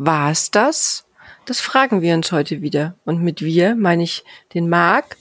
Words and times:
war 0.00 0.30
es 0.30 0.50
das? 0.50 1.04
Das 1.44 1.60
fragen 1.60 2.00
wir 2.00 2.14
uns 2.14 2.32
heute 2.32 2.62
wieder. 2.62 2.94
Und 3.04 3.22
mit 3.22 3.42
wir 3.42 3.74
meine 3.74 4.02
ich 4.02 4.24
den 4.54 4.68
Marc 4.68 5.16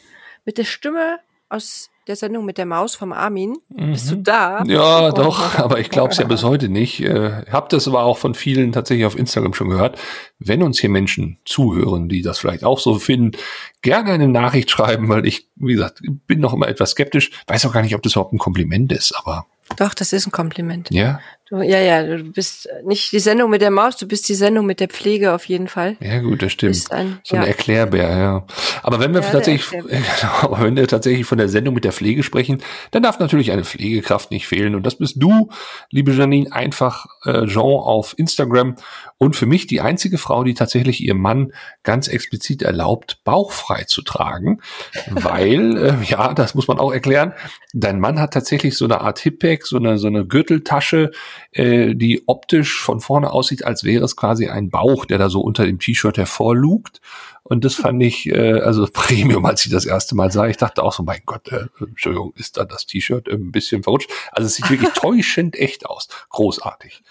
mit 0.45 0.57
der 0.57 0.63
Stimme 0.63 1.19
aus 1.49 1.89
der 2.07 2.15
Sendung 2.15 2.45
mit 2.45 2.57
der 2.57 2.65
Maus 2.65 2.95
vom 2.95 3.11
Armin. 3.11 3.57
Mhm. 3.67 3.91
Bist 3.91 4.09
du 4.09 4.15
mhm. 4.15 4.23
da? 4.23 4.63
Ja, 4.65 5.09
oh. 5.09 5.11
doch, 5.11 5.59
aber 5.59 5.79
ich 5.79 5.89
glaube 5.89 6.11
es 6.11 6.17
ja 6.17 6.25
bis 6.25 6.43
heute 6.43 6.69
nicht. 6.69 7.01
Äh, 7.01 7.43
hab 7.51 7.69
das 7.69 7.87
aber 7.87 8.03
auch 8.03 8.17
von 8.17 8.33
vielen 8.35 8.71
tatsächlich 8.71 9.05
auf 9.05 9.17
Instagram 9.17 9.53
schon 9.53 9.69
gehört. 9.69 9.99
Wenn 10.39 10.63
uns 10.63 10.79
hier 10.79 10.89
Menschen 10.89 11.39
zuhören, 11.43 12.07
die 12.07 12.21
das 12.21 12.39
vielleicht 12.39 12.63
auch 12.63 12.79
so 12.79 12.99
finden, 12.99 13.37
gerne 13.81 14.11
eine 14.11 14.29
Nachricht 14.29 14.71
schreiben, 14.71 15.09
weil 15.09 15.27
ich, 15.27 15.49
wie 15.57 15.73
gesagt, 15.73 16.01
bin 16.25 16.39
noch 16.39 16.53
immer 16.53 16.69
etwas 16.69 16.91
skeptisch. 16.91 17.31
Weiß 17.47 17.65
auch 17.65 17.73
gar 17.73 17.81
nicht, 17.81 17.95
ob 17.95 18.01
das 18.01 18.13
überhaupt 18.13 18.33
ein 18.33 18.39
Kompliment 18.39 18.91
ist, 18.93 19.13
aber 19.13 19.45
doch, 19.75 19.93
das 19.93 20.13
ist 20.13 20.27
ein 20.27 20.31
Kompliment. 20.31 20.89
Ja. 20.91 21.19
Du, 21.49 21.61
ja, 21.61 21.79
ja, 21.79 22.03
du 22.03 22.23
bist 22.25 22.69
nicht 22.85 23.11
die 23.11 23.19
Sendung 23.19 23.49
mit 23.49 23.61
der 23.61 23.71
Maus, 23.71 23.97
du 23.97 24.07
bist 24.07 24.29
die 24.29 24.35
Sendung 24.35 24.67
mit 24.67 24.79
der 24.79 24.87
Pflege 24.87 25.33
auf 25.33 25.45
jeden 25.45 25.67
Fall. 25.67 25.97
Ja, 25.99 26.19
gut, 26.19 26.43
das 26.43 26.51
stimmt. 26.51 26.91
Ein, 26.91 27.19
so 27.23 27.35
ein 27.35 27.41
ja. 27.41 27.47
Erklärbär, 27.47 28.17
ja. 28.17 28.45
Aber 28.83 28.99
wenn 28.99 29.13
wir 29.15 29.21
ja, 29.21 29.31
tatsächlich, 29.31 29.69
genau, 29.81 30.57
wenn 30.59 30.75
wir 30.75 30.87
tatsächlich 30.87 31.25
von 31.25 31.39
der 31.39 31.49
Sendung 31.49 31.73
mit 31.73 31.85
der 31.85 31.91
Pflege 31.91 32.21
sprechen, 32.21 32.61
dann 32.91 33.01
darf 33.01 33.19
natürlich 33.19 33.51
eine 33.51 33.63
Pflegekraft 33.63 34.29
nicht 34.29 34.47
fehlen. 34.47 34.75
Und 34.75 34.83
das 34.83 34.97
bist 34.97 35.15
du, 35.17 35.49
liebe 35.89 36.11
Janine, 36.11 36.51
einfach 36.51 37.07
äh, 37.25 37.47
Jean 37.47 37.63
auf 37.63 38.13
Instagram. 38.17 38.75
Und 39.17 39.35
für 39.35 39.47
mich 39.47 39.65
die 39.65 39.81
einzige 39.81 40.19
Frau, 40.19 40.43
die 40.43 40.53
tatsächlich 40.53 41.01
ihrem 41.01 41.19
Mann 41.19 41.51
ganz 41.83 42.07
explizit 42.07 42.61
erlaubt, 42.61 43.21
bauchfrei 43.23 43.85
zu 43.85 44.03
tragen. 44.03 44.61
weil, 45.09 45.77
äh, 45.77 45.95
ja, 46.05 46.33
das 46.35 46.53
muss 46.53 46.67
man 46.67 46.77
auch 46.77 46.93
erklären, 46.93 47.33
dein 47.73 47.99
Mann 47.99 48.19
hat 48.19 48.33
tatsächlich 48.33 48.77
so 48.77 48.85
eine 48.85 49.01
Art 49.01 49.19
Hipback, 49.19 49.65
so 49.65 49.77
eine, 49.77 49.97
so 49.97 50.07
eine 50.07 50.25
Gürteltasche, 50.25 51.11
äh, 51.51 51.93
die 51.95 52.23
optisch 52.27 52.81
von 52.81 52.99
vorne 52.99 53.31
aussieht, 53.31 53.63
als 53.63 53.83
wäre 53.83 54.03
es 54.03 54.15
quasi 54.15 54.47
ein 54.47 54.69
Bauch, 54.69 55.05
der 55.05 55.17
da 55.17 55.29
so 55.29 55.41
unter 55.41 55.65
dem 55.65 55.79
T-Shirt 55.79 56.17
hervorlugt. 56.17 57.01
Und 57.43 57.65
das 57.65 57.75
fand 57.75 58.01
ich, 58.03 58.27
äh, 58.27 58.59
also 58.61 58.87
Premium, 58.93 59.45
als 59.45 59.65
ich 59.65 59.71
das 59.71 59.85
erste 59.85 60.15
Mal 60.15 60.31
sah. 60.31 60.47
Ich 60.47 60.57
dachte 60.57 60.83
auch 60.83 60.93
so, 60.93 61.03
mein 61.03 61.21
Gott, 61.25 61.51
äh, 61.51 61.67
Entschuldigung, 61.79 62.33
ist 62.35 62.57
da 62.57 62.65
das 62.65 62.85
T-Shirt 62.85 63.27
ein 63.29 63.51
bisschen 63.51 63.83
verrutscht? 63.83 64.09
Also 64.31 64.47
es 64.47 64.55
sieht 64.55 64.69
wirklich 64.69 64.89
täuschend 64.93 65.55
echt 65.55 65.85
aus. 65.85 66.07
Großartig. 66.29 67.03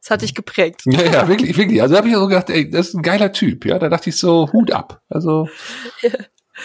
Das 0.00 0.10
hat 0.10 0.22
dich 0.22 0.34
geprägt. 0.34 0.82
Ja, 0.84 1.02
ja, 1.02 1.28
wirklich, 1.28 1.56
wirklich. 1.56 1.80
Also 1.80 1.94
da 1.94 1.98
habe 1.98 2.08
ich 2.08 2.14
so 2.14 2.26
gedacht, 2.26 2.50
ey, 2.50 2.68
das 2.68 2.88
ist 2.88 2.94
ein 2.94 3.02
geiler 3.02 3.32
Typ. 3.32 3.64
Ja, 3.64 3.78
da 3.78 3.88
dachte 3.88 4.10
ich 4.10 4.16
so, 4.16 4.52
Hut 4.52 4.70
ab. 4.70 5.00
Also. 5.08 5.48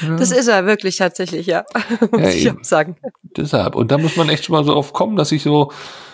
Ja. 0.01 0.15
Das 0.15 0.31
ist 0.31 0.47
er 0.47 0.65
wirklich 0.65 0.97
tatsächlich, 0.97 1.47
ja. 1.47 1.65
Muss 2.11 2.21
ja, 2.21 2.29
ich 2.29 2.51
auch 2.51 2.63
sagen. 2.63 2.97
Deshalb. 3.23 3.75
Und 3.75 3.91
da 3.91 3.97
muss 3.97 4.15
man 4.15 4.29
echt 4.29 4.45
schon 4.45 4.55
mal 4.55 4.63
so 4.63 4.75
oft 4.75 4.93
kommen, 4.93 5.15
dass 5.15 5.31
ich 5.31 5.43
so 5.43 5.71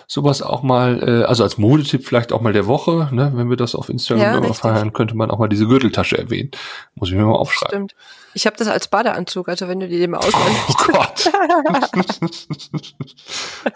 sowas 0.08 0.42
auch 0.42 0.64
mal, 0.64 1.02
äh, 1.02 1.24
also 1.24 1.44
als 1.44 1.58
Modetipp 1.58 2.06
vielleicht 2.06 2.34
auch 2.34 2.42
mal 2.42 2.54
der 2.54 2.68
Woche, 2.68 3.10
ne, 3.12 3.32
wenn 3.36 3.50
wir 3.50 3.58
das 3.58 3.76
auf 3.76 3.90
Instagram 3.90 4.44
ja, 4.44 4.54
feiern, 4.54 4.94
könnte 4.94 5.16
man 5.16 5.32
auch 5.32 5.40
mal 5.40 5.48
diese 5.48 5.68
Gürteltasche 5.68 6.18
erwähnen. 6.18 6.52
Muss 6.96 7.10
ich 7.10 7.16
mir 7.16 7.26
mal 7.26 7.34
aufschreiben. 7.34 7.90
Stimmt. 7.90 7.96
Ich 8.34 8.46
habe 8.46 8.58
das 8.58 8.68
als 8.68 8.90
Badeanzug, 8.90 9.48
also 9.48 9.70
wenn 9.70 9.80
du 9.80 9.88
dir 9.88 9.98
den 9.98 10.12
mal 10.12 10.18
auswählst. 10.18 10.70
Oh 10.70 10.92
Gott. 10.92 11.32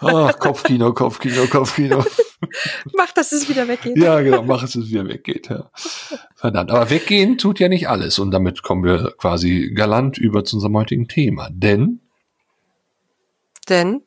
Ach, 0.00 0.38
Kopfkino, 0.38 0.92
Kopfkino, 0.92 1.46
Kopfkino. 1.46 2.04
mach, 2.94 3.12
dass 3.12 3.32
es 3.32 3.48
wieder 3.48 3.66
weggeht. 3.68 3.96
Ja, 3.96 4.20
genau, 4.20 4.42
mach, 4.42 4.60
dass 4.60 4.74
es 4.74 4.90
wieder 4.90 5.08
weggeht. 5.08 5.48
Ja. 5.48 5.70
Verdammt. 6.36 6.70
Aber 6.70 6.90
weggehen 6.90 7.38
tut 7.38 7.58
ja 7.58 7.68
nicht 7.68 7.88
alles. 7.88 8.18
Und 8.18 8.32
damit 8.32 8.62
kommen 8.62 8.84
wir 8.84 9.14
quasi 9.16 9.72
galant 9.74 10.18
über 10.18 10.44
zu 10.44 10.56
unserem 10.56 10.76
heutigen 10.76 11.08
Thema. 11.08 11.48
Denn 11.50 12.00
denn 13.70 14.02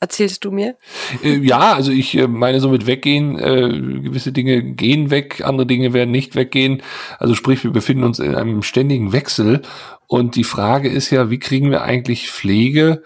erzählst 0.00 0.44
du 0.44 0.50
mir? 0.50 0.76
Äh, 1.22 1.38
ja, 1.38 1.74
also 1.74 1.92
ich 1.92 2.16
äh, 2.16 2.26
meine 2.26 2.60
so 2.60 2.70
mit 2.70 2.86
weggehen, 2.86 3.38
äh, 3.38 3.68
gewisse 4.02 4.32
Dinge 4.32 4.62
gehen 4.62 5.10
weg, 5.10 5.42
andere 5.44 5.66
Dinge 5.66 5.92
werden 5.92 6.10
nicht 6.10 6.34
weggehen. 6.34 6.82
Also 7.18 7.34
sprich, 7.34 7.62
wir 7.62 7.70
befinden 7.70 8.04
uns 8.04 8.18
in 8.18 8.34
einem 8.34 8.62
ständigen 8.62 9.12
Wechsel 9.12 9.62
und 10.06 10.34
die 10.34 10.44
Frage 10.44 10.88
ist 10.88 11.10
ja, 11.10 11.30
wie 11.30 11.38
kriegen 11.38 11.70
wir 11.70 11.82
eigentlich 11.82 12.30
Pflege 12.30 13.02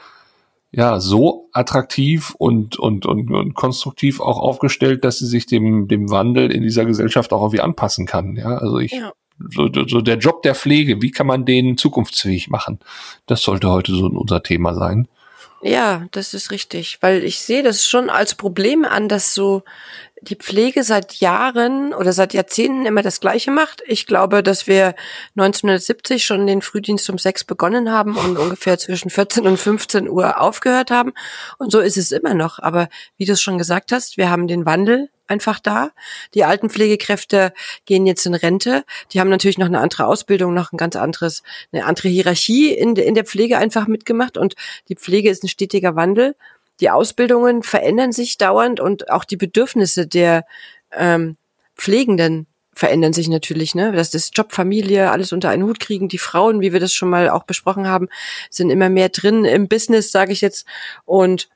ja 0.71 0.99
so 0.99 1.51
attraktiv 1.53 2.35
und 2.39 2.79
und 2.79 3.07
und, 3.07 3.31
und 3.31 3.55
konstruktiv 3.55 4.21
auch 4.21 4.39
aufgestellt, 4.39 5.05
dass 5.05 5.19
sie 5.19 5.27
sich 5.27 5.47
dem 5.47 5.87
dem 5.89 6.11
Wandel 6.11 6.51
in 6.51 6.63
dieser 6.63 6.85
Gesellschaft 6.85 7.33
auch 7.33 7.43
irgendwie 7.43 7.61
anpassen 7.61 8.07
kann. 8.07 8.37
Ja, 8.37 8.57
also 8.57 8.79
ich 8.79 8.93
ja. 8.93 9.13
So, 9.51 9.69
so 9.69 10.01
der 10.01 10.19
Job 10.19 10.43
der 10.43 10.55
Pflege, 10.55 11.03
wie 11.03 11.11
kann 11.11 11.27
man 11.27 11.45
den 11.45 11.77
zukunftsfähig 11.77 12.51
machen? 12.51 12.79
Das 13.27 13.43
sollte 13.43 13.69
heute 13.69 13.93
so 13.93 14.07
unser 14.07 14.45
Thema 14.45 14.75
sein. 14.75 15.09
Ja, 15.67 16.07
das 16.11 16.35
ist 16.35 16.51
richtig, 16.51 16.99
weil 17.01 17.25
ich 17.25 17.41
sehe 17.41 17.63
das 17.63 17.87
schon 17.87 18.11
als 18.11 18.35
Problem 18.35 18.85
an, 18.85 19.09
dass 19.09 19.33
so 19.33 19.63
die 20.21 20.37
Pflege 20.37 20.85
seit 20.85 21.15
Jahren 21.15 21.95
oder 21.95 22.13
seit 22.13 22.35
Jahrzehnten 22.35 22.85
immer 22.85 23.01
das 23.01 23.19
Gleiche 23.19 23.51
macht. 23.51 23.83
Ich 23.87 24.07
glaube, 24.07 24.43
dass 24.43 24.67
wir 24.67 24.95
1970 25.37 26.23
schon 26.23 26.47
den 26.47 26.61
Frühdienst 26.61 27.09
um 27.09 27.17
sechs 27.17 27.45
begonnen 27.45 27.91
haben 27.91 28.15
und 28.15 28.37
ungefähr 28.39 28.77
zwischen 28.77 29.09
14 29.09 29.47
und 29.47 29.57
15 29.57 30.07
Uhr 30.07 30.39
aufgehört 30.39 30.91
haben. 30.91 31.15
Und 31.57 31.73
so 31.73 31.81
ist 31.81 31.97
es 31.97 32.13
immer 32.13 32.35
noch. 32.35 32.59
Aber 32.59 32.91
wie 33.17 33.25
du 33.25 33.33
es 33.33 33.41
schon 33.41 33.57
gesagt 33.57 33.91
hast, 33.91 34.19
wir 34.19 34.29
haben 34.29 34.47
den 34.47 34.67
Wandel 34.67 35.09
einfach 35.27 35.59
da. 35.61 35.91
Die 36.35 36.45
alten 36.45 36.71
Pflegekräfte 36.71 37.53
gehen 37.87 38.07
jetzt 38.07 38.27
in 38.27 38.35
Rente. 38.35 38.85
Die 39.13 39.21
haben 39.21 39.31
natürlich 39.31 39.59
noch 39.59 39.67
eine 39.67 39.81
andere 39.81 40.07
Ausbildung, 40.07 40.55
noch 40.55 40.73
ein 40.73 40.77
ganz 40.77 40.97
anderes, 40.97 41.43
eine 41.73 41.85
andere 41.85 42.09
Hierarchie 42.09 42.73
in, 42.73 42.97
in 42.97 43.15
der 43.15 43.25
Pflege 43.25 43.59
einfach 43.59 43.87
mitgemacht. 43.87 44.37
Und 44.37 44.55
die 44.89 44.97
Pflege 44.97 45.31
ist 45.31 45.43
ein 45.45 45.49
stetiger 45.49 45.97
Wandel. 45.97 46.37
Die 46.81 46.91
Ausbildungen 46.91 47.63
verändern 47.63 48.13
sich 48.13 48.37
dauernd 48.37 48.81
und 48.81 49.11
auch 49.11 49.25
die 49.25 49.37
Bedürfnisse 49.37 50.07
der 50.07 50.45
ähm, 50.93 51.37
Pflegenden 51.77 52.47
verändern 52.75 53.13
sich 53.13 53.29
natürlich, 53.29 53.75
ne? 53.75 53.93
Das 53.93 54.31
Job, 54.35 54.53
Familie, 54.53 55.11
alles 55.11 55.33
unter 55.33 55.49
einen 55.49 55.63
Hut 55.63 55.79
kriegen. 55.79 56.09
Die 56.09 56.19
Frauen, 56.19 56.61
wie 56.61 56.73
wir 56.73 56.81
das 56.81 56.93
schon 56.93 57.09
mal 57.09 57.29
auch 57.29 57.45
besprochen 57.45 57.87
haben, 57.87 58.09
sind 58.51 58.71
immer 58.71 58.89
mehr 58.89 59.09
drin 59.09 59.45
im 59.45 59.69
Business, 59.69 60.11
sage 60.11 60.33
ich 60.33 60.41
jetzt. 60.41 60.67
Und 61.05 61.49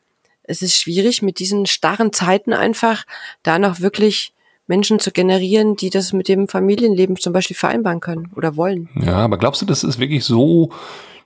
es 0.48 0.62
ist 0.62 0.76
schwierig, 0.76 1.22
mit 1.22 1.38
diesen 1.38 1.66
starren 1.66 2.12
Zeiten 2.12 2.52
einfach 2.52 3.04
da 3.42 3.58
noch 3.58 3.80
wirklich 3.80 4.32
Menschen 4.66 4.98
zu 4.98 5.12
generieren, 5.12 5.76
die 5.76 5.90
das 5.90 6.12
mit 6.12 6.28
dem 6.28 6.48
Familienleben 6.48 7.16
zum 7.16 7.32
Beispiel 7.32 7.56
vereinbaren 7.56 8.00
können 8.00 8.32
oder 8.34 8.56
wollen. 8.56 8.88
Ja, 9.00 9.16
aber 9.16 9.38
glaubst 9.38 9.62
du, 9.62 9.66
das 9.66 9.84
ist 9.84 9.98
wirklich 9.98 10.24
so 10.24 10.70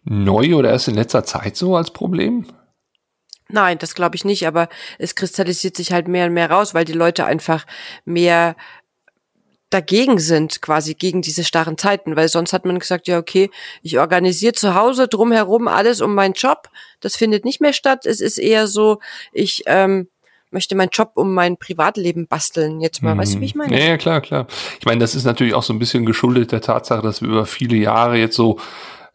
neu 0.04 0.54
oder 0.56 0.70
erst 0.70 0.88
in 0.88 0.94
letzter 0.94 1.24
Zeit 1.24 1.56
so 1.56 1.76
als 1.76 1.92
Problem? 1.92 2.46
Nein, 3.48 3.78
das 3.78 3.94
glaube 3.94 4.16
ich 4.16 4.24
nicht, 4.24 4.46
aber 4.46 4.68
es 4.98 5.14
kristallisiert 5.14 5.76
sich 5.76 5.92
halt 5.92 6.08
mehr 6.08 6.26
und 6.26 6.32
mehr 6.32 6.50
raus, 6.50 6.74
weil 6.74 6.84
die 6.84 6.92
Leute 6.92 7.26
einfach 7.26 7.66
mehr 8.04 8.56
dagegen 9.72 10.18
sind, 10.18 10.62
quasi 10.62 10.94
gegen 10.94 11.22
diese 11.22 11.44
starren 11.44 11.78
Zeiten, 11.78 12.16
weil 12.16 12.28
sonst 12.28 12.52
hat 12.52 12.64
man 12.64 12.78
gesagt, 12.78 13.08
ja, 13.08 13.18
okay, 13.18 13.50
ich 13.82 13.98
organisiere 13.98 14.52
zu 14.52 14.74
Hause 14.74 15.08
drumherum 15.08 15.68
alles 15.68 16.00
um 16.00 16.14
meinen 16.14 16.34
Job. 16.34 16.68
Das 17.00 17.16
findet 17.16 17.44
nicht 17.44 17.60
mehr 17.60 17.72
statt. 17.72 18.06
Es 18.06 18.20
ist 18.20 18.38
eher 18.38 18.66
so, 18.66 19.00
ich 19.32 19.62
ähm, 19.66 20.08
möchte 20.50 20.74
meinen 20.74 20.90
Job 20.92 21.12
um 21.14 21.32
mein 21.34 21.56
Privatleben 21.56 22.26
basteln. 22.26 22.80
Jetzt 22.80 23.02
mal, 23.02 23.14
mhm. 23.14 23.18
weißt 23.18 23.34
du, 23.34 23.40
wie 23.40 23.46
ich 23.46 23.54
meine? 23.54 23.78
Ja, 23.78 23.86
ja, 23.86 23.96
klar, 23.96 24.20
klar. 24.20 24.46
Ich 24.78 24.86
meine, 24.86 25.00
das 25.00 25.14
ist 25.14 25.24
natürlich 25.24 25.54
auch 25.54 25.62
so 25.62 25.72
ein 25.72 25.78
bisschen 25.78 26.06
geschuldet 26.06 26.52
der 26.52 26.60
Tatsache, 26.60 27.02
dass 27.02 27.22
wir 27.22 27.28
über 27.28 27.46
viele 27.46 27.76
Jahre 27.76 28.16
jetzt 28.18 28.36
so 28.36 28.58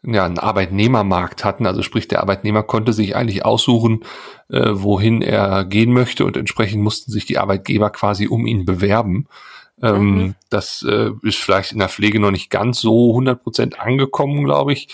ja, 0.02 0.24
einen 0.24 0.38
Arbeitnehmermarkt 0.38 1.44
hatten. 1.44 1.66
Also 1.66 1.82
sprich, 1.82 2.08
der 2.08 2.20
Arbeitnehmer 2.20 2.62
konnte 2.62 2.92
sich 2.92 3.16
eigentlich 3.16 3.44
aussuchen, 3.44 4.04
äh, 4.50 4.70
wohin 4.72 5.22
er 5.22 5.64
gehen 5.64 5.92
möchte 5.92 6.24
und 6.24 6.36
entsprechend 6.36 6.82
mussten 6.82 7.10
sich 7.12 7.26
die 7.26 7.38
Arbeitgeber 7.38 7.90
quasi 7.90 8.26
um 8.26 8.46
ihn 8.46 8.64
bewerben. 8.64 9.26
Ähm, 9.82 10.14
mhm. 10.14 10.34
Das 10.50 10.84
äh, 10.88 11.10
ist 11.22 11.38
vielleicht 11.38 11.72
in 11.72 11.78
der 11.78 11.88
Pflege 11.88 12.20
noch 12.20 12.30
nicht 12.30 12.50
ganz 12.50 12.80
so 12.80 13.16
100% 13.16 13.74
angekommen, 13.74 14.44
glaube 14.44 14.72
ich. 14.72 14.88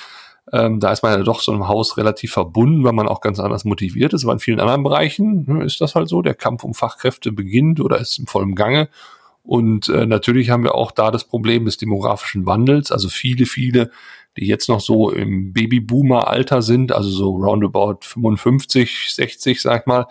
Ähm, 0.53 0.79
da 0.79 0.93
ist 0.93 1.03
man 1.03 1.19
ja 1.19 1.25
doch 1.25 1.41
so 1.41 1.53
einem 1.53 1.69
Haus 1.69 1.97
relativ 1.97 2.33
verbunden, 2.33 2.85
weil 2.85 2.93
man 2.93 3.09
auch 3.09 3.21
ganz 3.21 3.41
anders 3.41 3.65
motiviert 3.65 4.13
ist. 4.13 4.25
Aber 4.25 4.35
in 4.35 4.41
vielen 4.41 4.61
anderen 4.61 4.83
Bereichen 4.83 5.45
ne, 5.47 5.65
ist 5.65 5.81
das 5.81 5.95
halt 5.95 6.09
so. 6.09 6.23
Der 6.23 6.35
Kampf 6.35 6.65
um 6.65 6.75
Fachkräfte 6.75 7.33
beginnt 7.33 7.81
oder 7.81 7.99
ist 7.99 8.19
im 8.19 8.27
vollen 8.27 8.55
Gange. 8.55 8.89
Und 9.43 9.89
äh, 9.89 10.07
natürlich 10.07 10.51
haben 10.51 10.65
wir 10.65 10.75
auch 10.75 10.91
da 10.91 11.11
das 11.11 11.25
Problem 11.25 11.65
des 11.65 11.77
demografischen 11.77 12.47
Wandels. 12.47 12.93
Also 12.93 13.09
viele, 13.09 13.47
viele, 13.47 13.91
die 14.37 14.47
jetzt 14.47 14.69
noch 14.69 14.81
so 14.81 15.11
im 15.11 15.53
Babyboomer-Alter 15.53 16.63
sind, 16.63 16.93
also 16.93 17.11
so 17.11 17.37
roundabout 17.37 17.99
55, 18.03 19.15
60, 19.15 19.61
sag 19.61 19.83
ich 19.83 19.87
mal, 19.87 20.07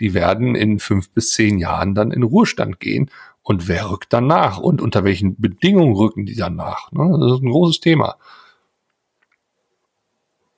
die 0.00 0.14
werden 0.14 0.54
in 0.54 0.78
fünf 0.78 1.10
bis 1.10 1.32
zehn 1.32 1.58
Jahren 1.58 1.94
dann 1.94 2.10
in 2.12 2.22
Ruhestand 2.22 2.80
gehen. 2.80 3.10
Und 3.46 3.68
wer 3.68 3.90
rückt 3.90 4.12
dann 4.12 4.26
nach? 4.26 4.58
Und 4.58 4.82
unter 4.82 5.04
welchen 5.04 5.40
Bedingungen 5.40 5.94
rücken 5.94 6.26
die 6.26 6.34
dann 6.34 6.56
nach? 6.56 6.90
Ne? 6.90 7.16
Das 7.20 7.34
ist 7.34 7.44
ein 7.44 7.50
großes 7.50 7.78
Thema. 7.78 8.16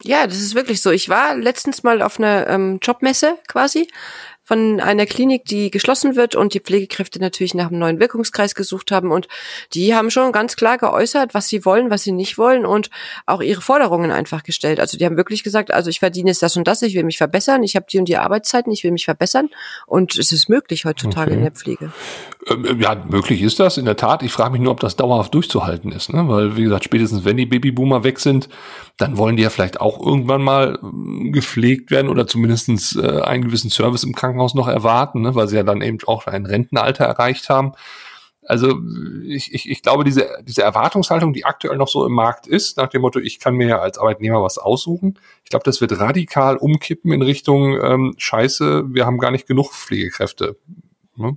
Ja, 0.02 0.26
das 0.26 0.40
ist 0.40 0.54
wirklich 0.54 0.80
so. 0.80 0.90
Ich 0.90 1.10
war 1.10 1.34
letztens 1.34 1.82
mal 1.82 2.00
auf 2.00 2.18
einer 2.18 2.46
ähm, 2.46 2.78
Jobmesse 2.80 3.36
quasi 3.46 3.88
von 4.48 4.80
einer 4.80 5.04
Klinik, 5.04 5.44
die 5.44 5.70
geschlossen 5.70 6.16
wird 6.16 6.34
und 6.34 6.54
die 6.54 6.60
Pflegekräfte 6.60 7.20
natürlich 7.20 7.52
nach 7.52 7.66
einem 7.66 7.80
neuen 7.80 8.00
Wirkungskreis 8.00 8.54
gesucht 8.54 8.90
haben 8.90 9.12
und 9.12 9.28
die 9.74 9.94
haben 9.94 10.10
schon 10.10 10.32
ganz 10.32 10.56
klar 10.56 10.78
geäußert, 10.78 11.34
was 11.34 11.48
sie 11.48 11.66
wollen, 11.66 11.90
was 11.90 12.04
sie 12.04 12.12
nicht 12.12 12.38
wollen 12.38 12.64
und 12.64 12.88
auch 13.26 13.42
ihre 13.42 13.60
Forderungen 13.60 14.10
einfach 14.10 14.44
gestellt. 14.44 14.80
Also 14.80 14.96
die 14.96 15.04
haben 15.04 15.18
wirklich 15.18 15.44
gesagt, 15.44 15.70
also 15.70 15.90
ich 15.90 15.98
verdiene 15.98 16.30
jetzt 16.30 16.42
das 16.42 16.56
und 16.56 16.66
das, 16.66 16.80
ich 16.80 16.94
will 16.94 17.04
mich 17.04 17.18
verbessern, 17.18 17.62
ich 17.62 17.76
habe 17.76 17.84
die 17.92 17.98
und 17.98 18.06
die 18.06 18.16
Arbeitszeiten, 18.16 18.72
ich 18.72 18.84
will 18.84 18.92
mich 18.92 19.04
verbessern 19.04 19.50
und 19.84 20.16
es 20.16 20.32
ist 20.32 20.48
möglich 20.48 20.86
heutzutage 20.86 21.32
okay. 21.32 21.36
in 21.36 21.42
der 21.42 21.52
Pflege. 21.52 21.92
Ähm, 22.48 22.64
äh, 22.64 22.74
ja, 22.82 22.94
möglich 23.08 23.42
ist 23.42 23.60
das 23.60 23.78
in 23.78 23.84
der 23.84 23.96
Tat. 23.96 24.22
Ich 24.22 24.32
frage 24.32 24.52
mich 24.52 24.60
nur, 24.60 24.72
ob 24.72 24.80
das 24.80 24.96
dauerhaft 24.96 25.34
durchzuhalten 25.34 25.92
ist, 25.92 26.12
ne? 26.12 26.28
weil 26.28 26.56
wie 26.56 26.64
gesagt, 26.64 26.84
spätestens 26.84 27.24
wenn 27.24 27.36
die 27.36 27.46
Babyboomer 27.46 28.04
weg 28.04 28.20
sind, 28.20 28.48
dann 28.96 29.16
wollen 29.16 29.36
die 29.36 29.42
ja 29.42 29.50
vielleicht 29.50 29.80
auch 29.80 30.04
irgendwann 30.04 30.42
mal 30.42 30.78
äh, 30.82 31.30
gepflegt 31.30 31.90
werden 31.90 32.08
oder 32.08 32.26
zumindestens 32.26 32.96
äh, 32.96 33.20
einen 33.22 33.44
gewissen 33.44 33.70
Service 33.70 34.04
im 34.04 34.14
Krankenhaus 34.14 34.54
noch 34.54 34.68
erwarten, 34.68 35.22
ne? 35.22 35.34
weil 35.34 35.48
sie 35.48 35.56
ja 35.56 35.62
dann 35.62 35.82
eben 35.82 35.98
auch 36.06 36.26
ein 36.26 36.46
Rentenalter 36.46 37.04
erreicht 37.04 37.48
haben. 37.48 37.72
Also 38.48 38.80
ich, 39.26 39.52
ich, 39.52 39.68
ich 39.68 39.82
glaube, 39.82 40.04
diese, 40.04 40.26
diese 40.42 40.62
Erwartungshaltung, 40.62 41.34
die 41.34 41.44
aktuell 41.44 41.76
noch 41.76 41.88
so 41.88 42.06
im 42.06 42.14
Markt 42.14 42.46
ist, 42.46 42.78
nach 42.78 42.88
dem 42.88 43.02
Motto, 43.02 43.18
ich 43.18 43.40
kann 43.40 43.54
mir 43.54 43.68
ja 43.68 43.78
als 43.78 43.98
Arbeitnehmer 43.98 44.42
was 44.42 44.56
aussuchen, 44.56 45.18
ich 45.44 45.50
glaube, 45.50 45.64
das 45.64 45.82
wird 45.82 46.00
radikal 46.00 46.56
umkippen 46.56 47.12
in 47.12 47.20
Richtung 47.20 47.78
ähm, 47.78 48.14
Scheiße, 48.16 48.84
wir 48.88 49.04
haben 49.04 49.18
gar 49.18 49.32
nicht 49.32 49.46
genug 49.46 49.74
Pflegekräfte. 49.74 50.56
Ne? 51.16 51.36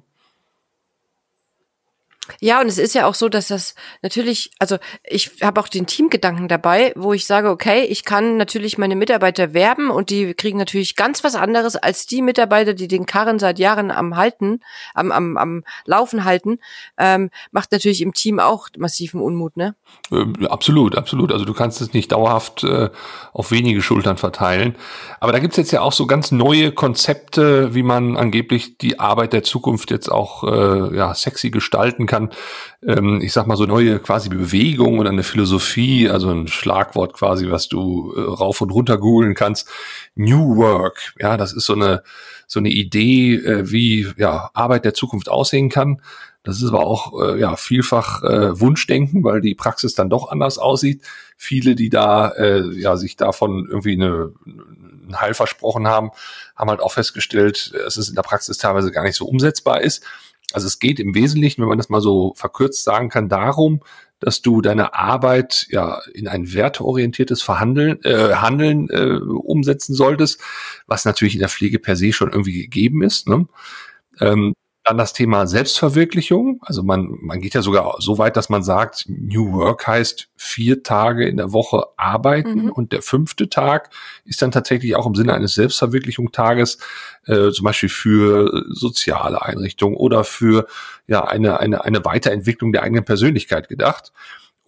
Ja, 2.39 2.61
und 2.61 2.67
es 2.67 2.77
ist 2.77 2.95
ja 2.95 3.05
auch 3.05 3.15
so, 3.15 3.29
dass 3.29 3.47
das 3.47 3.75
natürlich, 4.01 4.51
also 4.59 4.77
ich 5.03 5.31
habe 5.41 5.59
auch 5.59 5.67
den 5.67 5.85
Teamgedanken 5.85 6.47
dabei, 6.47 6.93
wo 6.95 7.13
ich 7.13 7.25
sage, 7.25 7.49
okay, 7.49 7.83
ich 7.83 8.05
kann 8.05 8.37
natürlich 8.37 8.77
meine 8.77 8.95
Mitarbeiter 8.95 9.53
werben 9.53 9.89
und 9.89 10.09
die 10.09 10.33
kriegen 10.33 10.57
natürlich 10.57 10.95
ganz 10.95 11.23
was 11.23 11.35
anderes 11.35 11.75
als 11.75 12.05
die 12.05 12.21
Mitarbeiter, 12.21 12.73
die 12.73 12.87
den 12.87 13.05
Karren 13.05 13.39
seit 13.39 13.59
Jahren 13.59 13.91
am 13.91 14.15
halten, 14.15 14.61
am, 14.93 15.11
am, 15.11 15.37
am 15.37 15.63
Laufen 15.85 16.23
halten, 16.25 16.59
ähm, 16.97 17.29
macht 17.51 17.71
natürlich 17.71 18.01
im 18.01 18.13
Team 18.13 18.39
auch 18.39 18.67
massiven 18.77 19.21
Unmut, 19.21 19.57
ne? 19.57 19.75
Äh, 20.11 20.45
absolut, 20.47 20.97
absolut. 20.97 21.31
Also 21.31 21.45
du 21.45 21.53
kannst 21.53 21.81
es 21.81 21.93
nicht 21.93 22.11
dauerhaft 22.11 22.63
äh, 22.63 22.89
auf 23.33 23.51
wenige 23.51 23.81
Schultern 23.81 24.17
verteilen. 24.17 24.75
Aber 25.19 25.31
da 25.31 25.39
gibt's 25.39 25.57
jetzt 25.57 25.71
ja 25.71 25.81
auch 25.81 25.93
so 25.93 26.07
ganz 26.07 26.31
neue 26.31 26.71
Konzepte, 26.71 27.73
wie 27.73 27.83
man 27.83 28.17
angeblich 28.17 28.77
die 28.77 28.99
Arbeit 28.99 29.33
der 29.33 29.43
Zukunft 29.43 29.91
jetzt 29.91 30.11
auch 30.11 30.43
äh, 30.43 30.95
ja, 30.95 31.13
sexy 31.13 31.49
gestalten 31.49 32.05
kann 32.05 32.20
kann, 32.21 32.29
ähm, 32.85 33.21
ich 33.21 33.33
sag 33.33 33.47
mal 33.47 33.57
so 33.57 33.65
neue 33.65 33.99
quasi 33.99 34.29
Bewegung 34.29 34.99
oder 34.99 35.09
eine 35.09 35.23
Philosophie, 35.23 36.09
also 36.09 36.29
ein 36.29 36.47
Schlagwort 36.47 37.13
quasi, 37.13 37.49
was 37.49 37.67
du 37.67 38.13
äh, 38.15 38.21
rauf 38.21 38.61
und 38.61 38.71
runter 38.71 38.97
googeln 38.97 39.33
kannst. 39.33 39.69
New 40.15 40.57
Work, 40.57 41.13
ja, 41.19 41.37
das 41.37 41.53
ist 41.53 41.65
so 41.65 41.73
eine 41.73 42.03
so 42.47 42.59
eine 42.59 42.69
Idee, 42.69 43.35
äh, 43.35 43.71
wie 43.71 44.07
ja 44.17 44.49
Arbeit 44.53 44.85
der 44.85 44.93
Zukunft 44.93 45.29
aussehen 45.29 45.69
kann. 45.69 46.01
Das 46.43 46.57
ist 46.57 46.69
aber 46.69 46.85
auch 46.85 47.21
äh, 47.21 47.39
ja 47.39 47.55
vielfach 47.55 48.23
äh, 48.23 48.59
Wunschdenken, 48.59 49.23
weil 49.23 49.41
die 49.41 49.55
Praxis 49.55 49.93
dann 49.93 50.09
doch 50.09 50.29
anders 50.29 50.57
aussieht. 50.57 51.03
Viele, 51.37 51.75
die 51.75 51.89
da 51.89 52.29
äh, 52.29 52.63
ja 52.73 52.97
sich 52.97 53.15
davon 53.15 53.67
irgendwie 53.69 53.93
eine, 53.93 54.33
ein 54.45 55.21
Heil 55.21 55.33
versprochen 55.33 55.87
haben, 55.87 56.09
haben 56.55 56.69
halt 56.69 56.81
auch 56.81 56.91
festgestellt, 56.91 57.73
dass 57.73 57.97
es 57.97 58.09
in 58.09 58.15
der 58.15 58.23
Praxis 58.23 58.57
teilweise 58.57 58.91
gar 58.91 59.03
nicht 59.03 59.15
so 59.15 59.25
umsetzbar 59.25 59.81
ist. 59.81 60.03
Also 60.53 60.67
es 60.67 60.79
geht 60.79 60.99
im 60.99 61.15
Wesentlichen, 61.15 61.61
wenn 61.61 61.69
man 61.69 61.77
das 61.77 61.89
mal 61.89 62.01
so 62.01 62.33
verkürzt 62.35 62.83
sagen 62.83 63.09
kann, 63.09 63.29
darum, 63.29 63.81
dass 64.19 64.41
du 64.41 64.61
deine 64.61 64.93
Arbeit 64.93 65.67
ja 65.69 65.99
in 66.13 66.27
ein 66.27 66.53
werteorientiertes 66.53 67.41
Verhandeln, 67.41 67.99
äh, 68.03 68.35
Handeln 68.35 68.87
äh, 68.89 69.17
umsetzen 69.17 69.95
solltest, 69.95 70.39
was 70.85 71.05
natürlich 71.05 71.33
in 71.33 71.39
der 71.39 71.49
Pflege 71.49 71.79
per 71.79 71.95
se 71.95 72.13
schon 72.13 72.29
irgendwie 72.29 72.61
gegeben 72.61 73.01
ist. 73.01 73.27
Ne? 73.27 73.47
Ähm, 74.19 74.53
dann 74.83 74.97
das 74.97 75.13
Thema 75.13 75.45
Selbstverwirklichung. 75.45 76.59
Also 76.61 76.81
man, 76.81 77.17
man 77.21 77.39
geht 77.39 77.53
ja 77.53 77.61
sogar 77.61 77.95
so 77.99 78.17
weit, 78.17 78.35
dass 78.35 78.49
man 78.49 78.63
sagt, 78.63 79.05
New 79.07 79.53
Work 79.53 79.85
heißt 79.85 80.29
vier 80.35 80.81
Tage 80.81 81.27
in 81.27 81.37
der 81.37 81.53
Woche 81.53 81.85
arbeiten 81.97 82.65
mhm. 82.65 82.71
und 82.71 82.91
der 82.91 83.03
fünfte 83.03 83.47
Tag 83.47 83.91
ist 84.25 84.41
dann 84.41 84.51
tatsächlich 84.51 84.95
auch 84.95 85.05
im 85.05 85.13
Sinne 85.13 85.33
eines 85.33 85.53
Selbstverwirklichungstages 85.53 86.79
äh, 87.27 87.51
zum 87.51 87.63
Beispiel 87.63 87.89
für 87.89 88.65
soziale 88.69 89.43
Einrichtungen 89.43 89.95
oder 89.95 90.23
für 90.23 90.65
ja 91.07 91.25
eine, 91.25 91.59
eine, 91.59 91.85
eine 91.85 92.03
Weiterentwicklung 92.03 92.71
der 92.71 92.81
eigenen 92.81 93.05
Persönlichkeit 93.05 93.69
gedacht. 93.69 94.11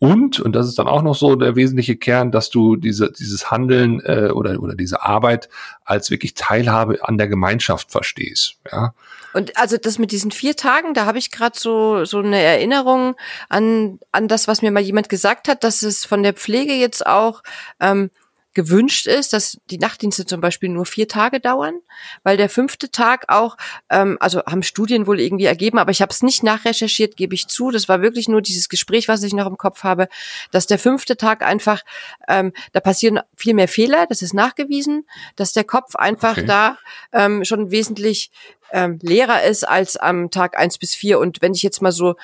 Und, 0.03 0.41
und 0.41 0.53
das 0.53 0.67
ist 0.67 0.77
dann 0.77 0.89
auch 0.89 1.01
noch 1.01 1.15
so 1.15 1.37
der 1.37 1.55
wesentliche 1.55 1.95
Kern, 1.95 2.29
dass 2.29 2.49
du 2.49 2.75
diese, 2.75 3.09
dieses 3.09 3.51
Handeln 3.51 4.01
äh, 4.01 4.31
oder, 4.33 4.59
oder 4.59 4.75
diese 4.75 5.01
Arbeit 5.01 5.47
als 5.85 6.11
wirklich 6.11 6.33
Teilhabe 6.33 7.07
an 7.07 7.17
der 7.17 7.29
Gemeinschaft 7.29 7.89
verstehst. 7.89 8.57
Ja. 8.69 8.93
Und 9.31 9.55
also 9.55 9.77
das 9.77 9.99
mit 9.99 10.11
diesen 10.11 10.31
vier 10.31 10.57
Tagen, 10.57 10.93
da 10.93 11.05
habe 11.05 11.19
ich 11.19 11.31
gerade 11.31 11.57
so 11.57 12.03
so 12.03 12.19
eine 12.19 12.41
Erinnerung 12.41 13.15
an 13.47 13.97
an 14.11 14.27
das, 14.27 14.49
was 14.49 14.61
mir 14.61 14.71
mal 14.71 14.83
jemand 14.83 15.07
gesagt 15.07 15.47
hat, 15.47 15.63
dass 15.63 15.83
es 15.83 16.03
von 16.03 16.21
der 16.21 16.33
Pflege 16.33 16.73
jetzt 16.73 17.07
auch 17.07 17.41
ähm, 17.79 18.11
gewünscht 18.53 19.07
ist, 19.07 19.33
dass 19.33 19.57
die 19.69 19.77
Nachtdienste 19.77 20.25
zum 20.25 20.41
Beispiel 20.41 20.69
nur 20.69 20.85
vier 20.85 21.07
Tage 21.07 21.39
dauern, 21.39 21.75
weil 22.23 22.37
der 22.37 22.49
fünfte 22.49 22.91
Tag 22.91 23.25
auch, 23.27 23.57
ähm, 23.89 24.17
also 24.19 24.39
haben 24.45 24.63
Studien 24.63 25.07
wohl 25.07 25.19
irgendwie 25.19 25.45
ergeben, 25.45 25.79
aber 25.79 25.91
ich 25.91 26.01
habe 26.01 26.11
es 26.11 26.21
nicht 26.21 26.43
nachrecherchiert, 26.43 27.17
gebe 27.17 27.33
ich 27.33 27.47
zu. 27.47 27.71
Das 27.71 27.89
war 27.89 28.01
wirklich 28.01 28.27
nur 28.27 28.41
dieses 28.41 28.69
Gespräch, 28.69 29.07
was 29.07 29.23
ich 29.23 29.33
noch 29.33 29.47
im 29.47 29.57
Kopf 29.57 29.83
habe, 29.83 30.07
dass 30.51 30.67
der 30.67 30.79
fünfte 30.79 31.17
Tag 31.17 31.43
einfach, 31.43 31.81
ähm, 32.27 32.53
da 32.71 32.79
passieren 32.79 33.19
viel 33.35 33.53
mehr 33.53 33.67
Fehler, 33.67 34.05
das 34.07 34.21
ist 34.21 34.33
nachgewiesen, 34.33 35.07
dass 35.35 35.53
der 35.53 35.63
Kopf 35.63 35.95
einfach 35.95 36.37
okay. 36.37 36.45
da 36.45 36.77
ähm, 37.11 37.43
schon 37.43 37.71
wesentlich 37.71 38.31
ähm, 38.71 38.99
leerer 39.01 39.43
ist 39.43 39.67
als 39.67 39.97
am 39.97 40.31
Tag 40.31 40.57
eins 40.57 40.77
bis 40.77 40.95
vier. 40.95 41.19
Und 41.19 41.41
wenn 41.41 41.53
ich 41.53 41.63
jetzt 41.63 41.81
mal 41.81 41.91
so 41.91 42.15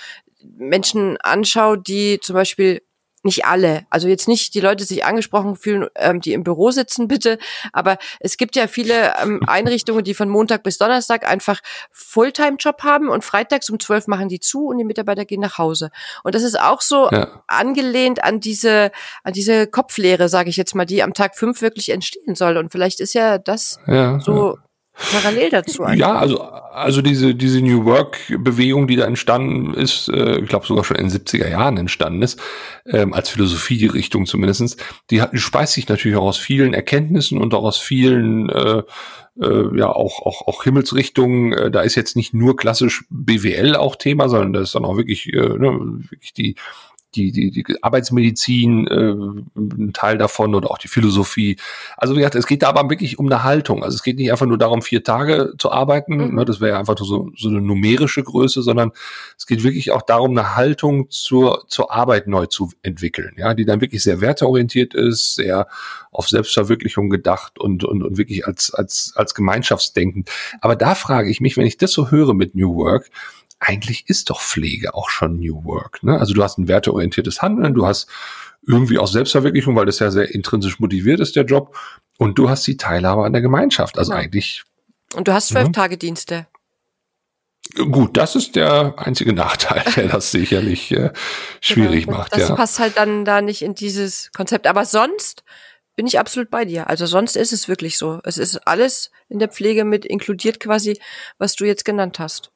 Menschen 0.57 1.17
anschaue, 1.17 1.77
die 1.77 2.19
zum 2.21 2.33
Beispiel 2.33 2.81
nicht 3.23 3.45
alle, 3.45 3.85
also 3.89 4.07
jetzt 4.07 4.27
nicht 4.27 4.53
die 4.53 4.59
Leute 4.59 4.83
sich 4.83 5.05
angesprochen 5.05 5.55
fühlen, 5.55 5.87
ähm, 5.95 6.21
die 6.21 6.33
im 6.33 6.43
Büro 6.43 6.71
sitzen, 6.71 7.07
bitte, 7.09 7.37
aber 7.73 7.97
es 8.19 8.37
gibt 8.37 8.55
ja 8.55 8.67
viele 8.67 9.13
ähm, 9.21 9.41
Einrichtungen, 9.47 10.03
die 10.03 10.13
von 10.13 10.29
Montag 10.29 10.63
bis 10.63 10.77
Donnerstag 10.77 11.27
einfach 11.27 11.59
Fulltime-Job 11.91 12.83
haben 12.83 13.09
und 13.09 13.23
freitags 13.23 13.69
um 13.69 13.79
zwölf 13.79 14.07
machen 14.07 14.29
die 14.29 14.39
zu 14.39 14.67
und 14.67 14.77
die 14.77 14.83
Mitarbeiter 14.83 15.25
gehen 15.25 15.41
nach 15.41 15.57
Hause. 15.57 15.89
Und 16.23 16.35
das 16.35 16.43
ist 16.43 16.59
auch 16.59 16.81
so 16.81 17.09
ja. 17.11 17.43
angelehnt 17.47 18.23
an 18.23 18.39
diese, 18.39 18.91
an 19.23 19.33
diese 19.33 19.67
Kopflehre, 19.67 20.29
sage 20.29 20.49
ich 20.49 20.57
jetzt 20.57 20.75
mal, 20.75 20.85
die 20.85 21.03
am 21.03 21.13
Tag 21.13 21.35
fünf 21.35 21.61
wirklich 21.61 21.89
entstehen 21.89 22.35
soll. 22.35 22.57
Und 22.57 22.71
vielleicht 22.71 22.99
ist 22.99 23.13
ja 23.13 23.37
das 23.37 23.79
ja, 23.87 24.19
so 24.19 24.55
ja 24.55 24.68
parallel 25.11 25.49
dazu. 25.49 25.83
Einfach. 25.83 25.99
Ja, 25.99 26.15
also, 26.17 26.41
also 26.41 27.01
diese, 27.01 27.35
diese 27.35 27.61
New 27.61 27.85
Work-Bewegung, 27.85 28.87
die 28.87 28.95
da 28.95 29.05
entstanden 29.05 29.73
ist, 29.73 30.09
äh, 30.09 30.39
ich 30.39 30.49
glaube 30.49 30.65
sogar 30.65 30.83
schon 30.83 30.97
in 30.97 31.09
den 31.09 31.17
70er 31.17 31.49
Jahren 31.49 31.77
entstanden 31.77 32.21
ist, 32.21 32.39
ähm, 32.85 33.13
als 33.13 33.29
Philosophie 33.29 33.77
die 33.77 33.87
Richtung 33.87 34.25
zumindestens, 34.25 34.77
die, 35.09 35.21
hat, 35.21 35.33
die 35.33 35.39
speist 35.39 35.73
sich 35.73 35.87
natürlich 35.87 36.17
auch 36.17 36.27
aus 36.27 36.37
vielen 36.37 36.73
Erkenntnissen 36.73 37.39
und 37.39 37.53
auch 37.53 37.63
aus 37.63 37.77
vielen 37.77 38.49
äh, 38.49 38.83
äh, 39.41 39.77
ja 39.77 39.89
auch, 39.89 40.25
auch, 40.25 40.47
auch 40.47 40.63
Himmelsrichtungen. 40.63 41.53
Äh, 41.53 41.71
da 41.71 41.81
ist 41.81 41.95
jetzt 41.95 42.15
nicht 42.15 42.33
nur 42.33 42.55
klassisch 42.55 43.05
BWL 43.09 43.75
auch 43.75 43.95
Thema, 43.95 44.29
sondern 44.29 44.53
da 44.53 44.61
ist 44.61 44.75
dann 44.75 44.85
auch 44.85 44.97
wirklich, 44.97 45.31
äh, 45.33 45.37
ne, 45.37 45.79
wirklich 46.09 46.33
die 46.33 46.55
die, 47.15 47.31
die, 47.31 47.51
die 47.51 47.65
Arbeitsmedizin, 47.81 48.87
äh, 48.87 49.59
ein 49.59 49.93
Teil 49.93 50.17
davon 50.17 50.53
oder 50.55 50.69
auch 50.69 50.77
die 50.77 50.87
Philosophie. 50.87 51.57
Also 51.97 52.13
wie 52.13 52.19
gesagt, 52.19 52.35
es 52.35 52.45
geht 52.45 52.61
da 52.61 52.69
aber 52.69 52.89
wirklich 52.89 53.17
um 53.17 53.25
eine 53.25 53.43
Haltung. 53.43 53.83
Also 53.83 53.95
es 53.95 54.03
geht 54.03 54.17
nicht 54.17 54.31
einfach 54.31 54.45
nur 54.45 54.57
darum, 54.57 54.81
vier 54.81 55.03
Tage 55.03 55.53
zu 55.57 55.71
arbeiten, 55.71 56.17
mhm. 56.17 56.35
ne, 56.35 56.45
das 56.45 56.61
wäre 56.61 56.73
ja 56.73 56.79
einfach 56.79 56.97
so, 56.97 57.31
so 57.35 57.49
eine 57.49 57.61
numerische 57.61 58.23
Größe, 58.23 58.61
sondern 58.61 58.91
es 59.37 59.47
geht 59.47 59.63
wirklich 59.63 59.91
auch 59.91 60.01
darum, 60.01 60.31
eine 60.31 60.55
Haltung 60.55 61.09
zur, 61.09 61.65
zur 61.67 61.91
Arbeit 61.91 62.27
neu 62.27 62.45
zu 62.45 62.71
entwickeln, 62.83 63.33
ja, 63.37 63.53
die 63.53 63.65
dann 63.65 63.81
wirklich 63.81 64.03
sehr 64.03 64.21
werteorientiert 64.21 64.93
ist, 64.93 65.35
sehr 65.35 65.67
auf 66.11 66.27
Selbstverwirklichung 66.27 67.09
gedacht 67.09 67.59
und, 67.59 67.83
und, 67.83 68.03
und 68.03 68.17
wirklich 68.17 68.45
als, 68.47 68.73
als, 68.73 69.13
als 69.15 69.33
Gemeinschaftsdenken. 69.33 70.25
Aber 70.61 70.75
da 70.75 70.95
frage 70.95 71.29
ich 71.29 71.41
mich, 71.41 71.57
wenn 71.57 71.65
ich 71.65 71.77
das 71.77 71.91
so 71.91 72.11
höre 72.11 72.33
mit 72.33 72.55
New 72.55 72.75
Work, 72.75 73.09
eigentlich 73.59 74.09
ist 74.09 74.29
doch 74.29 74.41
Pflege 74.41 74.93
auch 74.93 75.09
schon 75.09 75.35
New 75.35 75.63
Work. 75.65 76.01
Ne? 76.03 76.17
Also 76.17 76.33
du 76.33 76.43
hast 76.43 76.57
ein 76.57 76.67
werteorientiertes 76.67 77.41
Handeln, 77.41 77.73
du 77.73 77.85
hast 77.85 78.07
irgendwie 78.65 78.97
auch 78.97 79.07
Selbstverwirklichung, 79.07 79.75
weil 79.75 79.85
das 79.85 79.99
ja 79.99 80.11
sehr 80.11 80.33
intrinsisch 80.33 80.79
motiviert 80.79 81.19
ist, 81.19 81.35
der 81.35 81.45
Job. 81.45 81.75
Und 82.17 82.37
du 82.37 82.49
hast 82.49 82.65
die 82.67 82.77
Teilhabe 82.77 83.25
an 83.25 83.33
der 83.33 83.41
Gemeinschaft. 83.41 83.97
Also 83.97 84.11
ja. 84.11 84.17
eigentlich. 84.17 84.63
Und 85.15 85.27
du 85.27 85.33
hast 85.33 85.49
zwölf 85.49 85.67
ja. 85.67 85.71
Tage 85.71 85.97
Dienste. 85.97 86.47
Gut, 87.75 88.17
das 88.17 88.35
ist 88.35 88.55
der 88.55 88.95
einzige 88.97 89.33
Nachteil, 89.33 89.83
der 89.95 90.07
das 90.07 90.31
sicherlich 90.31 90.91
äh, 90.91 91.11
schwierig 91.61 92.05
genau, 92.05 92.17
macht. 92.17 92.33
Das 92.33 92.49
ja. 92.49 92.55
passt 92.55 92.79
halt 92.79 92.97
dann 92.97 93.25
da 93.25 93.41
nicht 93.41 93.61
in 93.61 93.75
dieses 93.75 94.31
Konzept. 94.33 94.67
Aber 94.67 94.85
sonst 94.85 95.43
bin 95.95 96.07
ich 96.07 96.19
absolut 96.19 96.49
bei 96.49 96.65
dir. 96.65 96.87
Also 96.87 97.05
sonst 97.05 97.35
ist 97.35 97.53
es 97.53 97.67
wirklich 97.67 97.97
so. 97.97 98.19
Es 98.23 98.37
ist 98.37 98.67
alles 98.67 99.11
in 99.27 99.39
der 99.39 99.49
Pflege 99.49 99.85
mit 99.85 100.05
inkludiert 100.05 100.59
quasi, 100.59 100.99
was 101.37 101.55
du 101.55 101.65
jetzt 101.65 101.85
genannt 101.85 102.19
hast. 102.19 102.51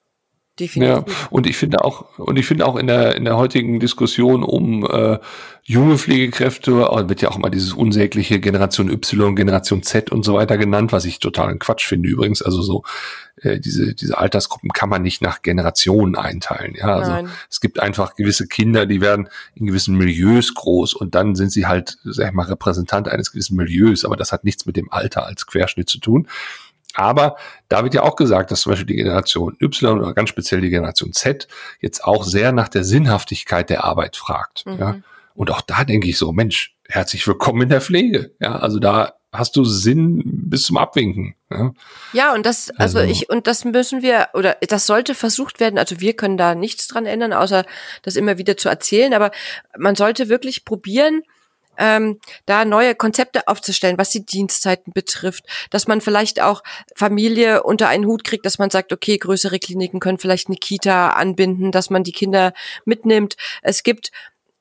Definitiv. 0.60 1.07
Ja, 1.07 1.27
und 1.31 1.48
ich 1.48 1.57
finde 1.57 1.83
auch, 1.83 2.19
und 2.19 2.38
ich 2.38 2.45
finde 2.45 2.67
auch 2.67 2.75
in 2.75 2.86
der, 2.86 3.15
in 3.15 3.25
der 3.25 3.38
heutigen 3.38 3.79
Diskussion 3.79 4.43
um 4.43 4.86
äh, 4.86 5.17
junge 5.63 5.98
Pflegekräfte, 5.98 6.74
wird 6.75 7.22
ja 7.24 7.29
auch 7.29 7.39
mal 7.39 7.50
dieses 7.50 7.74
unsägliche 7.74 8.39
Generation 8.39 8.91
Y, 8.91 9.36
Generation 9.36 9.81
Z 9.81 10.12
und 10.12 10.24
so 10.24 10.36
weiter 10.36 10.60
genannt, 10.60 10.91
was 10.91 11.05
ich 11.05 11.17
totalen 11.17 11.57
Quatsch 11.57 11.88
finde 11.88 12.10
übrigens. 12.10 12.43
Also 12.43 12.62
so, 12.62 12.83
äh, 13.38 13.60
diese, 13.60 13.95
diese 13.95 14.17
Altersgruppen 14.19 14.69
kann 14.69 14.89
man 14.89 15.01
nicht 15.01 15.24
nach 15.24 15.41
Generationen 15.41 16.15
einteilen. 16.15 16.75
Ja, 16.75 16.98
also 16.98 17.12
Nein. 17.12 17.29
es 17.50 17.60
gibt 17.60 17.79
einfach 17.79 18.15
gewisse 18.15 18.48
Kinder, 18.48 18.86
die 18.86 19.01
werden 19.01 19.29
in 19.55 19.65
gewissen 19.65 19.95
Milieus 19.95 20.53
groß 20.53 20.93
und 20.93 21.15
dann 21.15 21.33
sind 21.33 21.51
sie 21.51 21.65
halt, 21.65 21.98
sag 22.03 22.27
ich 22.27 22.33
mal, 22.33 22.45
Repräsentant 22.45 23.07
eines 23.07 23.31
gewissen 23.31 23.55
Milieus, 23.55 24.05
aber 24.05 24.17
das 24.17 24.31
hat 24.31 24.43
nichts 24.43 24.67
mit 24.67 24.75
dem 24.75 24.91
Alter 24.91 25.25
als 25.25 25.48
Querschnitt 25.48 25.89
zu 25.89 26.00
tun. 26.00 26.27
Aber 26.94 27.38
da 27.70 27.84
wird 27.84 27.94
ja 27.94 28.04
auch 28.04 28.16
gesagt, 28.16 28.52
dass 28.52 28.62
zum 28.62 28.72
Beispiel 28.72 28.88
die 28.88 28.96
Generation 28.96 29.58
Y 29.60 30.00
oder 30.00 30.14
ganz 30.14 30.30
speziell 30.30 30.62
die 30.62 30.70
Generation 30.70 31.12
Z 31.14 31.48
jetzt 31.80 32.04
auch 32.04 32.24
sehr 32.24 32.52
nach 32.52 32.70
der 32.70 32.84
Sinnhaftigkeit 32.84 33.70
der 33.70 33.84
Arbeit 33.84 34.16
fragt. 34.16 34.66
Mhm. 34.66 34.80
Ja. 34.80 34.96
Und 35.36 35.52
auch 35.52 35.62
da 35.62 35.84
denke 35.84 36.08
ich 36.08 36.18
so, 36.18 36.32
Mensch, 36.32 36.76
herzlich 36.88 37.28
willkommen 37.28 37.64
in 37.64 37.70
der 37.70 37.82
Pflege. 37.82 38.32
Ja, 38.40 38.58
also 38.58 38.80
da 38.80 39.14
hast 39.32 39.56
du 39.56 39.66
Sinn 39.66 40.22
bis 40.26 40.64
zum 40.64 40.78
Abwinken. 40.78 41.36
Ja, 41.50 41.72
ja 42.14 42.34
und 42.34 42.46
das, 42.46 42.70
also, 42.78 43.00
also, 43.00 43.12
ich, 43.12 43.30
und 43.30 43.48
das 43.48 43.66
müssen 43.66 44.04
wir, 44.04 44.30
oder 44.34 44.58
das 44.62 44.86
sollte 44.86 45.16
versucht 45.16 45.60
werden, 45.60 45.80
also 45.80 46.00
wir 46.00 46.14
können 46.14 46.38
da 46.38 46.54
nichts 46.54 46.88
dran 46.88 47.08
ändern, 47.08 47.34
außer 47.34 47.66
das 48.04 48.16
immer 48.16 48.38
wieder 48.38 48.58
zu 48.58 48.70
erzählen, 48.70 49.14
aber 49.14 49.32
man 49.78 49.96
sollte 49.96 50.30
wirklich 50.30 50.66
probieren, 50.66 51.24
ähm, 51.77 52.20
da 52.46 52.65
neue 52.65 52.96
Konzepte 52.96 53.48
aufzustellen, 53.48 53.98
was 53.98 54.10
die 54.10 54.25
Dienstzeiten 54.25 54.94
betrifft, 54.94 55.46
dass 55.70 55.88
man 55.88 56.01
vielleicht 56.01 56.42
auch 56.42 56.63
Familie 56.96 57.63
unter 57.63 57.88
einen 57.88 58.06
Hut 58.06 58.24
kriegt, 58.24 58.46
dass 58.46 58.60
man 58.60 58.70
sagt, 58.70 58.94
okay, 58.94 59.18
größere 59.18 59.60
Kliniken 59.60 60.00
können 60.00 60.18
vielleicht 60.18 60.48
eine 60.48 60.58
Kita 60.58 61.10
anbinden, 61.12 61.72
dass 61.72 61.89
man 61.89 62.03
die 62.03 62.12
Kinder 62.12 62.53
mitnimmt. 62.86 63.36
Es 63.62 63.84
gibt 63.84 64.12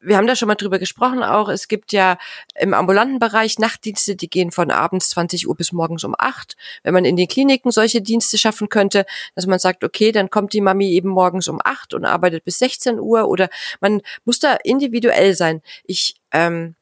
wir 0.03 0.17
haben 0.17 0.27
da 0.27 0.37
schon 0.37 0.49
mal 0.49 0.57
drüber 0.57 0.79
gesprochen 0.79 1.23
auch. 1.23 1.49
Es 1.49 1.69
gibt 1.69 1.93
ja 1.93 2.19
im 2.59 2.75
ambulanten 2.75 3.19
Bereich 3.19 3.59
Nachtdienste, 3.59 4.17
die 4.17 4.29
gehen 4.29 4.51
von 4.51 4.71
abends 4.71 5.11
20 5.11 5.49
Uhr 5.49 5.57
bis 5.57 5.73
morgens 5.73 6.05
um 6.05 6.15
8. 6.19 6.57
Wenn 6.83 6.93
man 6.93 7.05
in 7.05 7.17
den 7.17 7.29
Kliniken 7.29 7.71
solche 7.71 8.03
Dienste 8.03 8.37
schaffen 8.37 8.69
könnte, 8.69 9.07
dass 9.35 9.47
man 9.47 9.59
sagt, 9.59 9.85
okay, 9.85 10.13
dann 10.13 10.29
kommt 10.29 10.53
die 10.53 10.61
Mami 10.61 10.91
eben 10.91 11.09
morgens 11.09 11.49
um 11.49 11.61
8 11.63 11.95
und 11.95 12.05
arbeitet 12.05 12.45
bis 12.45 12.59
16 12.59 12.99
Uhr 12.99 13.29
oder 13.29 13.49
man 13.81 14.03
muss 14.25 14.41
da 14.41 14.55
individuell 14.55 15.35
sein. 15.35 15.63
Ich 15.85 16.17
ähm, 16.33 16.75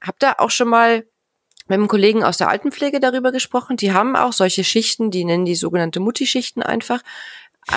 habe 0.00 0.16
da 0.18 0.34
auch 0.38 0.50
schon 0.50 0.68
mal 0.68 1.04
mit 1.68 1.78
einem 1.78 1.88
Kollegen 1.88 2.24
aus 2.24 2.36
der 2.36 2.48
Altenpflege 2.48 2.98
darüber 2.98 3.30
gesprochen. 3.30 3.76
Die 3.76 3.92
haben 3.92 4.16
auch 4.16 4.32
solche 4.32 4.64
Schichten, 4.64 5.10
die 5.10 5.24
nennen 5.24 5.44
die 5.44 5.54
sogenannte 5.54 6.00
Mutti-Schichten 6.00 6.62
einfach. 6.62 7.00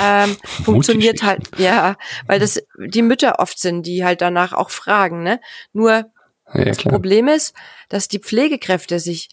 Ähm, 0.02 0.36
funktioniert 0.64 1.22
halt, 1.24 1.48
ja, 1.58 1.96
weil 2.26 2.40
das 2.40 2.62
die 2.88 3.02
Mütter 3.04 3.40
oft 3.40 3.60
sind, 3.60 3.86
die 3.86 4.04
halt 4.04 4.22
danach 4.22 4.54
auch 4.54 4.72
fragen, 4.72 5.22
ne? 5.22 5.40
Nur 5.74 6.12
ja, 6.54 6.66
das. 6.66 6.78
Problem 6.78 7.28
ist, 7.28 7.54
dass 7.90 8.08
die 8.08 8.20
Pflegekräfte 8.20 9.00
sich 9.00 9.30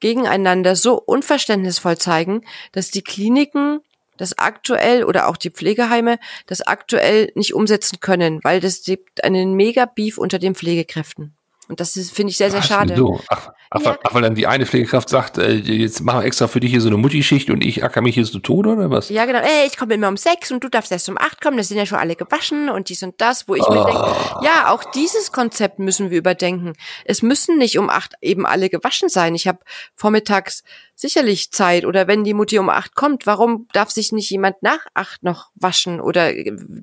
gegeneinander 0.00 0.76
so 0.76 1.00
unverständnisvoll 1.00 1.96
zeigen, 1.96 2.44
dass 2.72 2.90
die 2.90 3.02
Kliniken 3.02 3.80
das 4.16 4.38
aktuell 4.38 5.04
oder 5.04 5.28
auch 5.28 5.36
die 5.36 5.50
Pflegeheime 5.50 6.18
das 6.46 6.62
aktuell 6.62 7.32
nicht 7.34 7.54
umsetzen 7.54 8.00
können, 8.00 8.42
weil 8.42 8.60
das 8.60 8.82
gibt 8.82 9.24
einen 9.24 9.54
mega 9.54 9.86
Beef 9.86 10.18
unter 10.18 10.38
den 10.38 10.54
Pflegekräften. 10.54 11.36
Und 11.68 11.80
das 11.80 11.92
finde 12.12 12.30
ich 12.30 12.36
sehr, 12.36 12.50
sehr 12.50 12.62
schade. 12.62 12.94
So. 12.94 13.20
Ach, 13.28 13.50
ach, 13.70 13.80
ja. 13.80 13.98
ach, 14.04 14.14
weil 14.14 14.22
dann 14.22 14.34
die 14.34 14.46
eine 14.46 14.66
Pflegekraft 14.66 15.08
sagt, 15.08 15.38
äh, 15.38 15.52
jetzt 15.52 16.02
machen 16.02 16.20
wir 16.20 16.26
extra 16.26 16.46
für 16.46 16.60
dich 16.60 16.70
hier 16.70 16.82
so 16.82 16.88
eine 16.88 16.98
Mutti-Schicht 16.98 17.48
und 17.48 17.64
ich 17.64 17.82
acker 17.82 18.02
mich 18.02 18.14
hier 18.14 18.26
so 18.26 18.38
tot 18.38 18.66
oder 18.66 18.90
was? 18.90 19.08
Ja, 19.08 19.24
genau. 19.24 19.38
Ey, 19.38 19.66
ich 19.66 19.78
komme 19.78 19.94
immer 19.94 20.08
um 20.08 20.18
sechs 20.18 20.50
und 20.50 20.62
du 20.62 20.68
darfst 20.68 20.92
erst 20.92 21.08
um 21.08 21.16
acht 21.16 21.40
kommen. 21.40 21.56
Das 21.56 21.68
sind 21.68 21.78
ja 21.78 21.86
schon 21.86 21.98
alle 21.98 22.16
gewaschen 22.16 22.68
und 22.68 22.90
dies 22.90 23.02
und 23.02 23.18
das, 23.18 23.48
wo 23.48 23.54
ich 23.54 23.62
oh. 23.62 23.72
mir 23.72 23.84
denke, 23.84 24.14
ja, 24.42 24.68
auch 24.68 24.84
dieses 24.84 25.32
Konzept 25.32 25.78
müssen 25.78 26.10
wir 26.10 26.18
überdenken. 26.18 26.74
Es 27.06 27.22
müssen 27.22 27.56
nicht 27.56 27.78
um 27.78 27.88
acht 27.88 28.12
eben 28.20 28.44
alle 28.44 28.68
gewaschen 28.68 29.08
sein. 29.08 29.34
Ich 29.34 29.48
habe 29.48 29.60
vormittags 29.96 30.64
sicherlich 30.94 31.50
Zeit 31.50 31.86
oder 31.86 32.06
wenn 32.06 32.24
die 32.24 32.34
Mutti 32.34 32.58
um 32.58 32.68
acht 32.68 32.94
kommt, 32.94 33.26
warum 33.26 33.68
darf 33.72 33.90
sich 33.90 34.12
nicht 34.12 34.30
jemand 34.30 34.62
nach 34.62 34.80
acht 34.92 35.22
noch 35.22 35.50
waschen 35.54 36.00
oder 36.00 36.30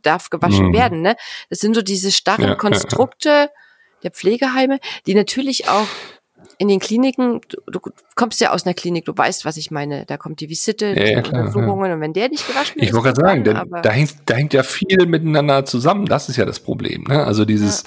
darf 0.01 0.31
gewaschen 0.31 0.69
mhm. 0.69 0.73
werden? 0.73 1.01
Ne? 1.01 1.15
Das 1.49 1.59
sind 1.59 1.75
so 1.75 1.83
diese 1.83 2.11
starren 2.11 2.47
ja, 2.47 2.55
Konstrukte. 2.55 3.29
Ja 3.29 3.49
der 4.03 4.11
Pflegeheime, 4.11 4.79
die 5.05 5.13
natürlich 5.13 5.67
auch 5.67 5.87
in 6.61 6.67
den 6.67 6.79
Kliniken, 6.79 7.41
du, 7.49 7.57
du, 7.71 7.79
kommst 8.13 8.39
ja 8.39 8.51
aus 8.51 8.67
einer 8.67 8.75
Klinik, 8.75 9.05
du 9.05 9.17
weißt, 9.17 9.45
was 9.45 9.57
ich 9.57 9.71
meine. 9.71 10.05
Da 10.05 10.17
kommt 10.17 10.41
die 10.41 10.49
Visite, 10.49 10.93
ja, 10.95 11.05
ja, 11.05 11.21
klar, 11.21 11.41
Untersuchungen 11.41 11.87
ja. 11.87 11.95
und 11.95 12.01
wenn 12.01 12.13
der 12.13 12.29
nicht 12.29 12.47
gewaschen 12.47 12.75
ich 12.75 12.83
ist. 12.83 12.89
Ich 12.89 12.93
wollte 12.93 13.13
gerade 13.13 13.21
sagen, 13.21 13.43
denn, 13.43 13.81
da, 13.81 13.89
hängt, 13.89 14.13
da 14.27 14.35
hängt 14.35 14.53
ja 14.53 14.61
viel 14.61 15.07
miteinander 15.07 15.65
zusammen. 15.65 16.05
Das 16.05 16.29
ist 16.29 16.37
ja 16.37 16.45
das 16.45 16.59
Problem. 16.59 17.05
Ne? 17.07 17.25
Also 17.25 17.45
dieses, 17.45 17.83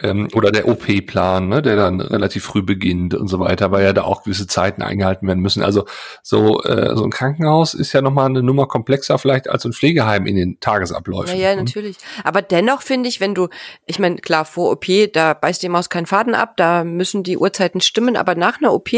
ähm, 0.00 0.28
oder 0.34 0.50
der 0.50 0.68
OP-Plan, 0.68 1.48
ne, 1.48 1.60
der 1.60 1.76
dann 1.76 2.00
relativ 2.00 2.44
früh 2.44 2.62
beginnt 2.62 3.14
und 3.14 3.28
so 3.28 3.40
weiter, 3.40 3.70
weil 3.70 3.84
ja 3.84 3.92
da 3.92 4.04
auch 4.04 4.24
gewisse 4.24 4.46
Zeiten 4.46 4.80
eingehalten 4.80 5.28
werden 5.28 5.40
müssen. 5.40 5.62
Also 5.62 5.84
so, 6.22 6.62
äh, 6.62 6.96
so 6.96 7.04
ein 7.04 7.10
Krankenhaus 7.10 7.74
ist 7.74 7.92
ja 7.92 8.00
nochmal 8.00 8.26
eine 8.26 8.42
Nummer 8.42 8.66
komplexer 8.66 9.18
vielleicht 9.18 9.50
als 9.50 9.66
ein 9.66 9.74
Pflegeheim 9.74 10.26
in 10.26 10.36
den 10.36 10.58
Tagesabläufen. 10.60 11.38
Ja, 11.38 11.50
ja, 11.50 11.56
ne? 11.56 11.62
natürlich. 11.62 11.98
Aber 12.24 12.40
dennoch 12.40 12.80
finde 12.80 13.08
ich, 13.08 13.20
wenn 13.20 13.34
du, 13.34 13.48
ich 13.84 13.98
meine, 13.98 14.16
klar, 14.16 14.46
vor 14.46 14.72
OP, 14.72 14.86
da 15.12 15.34
beißt 15.34 15.62
die 15.62 15.68
Maus 15.68 15.90
keinen 15.90 16.06
Faden 16.06 16.34
ab, 16.34 16.56
da 16.56 16.84
müssen 16.84 17.22
die 17.22 17.36
Uhrzeiten 17.36 17.80
stimmen 17.80 18.13
Schlimmen, 18.14 18.16
aber 18.16 18.34
nach 18.34 18.58
einer 18.58 18.72
OP, 18.72 18.90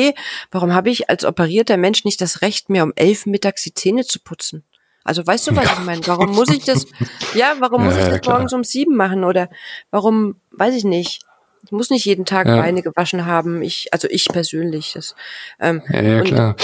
warum 0.50 0.74
habe 0.74 0.90
ich 0.90 1.10
als 1.10 1.24
operierter 1.24 1.76
Mensch 1.76 2.04
nicht 2.04 2.20
das 2.20 2.42
Recht, 2.42 2.68
mir 2.68 2.82
um 2.82 2.92
elf 2.96 3.26
mittags 3.26 3.62
die 3.62 3.74
Zähne 3.74 4.04
zu 4.04 4.20
putzen? 4.20 4.64
Also 5.04 5.24
weißt 5.24 5.48
du, 5.48 5.56
was 5.56 5.64
ich 5.64 5.84
meine? 5.84 6.06
Warum 6.06 6.34
muss 6.34 6.50
ich 6.50 6.64
das, 6.64 6.86
ja, 7.34 7.54
warum 7.60 7.84
muss 7.84 7.94
ja, 7.94 8.02
ich 8.02 8.08
das 8.08 8.20
klar. 8.20 8.36
morgens 8.36 8.52
um 8.52 8.64
sieben 8.64 8.96
machen? 8.96 9.24
Oder 9.24 9.48
warum, 9.90 10.40
weiß 10.50 10.74
ich 10.74 10.84
nicht. 10.84 11.22
Ich 11.64 11.72
muss 11.72 11.90
nicht 11.90 12.04
jeden 12.04 12.24
Tag 12.24 12.46
ja. 12.46 12.56
Beine 12.56 12.82
gewaschen 12.82 13.26
haben. 13.26 13.62
Ich, 13.62 13.88
also 13.92 14.08
ich 14.08 14.28
persönlich. 14.28 14.92
Das, 14.94 15.14
ähm, 15.60 15.82
ja, 15.88 16.02
ja 16.02 16.22
klar. 16.22 16.56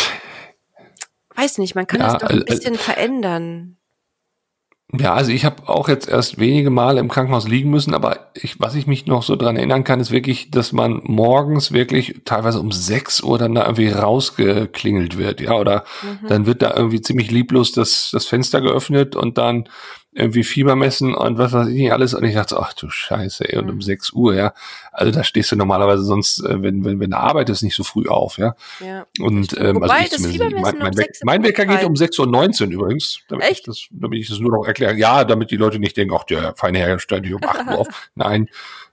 Weiß 1.35 1.59
nicht, 1.59 1.75
man 1.75 1.87
kann 1.87 2.01
das 2.01 2.19
doch 2.19 2.31
ein 2.31 2.45
bisschen 2.45 2.75
äh, 2.75 2.79
verändern. 2.79 3.79
Ja, 4.95 5.15
also 5.15 5.33
ich 5.33 5.47
habe 5.47 5.69
auch 5.71 5.89
jetzt 5.89 6.07
erst 6.07 6.39
wenige 6.39 6.69
Male 6.69 7.01
im 7.01 7.09
Krankenhaus 7.09 7.49
liegen 7.49 7.71
müssen, 7.71 7.95
aber 7.95 8.31
ich, 8.35 8.61
was 8.61 8.75
ich 8.75 8.87
mich 8.87 9.07
noch 9.07 9.23
so 9.23 9.37
dran 9.37 9.57
erinnern 9.57 9.85
kann, 9.85 10.01
ist 10.01 10.11
wirklich, 10.11 10.51
dass 10.51 10.73
man 10.73 11.01
morgens 11.05 11.73
wirklich 11.73 12.21
teilweise 12.27 12.61
um 12.61 12.73
sechs 12.73 13.23
Uhr 13.23 13.39
dann 13.39 13.55
da 13.55 13.63
irgendwie 13.63 13.89
rausgeklingelt 13.89 15.17
wird, 15.17 15.41
ja, 15.41 15.55
oder 15.55 15.85
mhm. 16.03 16.29
dann 16.29 16.47
wird 16.47 16.61
da 16.61 16.75
irgendwie 16.77 17.01
ziemlich 17.01 17.31
lieblos 17.31 17.73
das, 17.73 18.11
das 18.13 18.27
Fenster 18.27 18.61
geöffnet 18.61 19.17
und 19.17 19.39
dann 19.39 19.67
irgendwie 20.15 20.45
Fieber 20.45 20.77
messen 20.77 21.15
und 21.15 21.39
was 21.39 21.53
weiß 21.53 21.69
ich 21.69 21.75
nicht 21.75 21.93
alles. 21.93 22.13
Und 22.13 22.25
ich 22.25 22.35
dachte, 22.35 22.59
ach 22.61 22.75
du 22.75 22.91
Scheiße, 22.91 23.49
ey, 23.49 23.59
und 23.59 23.71
um 23.71 23.77
mhm. 23.77 23.83
6 23.83 24.13
Uhr, 24.13 24.35
ja. 24.35 24.53
Also 24.93 25.11
da 25.11 25.25
stehst 25.25 25.53
du 25.53 25.57
normalerweise 25.57 26.05
sonst, 26.05 26.45
äh, 26.45 26.63
wenn, 26.63 26.85
wenn, 26.85 27.01
wenn 27.01 27.11
du 27.11 27.17
arbeitest, 27.17 27.63
nicht 27.63 27.75
so 27.75 27.83
früh 27.83 28.09
auf, 28.09 28.37
ja. 28.37 28.55
ja. 28.81 29.07
Und 29.21 29.59
ähm, 29.59 29.77
Wobei, 29.77 29.89
also 29.89 30.05
ich 30.05 30.11
das 30.11 30.27
Fiebermessen 30.27 30.79
mein, 30.79 30.93
mein, 30.95 31.07
mein 31.23 31.43
Wecker 31.43 31.65
geht 31.65 31.85
um 31.85 31.95
6.19 31.95 32.67
Uhr 32.67 32.73
übrigens. 32.73 33.21
Damit 33.29 33.47
Echt? 33.47 33.61
Ich 33.61 33.65
das, 33.65 33.87
damit 33.91 34.19
ich 34.19 34.29
das 34.29 34.39
nur 34.39 34.53
noch 34.53 34.67
erkläre. 34.67 34.95
Ja, 34.97 35.25
damit 35.25 35.51
die 35.51 35.57
Leute 35.57 35.79
nicht 35.79 35.97
denken, 35.97 36.15
ach, 36.15 36.25
der 36.25 36.55
feine 36.57 36.79
Herr 36.79 36.99
stellt 36.99 37.25
dich 37.25 37.35
um 37.35 37.43
8 37.43 37.67
Uhr 37.69 37.79
auf. 37.79 37.89
Nein, 38.15 38.49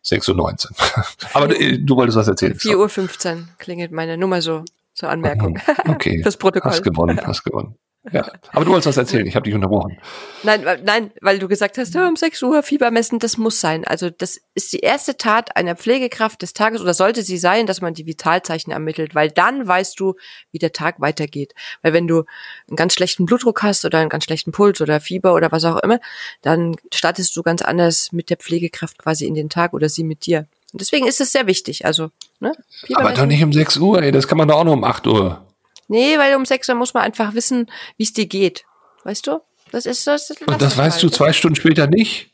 6.19 0.06 0.38
Uhr. 0.38 1.06
Aber 1.34 1.50
du, 1.50 1.80
du 1.80 1.96
wolltest 1.98 2.18
was 2.18 2.30
erzählen. 2.30 2.54
4.15 2.54 3.36
Uhr 3.36 3.48
klingelt 3.58 3.92
meine 3.92 4.18
Nummer 4.18 4.42
so 4.42 4.64
zur 4.94 5.10
Anmerkung. 5.10 5.60
Okay. 5.88 6.22
Das 6.24 6.38
Protokoll. 6.38 6.72
Hast 6.72 6.84
gewonnen, 6.84 7.20
hast 7.26 7.44
gewonnen. 7.44 7.76
Ja, 8.12 8.32
aber 8.54 8.64
du 8.64 8.72
wolltest 8.72 8.88
was 8.88 8.98
erzählen, 8.98 9.28
ich 9.28 9.36
habe 9.36 9.44
dich 9.44 9.54
unterbrochen. 9.54 9.98
Nein, 10.44 10.66
nein, 10.84 11.12
weil 11.20 11.38
du 11.38 11.50
gesagt 11.50 11.78
hast, 11.78 11.94
um 11.98 12.16
6 12.16 12.42
Uhr 12.44 12.64
Fieber 12.64 12.92
messen, 12.92 13.20
das 13.20 13.38
muss 13.38 13.60
sein. 13.60 13.84
Also 13.86 14.10
das 14.10 14.40
ist 14.56 14.72
die 14.72 14.80
erste 14.80 15.18
Tat 15.18 15.58
einer 15.58 15.76
Pflegekraft 15.76 16.42
des 16.42 16.54
Tages 16.54 16.82
oder 16.82 16.94
sollte 16.94 17.24
sie 17.24 17.38
sein, 17.38 17.68
dass 17.68 17.82
man 17.82 17.94
die 17.94 18.06
Vitalzeichen 18.06 18.72
ermittelt, 18.72 19.16
weil 19.16 19.30
dann 19.30 19.68
weißt 19.68 20.00
du, 20.00 20.16
wie 20.52 20.60
der 20.60 20.72
Tag 20.72 21.02
weitergeht. 21.02 21.54
Weil 21.82 21.92
wenn 21.92 22.08
du 22.08 22.24
einen 22.70 22.78
ganz 22.78 22.94
schlechten 22.94 23.26
Blutdruck 23.26 23.64
hast 23.64 23.84
oder 23.84 24.00
einen 24.00 24.10
ganz 24.10 24.24
schlechten 24.24 24.54
Puls 24.54 24.80
oder 24.80 25.02
Fieber 25.02 25.34
oder 25.34 25.52
was 25.52 25.66
auch 25.66 25.78
immer, 25.78 26.00
dann 26.42 26.78
startest 26.94 27.36
du 27.36 27.44
ganz 27.44 27.62
anders 27.62 28.14
mit 28.14 28.30
der 28.30 28.38
Pflegekraft 28.38 28.98
quasi 28.98 29.26
in 29.26 29.34
den 29.34 29.50
Tag 29.50 29.74
oder 29.74 29.90
sie 29.90 30.06
mit 30.06 30.26
dir. 30.26 30.48
Und 30.72 30.80
deswegen 30.80 31.06
ist 31.06 31.20
es 31.20 31.34
sehr 31.34 31.48
wichtig. 31.48 31.86
Also, 31.86 32.12
ne? 32.40 32.54
aber 32.94 33.12
doch 33.12 33.26
nicht 33.26 33.44
um 33.44 33.52
6 33.52 33.78
Uhr, 33.78 34.02
ey, 34.02 34.12
das 34.12 34.28
kann 34.28 34.38
man 34.38 34.48
doch 34.48 34.56
auch 34.56 34.64
nur 34.64 34.74
um 34.74 34.86
8 34.86 35.06
Uhr. 35.08 35.46
Nee, 35.90 36.18
weil 36.18 36.36
um 36.36 36.46
sechs 36.46 36.70
Uhr 36.70 36.76
muss 36.76 36.94
man 36.94 37.04
einfach 37.04 37.34
wissen, 37.34 37.70
wie 37.98 38.04
es 38.04 38.14
dir 38.14 38.28
geht. 38.28 38.64
Weißt 39.04 39.28
du? 39.28 39.42
Das 39.72 39.86
ist 39.86 40.08
das. 40.08 40.28
das 40.28 40.38
Und 40.42 40.62
das 40.62 40.78
weißt 40.78 41.02
halt. 41.02 41.04
du 41.04 41.10
zwei 41.10 41.34
Stunden 41.34 41.56
später 41.56 41.88
nicht? 41.88 42.32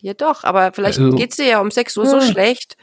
Ja 0.00 0.14
doch, 0.14 0.44
aber 0.44 0.72
vielleicht 0.72 1.00
also, 1.00 1.16
geht's 1.16 1.36
dir 1.36 1.46
ja 1.46 1.60
um 1.60 1.70
sechs 1.70 1.96
Uhr 1.96 2.04
ja. 2.04 2.10
so 2.10 2.20
schlecht, 2.20 2.76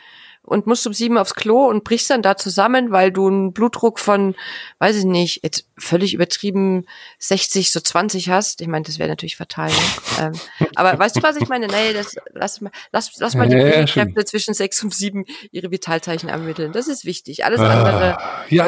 und 0.45 0.67
musst 0.67 0.85
um 0.85 0.93
sieben 0.93 1.17
aufs 1.17 1.35
Klo 1.35 1.67
und 1.67 1.85
brichst 1.85 2.09
dann 2.09 2.21
da 2.21 2.35
zusammen, 2.35 2.91
weil 2.91 3.11
du 3.11 3.27
einen 3.27 3.53
Blutdruck 3.53 3.97
von, 3.97 4.35
weiß 4.79 4.97
ich 4.97 5.05
nicht, 5.05 5.39
jetzt 5.41 5.65
völlig 5.77 6.13
übertrieben 6.13 6.85
60, 7.19 7.71
so 7.71 7.79
20 7.79 8.29
hast. 8.29 8.59
Ich 8.59 8.67
meine, 8.67 8.83
das 8.83 8.99
wäre 8.99 9.07
natürlich 9.07 9.37
fatal. 9.37 9.69
Ne? 9.69 9.75
ähm, 10.21 10.31
aber 10.75 10.99
weißt 10.99 11.15
du, 11.15 11.23
was 11.23 11.37
ich 11.37 11.47
meine? 11.47 11.67
Nee, 11.67 11.93
das, 11.93 12.15
lass, 12.33 12.59
lass, 12.91 13.11
lass 13.19 13.35
mal 13.35 13.47
die 13.47 13.55
ja, 13.55 13.85
Kräfte 13.85 14.25
zwischen 14.25 14.53
sechs 14.53 14.83
und 14.83 14.93
sieben 14.93 15.25
ihre 15.51 15.71
Vitalzeichen 15.71 16.27
ermitteln. 16.27 16.73
Das 16.73 16.89
ist 16.89 17.05
wichtig. 17.05 17.45
Alles 17.45 17.61
andere. 17.61 18.17
ja, 18.49 18.67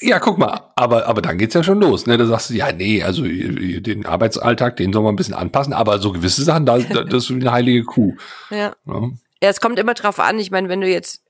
Ja, 0.00 0.18
guck 0.18 0.38
mal, 0.38 0.60
aber, 0.76 1.06
aber 1.06 1.22
dann 1.22 1.38
geht's 1.38 1.54
ja 1.54 1.62
schon 1.62 1.80
los. 1.80 2.06
Ne? 2.06 2.18
Da 2.18 2.26
sagst 2.26 2.50
du, 2.50 2.54
ja, 2.54 2.70
nee, 2.72 3.02
also 3.02 3.22
den 3.22 4.04
Arbeitsalltag, 4.04 4.76
den 4.76 4.92
soll 4.92 5.02
man 5.02 5.14
ein 5.14 5.16
bisschen 5.16 5.34
anpassen, 5.34 5.72
aber 5.72 5.98
so 5.98 6.12
gewisse 6.12 6.44
Sachen, 6.44 6.66
da, 6.66 6.78
das 6.78 7.24
ist 7.24 7.30
wie 7.30 7.40
eine 7.40 7.52
heilige 7.52 7.84
Kuh. 7.84 8.14
Ja. 8.50 8.74
ja. 8.86 9.10
Ja, 9.42 9.50
es 9.50 9.60
kommt 9.60 9.78
immer 9.78 9.94
drauf 9.94 10.18
an. 10.18 10.38
Ich 10.38 10.50
meine, 10.50 10.68
wenn 10.68 10.80
du 10.80 10.88
jetzt 10.88 11.22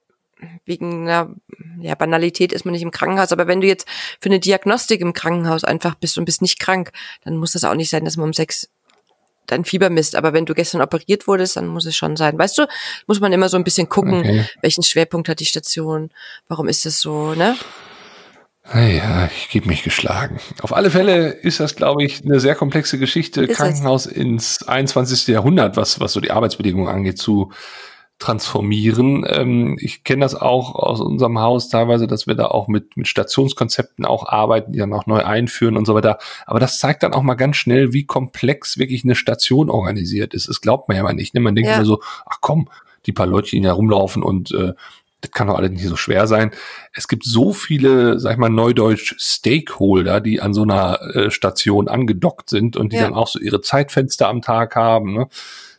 wegen 0.64 1.08
einer 1.08 1.34
ja, 1.80 1.94
Banalität 1.94 2.52
ist 2.52 2.64
man 2.64 2.72
nicht 2.72 2.82
im 2.82 2.90
Krankenhaus, 2.90 3.32
aber 3.32 3.46
wenn 3.46 3.60
du 3.60 3.66
jetzt 3.66 3.88
für 4.20 4.28
eine 4.28 4.40
Diagnostik 4.40 5.00
im 5.00 5.12
Krankenhaus 5.12 5.64
einfach 5.64 5.94
bist 5.94 6.18
und 6.18 6.24
bist 6.24 6.42
nicht 6.42 6.58
krank, 6.58 6.92
dann 7.24 7.36
muss 7.36 7.52
das 7.52 7.64
auch 7.64 7.74
nicht 7.74 7.90
sein, 7.90 8.04
dass 8.04 8.16
man 8.16 8.26
um 8.26 8.32
sechs 8.32 8.68
dein 9.46 9.64
Fieber 9.64 9.90
misst. 9.90 10.16
Aber 10.16 10.32
wenn 10.32 10.44
du 10.44 10.54
gestern 10.54 10.82
operiert 10.82 11.26
wurdest, 11.26 11.56
dann 11.56 11.68
muss 11.68 11.86
es 11.86 11.96
schon 11.96 12.16
sein. 12.16 12.38
Weißt 12.38 12.58
du, 12.58 12.66
muss 13.06 13.20
man 13.20 13.32
immer 13.32 13.48
so 13.48 13.56
ein 13.56 13.64
bisschen 13.64 13.88
gucken, 13.88 14.20
okay. 14.20 14.46
welchen 14.60 14.82
Schwerpunkt 14.82 15.28
hat 15.28 15.40
die 15.40 15.46
Station, 15.46 16.10
warum 16.48 16.68
ist 16.68 16.84
das 16.84 17.00
so, 17.00 17.34
ne? 17.34 17.56
Naja, 18.72 19.28
ich 19.36 19.48
gebe 19.48 19.68
mich 19.68 19.82
geschlagen. 19.82 20.38
Auf 20.62 20.74
alle 20.74 20.90
Fälle 20.90 21.28
ist 21.28 21.60
das, 21.60 21.76
glaube 21.76 22.04
ich, 22.04 22.24
eine 22.24 22.40
sehr 22.40 22.54
komplexe 22.54 22.98
Geschichte, 22.98 23.42
ist 23.42 23.56
Krankenhaus 23.56 24.06
es? 24.06 24.12
ins 24.12 24.62
21. 24.66 25.28
Jahrhundert, 25.28 25.76
was, 25.76 26.00
was 26.00 26.12
so 26.12 26.20
die 26.20 26.32
Arbeitsbedingungen 26.32 26.92
angeht, 26.92 27.18
zu 27.18 27.52
transformieren. 28.18 29.26
Ähm, 29.28 29.76
ich 29.78 30.02
kenne 30.02 30.24
das 30.24 30.34
auch 30.34 30.74
aus 30.74 31.00
unserem 31.00 31.38
Haus 31.38 31.68
teilweise, 31.68 32.06
dass 32.06 32.26
wir 32.26 32.34
da 32.34 32.46
auch 32.46 32.66
mit, 32.66 32.96
mit 32.96 33.08
Stationskonzepten 33.08 34.04
auch 34.06 34.26
arbeiten, 34.26 34.72
die 34.72 34.78
dann 34.78 34.92
auch 34.94 35.06
neu 35.06 35.22
einführen 35.22 35.76
und 35.76 35.86
so 35.86 35.94
weiter. 35.94 36.18
Aber 36.46 36.58
das 36.58 36.78
zeigt 36.78 37.02
dann 37.02 37.12
auch 37.12 37.22
mal 37.22 37.34
ganz 37.34 37.56
schnell, 37.56 37.92
wie 37.92 38.06
komplex 38.06 38.78
wirklich 38.78 39.04
eine 39.04 39.14
Station 39.14 39.68
organisiert 39.68 40.32
ist. 40.32 40.48
Das 40.48 40.60
glaubt 40.60 40.88
man 40.88 40.96
ja 40.96 41.02
mal 41.02 41.12
nicht. 41.12 41.34
Ne? 41.34 41.40
Man 41.40 41.54
denkt 41.54 41.68
ja. 41.68 41.76
immer 41.76 41.84
so, 41.84 42.00
ach 42.24 42.38
komm, 42.40 42.70
die 43.04 43.12
paar 43.12 43.26
Leute, 43.26 43.50
die 43.50 43.60
da 43.60 43.74
rumlaufen 43.74 44.22
und 44.22 44.50
äh, 44.52 44.72
das 45.20 45.30
kann 45.30 45.46
doch 45.46 45.56
alles 45.56 45.70
nicht 45.70 45.86
so 45.86 45.96
schwer 45.96 46.26
sein. 46.26 46.50
Es 46.92 47.08
gibt 47.08 47.24
so 47.24 47.52
viele, 47.52 48.20
sag 48.20 48.32
ich 48.32 48.38
mal, 48.38 48.50
neudeutsch 48.50 49.14
Stakeholder, 49.18 50.20
die 50.20 50.40
an 50.40 50.54
so 50.54 50.62
einer 50.62 51.00
äh, 51.14 51.30
Station 51.30 51.88
angedockt 51.88 52.50
sind 52.50 52.76
und 52.76 52.92
die 52.92 52.96
ja. 52.96 53.02
dann 53.02 53.14
auch 53.14 53.28
so 53.28 53.38
ihre 53.38 53.60
Zeitfenster 53.60 54.28
am 54.28 54.42
Tag 54.42 54.76
haben. 54.76 55.14
Ne? 55.14 55.28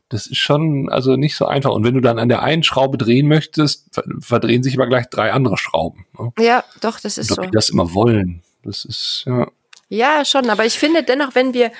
Das 0.09 0.25
ist 0.25 0.37
schon 0.37 0.89
also 0.89 1.17
nicht 1.17 1.35
so 1.35 1.45
einfach. 1.45 1.71
Und 1.71 1.83
wenn 1.83 1.93
du 1.93 2.01
dann 2.01 2.19
an 2.19 2.29
der 2.29 2.41
einen 2.41 2.63
Schraube 2.63 2.97
drehen 2.97 3.27
möchtest, 3.27 4.01
verdrehen 4.19 4.63
sich 4.63 4.75
aber 4.75 4.87
gleich 4.87 5.09
drei 5.09 5.31
andere 5.31 5.57
Schrauben. 5.57 6.05
Ne? 6.17 6.31
Ja, 6.39 6.63
doch, 6.81 6.99
das 6.99 7.17
ist 7.17 7.31
Und 7.31 7.39
ob 7.39 7.45
so. 7.45 7.49
Die 7.49 7.55
das 7.55 7.69
immer 7.69 7.93
wollen. 7.93 8.41
Das 8.63 8.85
ist, 8.85 9.23
ja. 9.27 9.47
Ja, 9.89 10.25
schon. 10.25 10.49
Aber 10.49 10.65
ich 10.65 10.77
finde 10.77 11.03
dennoch, 11.03 11.35
wenn 11.35 11.53
wir 11.53 11.71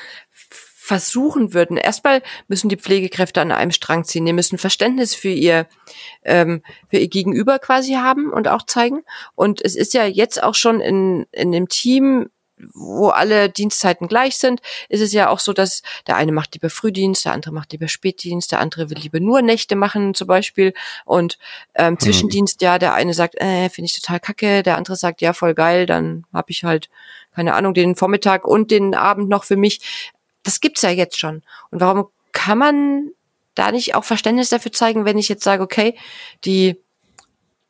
versuchen 0.87 1.53
würden, 1.53 1.75
erstmal 1.75 2.23
müssen 2.47 2.69
die 2.69 2.77
Pflegekräfte 2.77 3.41
an 3.41 3.51
einem 3.51 3.71
Strang 3.71 4.05
ziehen. 4.05 4.25
Die 4.25 4.31
müssen 4.31 4.57
Verständnis 4.57 5.13
für 5.13 5.27
ihr, 5.27 5.67
ähm, 6.23 6.63
für 6.89 6.97
ihr 6.97 7.09
Gegenüber 7.09 7.59
quasi 7.59 7.95
haben 7.95 8.31
und 8.31 8.47
auch 8.47 8.65
zeigen. 8.65 9.03
Und 9.35 9.61
es 9.61 9.75
ist 9.75 9.93
ja 9.93 10.05
jetzt 10.05 10.41
auch 10.41 10.55
schon 10.55 10.79
in, 10.79 11.25
in 11.33 11.51
dem 11.51 11.67
Team 11.67 12.29
wo 12.73 13.09
alle 13.09 13.49
Dienstzeiten 13.49 14.07
gleich 14.07 14.37
sind, 14.37 14.61
ist 14.89 15.01
es 15.01 15.13
ja 15.13 15.29
auch 15.29 15.37
so, 15.37 15.53
dass 15.53 15.83
der 16.07 16.15
eine 16.15 16.31
macht 16.31 16.55
lieber 16.55 16.71
Frühdienst, 16.71 17.25
der 17.25 17.33
andere 17.33 17.53
macht 17.53 17.71
lieber 17.71 17.87
Spätdienst, 17.87 18.51
der 18.51 18.59
andere 18.59 18.89
will 18.89 18.97
lieber 18.97 19.19
nur 19.19 19.43
Nächte 19.43 19.75
machen 19.75 20.15
zum 20.15 20.25
Beispiel 20.25 20.73
und 21.05 21.37
ähm, 21.75 21.93
mhm. 21.93 21.99
Zwischendienst, 21.99 22.63
ja, 22.63 22.79
der 22.79 22.95
eine 22.95 23.13
sagt, 23.13 23.35
äh, 23.35 23.69
finde 23.69 23.91
ich 23.91 24.01
total 24.01 24.19
kacke, 24.19 24.63
der 24.63 24.75
andere 24.75 24.95
sagt, 24.95 25.21
ja, 25.21 25.33
voll 25.33 25.53
geil, 25.53 25.85
dann 25.85 26.25
habe 26.33 26.49
ich 26.49 26.63
halt, 26.63 26.89
keine 27.35 27.53
Ahnung, 27.53 27.75
den 27.75 27.95
Vormittag 27.95 28.43
und 28.43 28.71
den 28.71 28.95
Abend 28.95 29.29
noch 29.29 29.43
für 29.43 29.57
mich. 29.57 30.09
Das 30.47 30.61
gibt's 30.61 30.81
ja 30.81 30.89
jetzt 30.89 31.19
schon. 31.19 31.43
Und 31.71 31.81
warum 31.81 32.07
kann 32.31 32.57
man 32.57 33.11
da 33.53 33.73
nicht 33.73 33.95
auch 33.95 34.05
Verständnis 34.05 34.47
dafür 34.47 34.71
zeigen, 34.71 35.03
wenn 35.03 35.17
ich 35.17 35.27
jetzt 35.27 35.43
sage, 35.43 35.61
okay, 35.61 35.97
die 36.45 36.77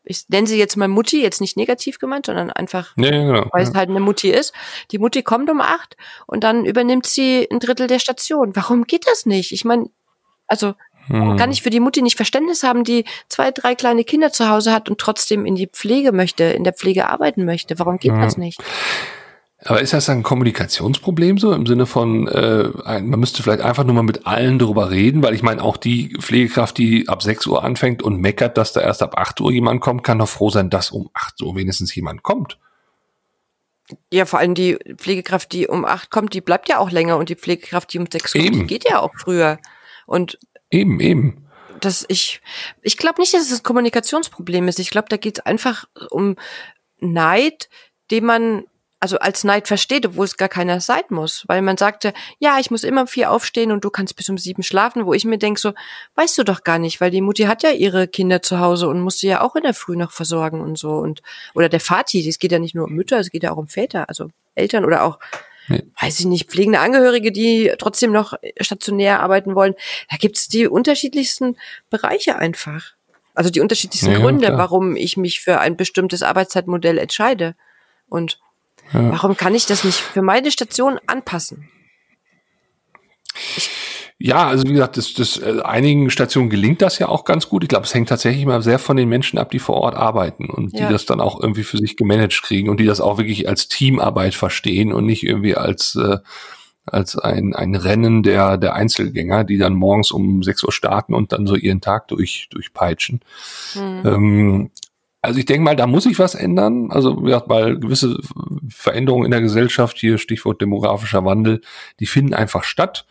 ich 0.03 0.29
nenne 0.29 0.46
sie 0.46 0.60
jetzt 0.60 0.77
mal 0.77 0.88
Mutti, 0.88 1.22
jetzt 1.22 1.41
nicht 1.41 1.57
negativ 1.57 1.98
gemeint, 1.98 2.27
sondern 2.27 2.51
einfach, 2.51 2.93
ja, 2.96 3.10
genau. 3.10 3.48
weil 3.51 3.63
es 3.63 3.74
halt 3.74 3.89
eine 3.89 4.00
Mutti 4.00 4.29
ist. 4.29 4.53
Die 4.91 5.00
Mutti 5.00 5.24
kommt 5.24 5.50
um 5.50 5.60
acht 5.60 5.98
und 6.27 6.43
dann 6.43 6.65
übernimmt 6.65 7.07
sie 7.07 7.48
ein 7.51 7.60
Drittel 7.60 7.88
der 7.88 7.98
Station. 7.98 8.55
Warum 8.55 8.84
geht 8.86 9.07
das 9.07 9.25
nicht? 9.25 9.51
Ich 9.51 9.65
meine, 9.65 9.89
also 10.46 10.75
hm. 11.07 11.36
kann 11.36 11.51
ich 11.51 11.63
für 11.63 11.72
die 11.72 11.79
Mutti 11.79 12.03
nicht 12.03 12.15
Verständnis 12.15 12.62
haben, 12.62 12.84
die 12.84 13.05
zwei, 13.27 13.50
drei 13.50 13.74
kleine 13.74 14.03
Kinder 14.03 14.31
zu 14.31 14.48
Hause 14.48 14.72
hat 14.72 14.88
und 14.88 15.00
trotzdem 15.00 15.48
in 15.48 15.55
die 15.55 15.67
Pflege 15.67 16.12
möchte, 16.12 16.43
in 16.43 16.63
der 16.63 16.74
Pflege 16.74 17.10
arbeiten 17.10 17.43
möchte. 17.43 17.79
Warum 17.79 17.98
geht 17.98 18.12
hm. 18.12 18.22
das 18.22 18.38
nicht? 18.38 18.62
Aber 19.64 19.82
ist 19.82 19.94
das 19.94 20.08
ein 20.10 20.22
Kommunikationsproblem 20.22 21.40
so 21.40 21.52
im 21.52 21.66
Sinne 21.66 21.88
von, 21.88 22.28
äh, 22.28 22.70
man 23.02 23.20
müsste 23.20 23.42
vielleicht 23.42 23.62
einfach 23.62 23.84
nur 23.84 23.96
mal 23.96 24.04
mit 24.04 24.28
allen 24.28 24.60
darüber 24.60 24.92
reden, 24.92 25.24
weil 25.24 25.34
ich 25.34 25.42
meine, 25.42 25.64
auch 25.64 25.78
die 25.78 26.16
Pflegekraft, 26.20 26.78
die 26.78 27.10
ab 27.10 27.24
6 27.24 27.48
Uhr 27.48 27.64
anfängt 27.64 28.04
und 28.04 28.22
meckert, 28.22 28.58
dass 28.58 28.74
da 28.74 28.82
erst 28.82 29.02
ab 29.02 29.18
8 29.18 29.42
Uhr 29.42 29.52
jemand 29.52 29.82
kommt, 29.82 30.04
kann 30.04 30.20
doch 30.20 30.30
froh 30.30 30.52
sein, 30.52 30.70
dass 30.70 30.92
um 30.92 31.10
8 31.14 31.42
Uhr 31.42 31.56
wenigstens 31.56 31.96
jemand 31.96 32.22
kommt. 32.22 32.60
Ja, 34.12 34.26
vor 34.26 34.40
allem 34.40 34.54
die 34.54 34.78
Pflegekraft, 34.98 35.52
die 35.54 35.68
um 35.68 35.86
8 35.86 36.12
kommt, 36.12 36.34
die 36.36 36.42
bleibt 36.42 36.70
ja 36.70 36.78
auch 36.78 36.92
länger 36.92 37.18
und 37.18 37.30
die 37.30 37.36
Pflegekraft, 37.36 37.92
die 37.94 38.00
um 38.00 38.08
6 38.12 38.34
kommt, 38.34 38.56
die 38.56 38.68
geht 38.68 38.88
ja 38.88 39.00
auch 39.00 39.14
früher. 39.18 39.58
Und 40.06 40.38
eben, 40.70 41.00
eben. 41.00 41.48
Das 41.80 42.06
ich, 42.10 42.42
ich 42.82 42.98
glaube 42.98 43.22
nicht, 43.22 43.34
dass 43.34 43.50
es 43.50 43.60
ein 43.60 43.64
Kommunikationsproblem 43.64 44.68
ist. 44.68 44.79
Ich 44.79 44.92
glaube, 44.92 45.08
da 45.10 45.18
geht 45.18 45.40
es 45.40 45.46
einfach 45.46 45.86
um 46.12 46.36
Neid, 47.00 47.70
den 48.12 48.25
man 48.25 48.64
also 49.00 49.20
als 49.20 49.44
Neid 49.44 49.68
versteht, 49.68 50.05
obwohl 50.05 50.25
es 50.25 50.38
gar 50.38 50.50
keiner 50.50 50.79
sein 50.79 51.03
muss. 51.10 51.44
Weil 51.48 51.62
man 51.62 51.77
sagte, 51.77 52.14
ja, 52.40 52.60
ich 52.60 52.72
muss 52.72 52.83
immer 52.83 53.01
um 53.01 53.07
vier 53.07 53.31
aufstehen 53.31 53.72
und 53.72 53.83
du 53.83 53.90
kannst 53.90 54.16
bis 54.16 54.29
um 54.29 54.38
sieben 54.38 54.64
schlafen, 54.64 55.05
wo 55.05 55.14
ich 55.14 55.25
mir 55.25 55.38
denke, 55.38 55.60
so, 55.60 55.74
weißt 56.16 56.38
du 56.38 56.44
doch 56.44 56.64
gar 56.64 56.79
nicht, 56.79 57.00
weil 57.00 57.12
die 57.12 57.22
Mutti 57.22 57.44
hat 57.44 57.64
ja 57.64 57.72
ihre 57.72 58.07
Kinder 58.07 58.42
zu 58.42 58.60
Hause 58.60 58.88
und 58.88 59.01
muss 59.01 59.20
sie 59.20 59.27
ja 59.27 59.42
auch 59.42 59.55
in 59.55 59.64
der 59.64 59.74
Früh 59.74 59.96
noch 59.96 60.12
versorgen 60.12 60.62
und 60.62 60.77
so. 60.77 60.92
Und 60.92 61.22
oder 61.53 61.70
der 61.70 61.79
Vati, 61.79 62.27
es 62.27 62.40
geht 62.40 62.51
ja 62.51 62.60
nicht 62.60 62.75
nur 62.75 62.86
um 62.86 62.94
Mütter, 62.94 63.20
es 63.20 63.29
geht 63.29 63.44
ja 63.44 63.51
auch 63.51 63.57
um 63.57 63.68
Väter, 63.68 64.10
also 64.10 64.29
Eltern 64.55 64.83
oder 64.83 65.03
auch, 65.03 65.20
nee. 65.68 65.83
weiß 66.01 66.20
ich 66.20 66.25
nicht, 66.25 66.50
pflegende 66.50 66.79
Angehörige, 66.79 67.31
die 67.31 67.72
trotzdem 67.77 68.12
noch 68.12 68.33
stationär 68.60 69.20
arbeiten 69.20 69.53
wollen. 69.53 69.75
Da 70.10 70.18
gibt's 70.18 70.48
die 70.48 70.68
unterschiedlichsten 70.68 71.57
Bereiche 71.92 72.38
einfach. 72.38 72.94
Also 73.36 73.51
die 73.51 73.62
unterschiedlichsten 73.62 74.14
ja, 74.14 74.18
Gründe, 74.18 74.48
klar. 74.48 74.57
warum 74.57 74.96
ich 74.96 75.16
mich 75.16 75.42
für 75.42 75.60
ein 75.60 75.77
bestimmtes 75.77 76.24
Arbeitszeitmodell 76.24 76.98
entscheide. 76.98 77.53
Und 78.10 78.40
ja. 78.94 79.12
Warum 79.12 79.38
kann 79.38 79.56
ich 79.56 79.66
das 79.66 79.84
nicht 79.84 79.98
für 79.98 80.22
meine 80.22 80.52
Station 80.52 81.00
anpassen? 81.08 81.70
Ich 83.56 83.70
ja, 84.20 84.48
also 84.48 84.68
wie 84.68 84.74
gesagt, 84.74 84.98
das, 84.98 85.14
das, 85.14 85.38
äh, 85.38 85.62
einigen 85.64 86.10
Stationen 86.10 86.50
gelingt 86.50 86.82
das 86.82 86.98
ja 86.98 87.08
auch 87.08 87.24
ganz 87.24 87.50
gut. 87.50 87.62
Ich 87.64 87.70
glaube, 87.70 87.86
es 87.86 87.94
hängt 87.94 88.10
tatsächlich 88.10 88.46
mal 88.46 88.64
sehr 88.64 88.80
von 88.80 88.98
den 88.98 89.10
Menschen 89.10 89.38
ab, 89.38 89.52
die 89.52 89.60
vor 89.60 89.76
Ort 89.76 89.96
arbeiten 89.96 90.50
und 90.50 90.74
ja. 90.74 90.88
die 90.88 90.94
das 90.94 91.06
dann 91.06 91.22
auch 91.22 91.40
irgendwie 91.40 91.64
für 91.64 91.78
sich 91.78 91.98
gemanagt 91.98 92.42
kriegen 92.42 92.70
und 92.70 92.80
die 92.80 92.88
das 92.88 93.00
auch 93.00 93.20
wirklich 93.20 93.48
als 93.48 93.68
Teamarbeit 93.68 94.34
verstehen 94.34 94.92
und 94.92 95.06
nicht 95.06 95.24
irgendwie 95.24 95.56
als 95.56 95.96
äh, 95.96 96.18
als 96.90 97.18
ein, 97.18 97.54
ein 97.54 97.76
Rennen 97.76 98.24
der, 98.24 98.58
der 98.58 98.74
Einzelgänger, 98.74 99.44
die 99.44 99.58
dann 99.58 99.74
morgens 99.74 100.10
um 100.10 100.42
6 100.42 100.64
Uhr 100.64 100.72
starten 100.72 101.14
und 101.14 101.34
dann 101.34 101.46
so 101.46 101.56
ihren 101.56 101.82
Tag 101.82 102.08
durch, 102.08 102.48
durchpeitschen. 102.50 103.20
Mhm. 103.76 104.02
Ähm, 104.06 104.72
also 105.22 105.40
ich 105.40 105.46
denke 105.46 105.64
mal, 105.64 105.75
da 105.75 105.88
muss 105.88 106.03
sich 106.03 106.20
was 106.20 106.36
ändern. 106.36 106.92
Also 106.92 107.27
ja, 107.27 107.44
weil 107.48 107.80
gewisse 107.80 108.18
Veränderungen 108.70 109.25
in 109.25 109.32
der 109.32 109.42
Gesellschaft, 109.42 109.98
hier 109.98 110.18
Stichwort 110.18 110.62
demografischer 110.62 111.25
Wandel, 111.25 111.62
die 112.00 112.06
finden 112.06 112.34
einfach 112.34 112.64
statt. 112.64 113.06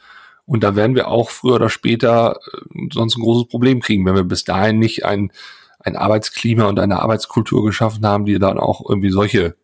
Und 0.44 0.62
da 0.62 0.76
werden 0.76 0.94
wir 0.94 1.08
auch 1.08 1.30
früher 1.30 1.56
oder 1.56 1.68
später 1.68 2.38
äh, 2.52 2.88
sonst 2.92 3.16
ein 3.16 3.22
großes 3.22 3.48
Problem 3.48 3.80
kriegen, 3.80 4.06
wenn 4.06 4.14
wir 4.14 4.24
bis 4.24 4.44
dahin 4.44 4.78
nicht 4.78 5.04
ein, 5.04 5.32
ein 5.80 5.96
Arbeitsklima 5.96 6.64
und 6.66 6.78
eine 6.78 7.00
Arbeitskultur 7.00 7.64
geschaffen 7.64 8.06
haben, 8.06 8.24
die 8.24 8.38
dann 8.38 8.58
auch 8.58 8.88
irgendwie 8.88 9.10
solche 9.10 9.56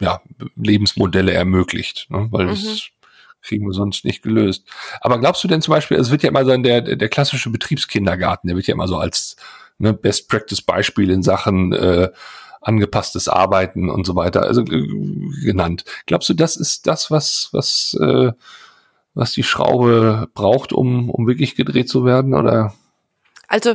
ja, 0.00 0.20
Lebensmodelle 0.56 1.32
ermöglicht. 1.32 2.10
Ne? 2.10 2.28
Weil 2.30 2.46
mhm. 2.46 2.50
das 2.50 2.88
kriegen 3.42 3.66
wir 3.66 3.72
sonst 3.72 4.04
nicht 4.04 4.22
gelöst. 4.22 4.66
Aber 5.00 5.18
glaubst 5.18 5.42
du 5.42 5.48
denn 5.48 5.62
zum 5.62 5.72
Beispiel, 5.72 5.96
es 5.96 6.10
wird 6.10 6.22
ja 6.22 6.28
immer 6.28 6.44
so 6.44 6.56
der, 6.56 6.80
der 6.80 7.08
klassische 7.08 7.50
Betriebskindergarten, 7.50 8.48
der 8.48 8.56
wird 8.56 8.66
ja 8.66 8.74
immer 8.74 8.88
so 8.88 8.98
als 8.98 9.36
ne, 9.78 9.92
Best 9.92 10.28
Practice 10.28 10.62
Beispiel 10.62 11.10
in 11.10 11.22
Sachen 11.22 11.72
äh, 11.72 12.10
angepasstes 12.60 13.28
Arbeiten 13.28 13.90
und 13.90 14.06
so 14.06 14.14
weiter, 14.14 14.42
also 14.42 14.62
äh, 14.62 14.86
genannt. 15.44 15.84
Glaubst 16.06 16.28
du, 16.28 16.34
das 16.34 16.56
ist 16.56 16.86
das, 16.86 17.10
was, 17.10 17.48
was, 17.52 17.96
äh, 18.00 18.32
was 19.14 19.32
die 19.32 19.42
Schraube 19.42 20.28
braucht, 20.34 20.72
um, 20.72 21.10
um 21.10 21.26
wirklich 21.26 21.54
gedreht 21.54 21.88
zu 21.88 22.04
werden, 22.04 22.34
oder? 22.34 22.74
Also 23.48 23.74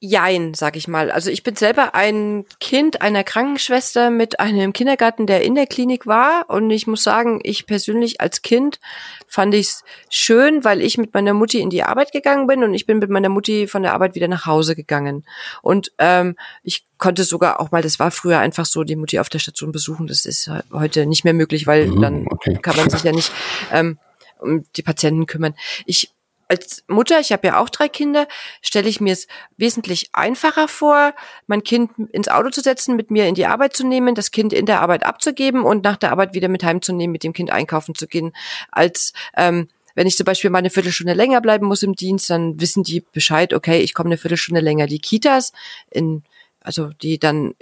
Jein, 0.00 0.54
sag 0.54 0.76
ich 0.76 0.86
mal. 0.86 1.10
Also 1.10 1.28
ich 1.28 1.42
bin 1.42 1.56
selber 1.56 1.96
ein 1.96 2.44
Kind 2.60 3.02
einer 3.02 3.24
Krankenschwester 3.24 4.10
mit 4.10 4.38
einem 4.38 4.72
Kindergarten, 4.72 5.26
der 5.26 5.42
in 5.42 5.56
der 5.56 5.66
Klinik 5.66 6.06
war. 6.06 6.44
Und 6.48 6.70
ich 6.70 6.86
muss 6.86 7.02
sagen, 7.02 7.40
ich 7.42 7.66
persönlich 7.66 8.20
als 8.20 8.42
Kind 8.42 8.78
fand 9.26 9.54
ich 9.54 9.66
es 9.66 9.84
schön, 10.08 10.62
weil 10.62 10.82
ich 10.82 10.98
mit 10.98 11.14
meiner 11.14 11.34
Mutti 11.34 11.58
in 11.58 11.68
die 11.68 11.82
Arbeit 11.82 12.12
gegangen 12.12 12.46
bin 12.46 12.62
und 12.62 12.74
ich 12.74 12.86
bin 12.86 13.00
mit 13.00 13.10
meiner 13.10 13.28
Mutti 13.28 13.66
von 13.66 13.82
der 13.82 13.92
Arbeit 13.92 14.14
wieder 14.14 14.28
nach 14.28 14.46
Hause 14.46 14.76
gegangen. 14.76 15.26
Und 15.62 15.90
ähm, 15.98 16.36
ich 16.62 16.84
konnte 16.96 17.24
sogar 17.24 17.58
auch 17.58 17.72
mal, 17.72 17.82
das 17.82 17.98
war 17.98 18.12
früher 18.12 18.38
einfach 18.38 18.66
so, 18.66 18.84
die 18.84 18.94
Mutti 18.94 19.18
auf 19.18 19.28
der 19.28 19.40
Station 19.40 19.72
besuchen. 19.72 20.06
Das 20.06 20.26
ist 20.26 20.48
heute 20.72 21.06
nicht 21.06 21.24
mehr 21.24 21.34
möglich, 21.34 21.66
weil 21.66 21.88
mhm, 21.88 22.00
dann 22.00 22.26
okay. 22.30 22.56
kann 22.62 22.76
man 22.76 22.88
sich 22.88 23.02
ja 23.02 23.10
nicht 23.10 23.32
ähm, 23.72 23.98
um 24.38 24.64
die 24.76 24.82
Patienten 24.82 25.26
kümmern. 25.26 25.56
Ich 25.86 26.12
als 26.48 26.82
Mutter, 26.88 27.20
ich 27.20 27.30
habe 27.30 27.46
ja 27.46 27.60
auch 27.60 27.68
drei 27.68 27.88
Kinder, 27.88 28.26
stelle 28.62 28.88
ich 28.88 29.00
mir 29.00 29.12
es 29.12 29.26
wesentlich 29.56 30.08
einfacher 30.12 30.66
vor, 30.66 31.14
mein 31.46 31.62
Kind 31.62 31.90
ins 32.12 32.28
Auto 32.28 32.48
zu 32.48 32.62
setzen, 32.62 32.96
mit 32.96 33.10
mir 33.10 33.26
in 33.26 33.34
die 33.34 33.46
Arbeit 33.46 33.76
zu 33.76 33.86
nehmen, 33.86 34.14
das 34.14 34.30
Kind 34.30 34.52
in 34.52 34.66
der 34.66 34.80
Arbeit 34.80 35.04
abzugeben 35.04 35.62
und 35.62 35.84
nach 35.84 35.96
der 35.96 36.10
Arbeit 36.10 36.34
wieder 36.34 36.48
mit 36.48 36.64
heimzunehmen, 36.64 37.12
mit 37.12 37.22
dem 37.22 37.34
Kind 37.34 37.50
einkaufen 37.50 37.94
zu 37.94 38.06
gehen, 38.06 38.32
als 38.72 39.12
ähm, 39.36 39.68
wenn 39.94 40.06
ich 40.06 40.16
zum 40.16 40.24
Beispiel 40.24 40.50
mal 40.50 40.58
eine 40.58 40.70
Viertelstunde 40.70 41.12
länger 41.12 41.40
bleiben 41.40 41.66
muss 41.66 41.82
im 41.82 41.94
Dienst, 41.94 42.30
dann 42.30 42.60
wissen 42.60 42.82
die 42.82 43.04
Bescheid, 43.12 43.52
okay, 43.52 43.80
ich 43.80 43.94
komme 43.94 44.08
eine 44.08 44.16
Viertelstunde 44.16 44.60
länger. 44.60 44.86
Die 44.86 45.00
Kitas, 45.00 45.52
in, 45.90 46.22
also 46.60 46.90
die 47.02 47.18
dann 47.18 47.54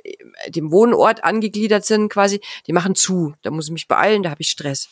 dem 0.49 0.70
Wohnort 0.70 1.25
angegliedert 1.25 1.87
sind 1.87 2.11
quasi, 2.11 2.42
die 2.66 2.75
machen 2.75 2.94
zu. 2.94 3.35
Da 3.40 3.51
muss 3.51 3.66
ich 3.66 3.72
mich 3.72 3.88
beeilen, 3.88 4.22
da 4.22 4.31
habe 4.31 4.42
ich 4.42 4.51
Stress. 4.51 4.90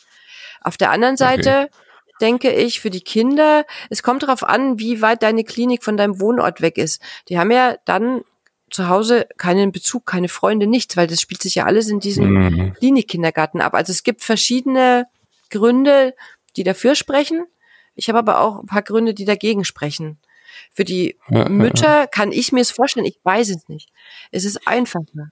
Auf 0.61 0.75
der 0.75 0.89
anderen 0.89 1.17
Seite 1.17 1.69
okay 1.71 1.84
denke 2.21 2.51
ich, 2.51 2.79
für 2.79 2.89
die 2.89 3.01
Kinder, 3.01 3.65
es 3.89 4.03
kommt 4.03 4.23
darauf 4.23 4.43
an, 4.43 4.79
wie 4.79 5.01
weit 5.01 5.23
deine 5.23 5.43
Klinik 5.43 5.83
von 5.83 5.97
deinem 5.97 6.19
Wohnort 6.19 6.61
weg 6.61 6.77
ist. 6.77 7.01
Die 7.29 7.37
haben 7.37 7.51
ja 7.51 7.77
dann 7.85 8.21
zu 8.69 8.89
Hause 8.89 9.27
keinen 9.37 9.71
Bezug, 9.71 10.05
keine 10.05 10.27
Freunde, 10.29 10.67
nichts, 10.67 10.97
weil 10.97 11.07
das 11.07 11.21
spielt 11.21 11.41
sich 11.41 11.55
ja 11.55 11.65
alles 11.65 11.87
in 11.87 11.99
diesem 11.99 12.29
mhm. 12.29 12.73
Klinikkindergarten 12.73 13.61
ab. 13.61 13.73
Also 13.73 13.91
es 13.91 14.03
gibt 14.03 14.23
verschiedene 14.23 15.05
Gründe, 15.49 16.15
die 16.55 16.63
dafür 16.63 16.95
sprechen. 16.95 17.45
Ich 17.95 18.09
habe 18.09 18.19
aber 18.19 18.41
auch 18.41 18.59
ein 18.59 18.65
paar 18.65 18.81
Gründe, 18.81 19.13
die 19.13 19.25
dagegen 19.25 19.63
sprechen. 19.63 20.17
Für 20.73 20.83
die 20.83 21.17
ja, 21.29 21.47
Mütter 21.47 22.01
ja. 22.01 22.07
kann 22.07 22.31
ich 22.31 22.51
mir 22.51 22.61
es 22.61 22.71
vorstellen, 22.71 23.05
ich 23.05 23.19
weiß 23.23 23.49
es 23.49 23.69
nicht. 23.69 23.89
Es 24.31 24.45
ist 24.45 24.67
einfacher. 24.67 25.31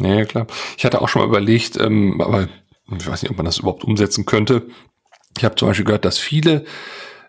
Ja, 0.00 0.24
klar. 0.24 0.46
Ich 0.76 0.84
hatte 0.84 1.00
auch 1.00 1.08
schon 1.08 1.22
mal 1.22 1.28
überlegt, 1.28 1.78
ähm, 1.78 2.20
aber 2.20 2.48
ich 2.90 3.06
weiß 3.06 3.22
nicht, 3.22 3.30
ob 3.30 3.36
man 3.36 3.46
das 3.46 3.58
überhaupt 3.58 3.84
umsetzen 3.84 4.26
könnte, 4.26 4.66
ich 5.36 5.44
habe 5.44 5.54
zum 5.56 5.68
Beispiel 5.68 5.84
gehört, 5.84 6.04
dass 6.04 6.18
viele 6.18 6.64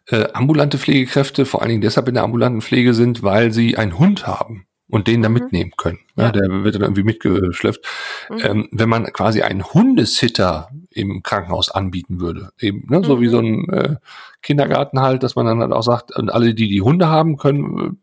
äh, 0.10 0.28
ambulante 0.34 0.78
Pflegekräfte 0.78 1.46
vor 1.46 1.62
allen 1.62 1.70
Dingen 1.70 1.82
deshalb 1.82 2.08
in 2.08 2.14
der 2.14 2.24
ambulanten 2.24 2.62
Pflege 2.62 2.94
sind, 2.94 3.24
weil 3.24 3.52
sie 3.52 3.78
einen 3.78 3.98
Hund 3.98 4.28
haben 4.28 4.68
und 4.88 5.08
den 5.08 5.22
da 5.22 5.30
mhm. 5.30 5.36
mitnehmen 5.36 5.72
können. 5.78 6.00
Ja, 6.16 6.32
Der 6.32 6.64
wird 6.64 6.76
dann 6.76 6.84
irgendwie 6.84 7.04
mitgeschleppt. 7.04 7.86
Mhm. 8.30 8.38
Ähm, 8.44 8.70
wenn 8.72 8.90
man 8.90 9.06
quasi 9.06 9.42
einen 9.42 9.64
Hundesitter 9.64 10.70
im 10.92 11.24
Krankenhaus 11.24 11.72
anbieten 11.72 12.20
würde, 12.20 12.50
eben 12.60 12.86
ne, 12.88 13.04
so 13.04 13.18
mhm. 13.18 13.22
wie 13.22 13.28
so 13.28 13.40
ein 13.40 13.70
äh, 13.70 13.96
Kindergarten 14.42 15.02
halt, 15.02 15.24
dass 15.24 15.36
man 15.36 15.46
dann 15.48 15.60
halt 15.60 15.72
auch 15.72 15.84
sagt, 15.84 16.16
und 16.16 16.32
alle, 16.32 16.54
die 16.54 16.70
die 16.70 16.82
Hunde 16.82 17.10
haben 17.10 17.38
können, 17.38 18.00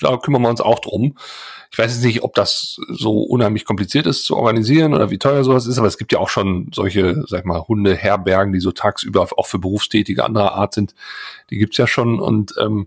da 0.00 0.16
kümmern 0.16 0.42
wir 0.42 0.48
uns 0.48 0.60
auch 0.60 0.78
drum. 0.78 1.16
Ich 1.70 1.78
weiß 1.78 1.92
jetzt 1.92 2.04
nicht, 2.04 2.22
ob 2.22 2.34
das 2.34 2.78
so 2.88 3.22
unheimlich 3.22 3.64
kompliziert 3.64 4.06
ist 4.06 4.24
zu 4.24 4.36
organisieren 4.36 4.94
oder 4.94 5.10
wie 5.10 5.18
teuer 5.18 5.42
sowas 5.42 5.66
ist, 5.66 5.78
aber 5.78 5.86
es 5.86 5.96
gibt 5.96 6.12
ja 6.12 6.18
auch 6.18 6.28
schon 6.28 6.70
solche, 6.74 7.24
sag 7.26 7.40
ich 7.40 7.44
mal, 7.46 7.62
Hundeherbergen, 7.66 8.52
die 8.52 8.60
so 8.60 8.72
tagsüber 8.72 9.28
auch 9.36 9.46
für 9.46 9.58
Berufstätige 9.58 10.24
anderer 10.24 10.54
Art 10.54 10.74
sind. 10.74 10.94
Die 11.50 11.56
gibt's 11.56 11.78
ja 11.78 11.86
schon 11.86 12.20
und 12.20 12.54
ähm, 12.60 12.86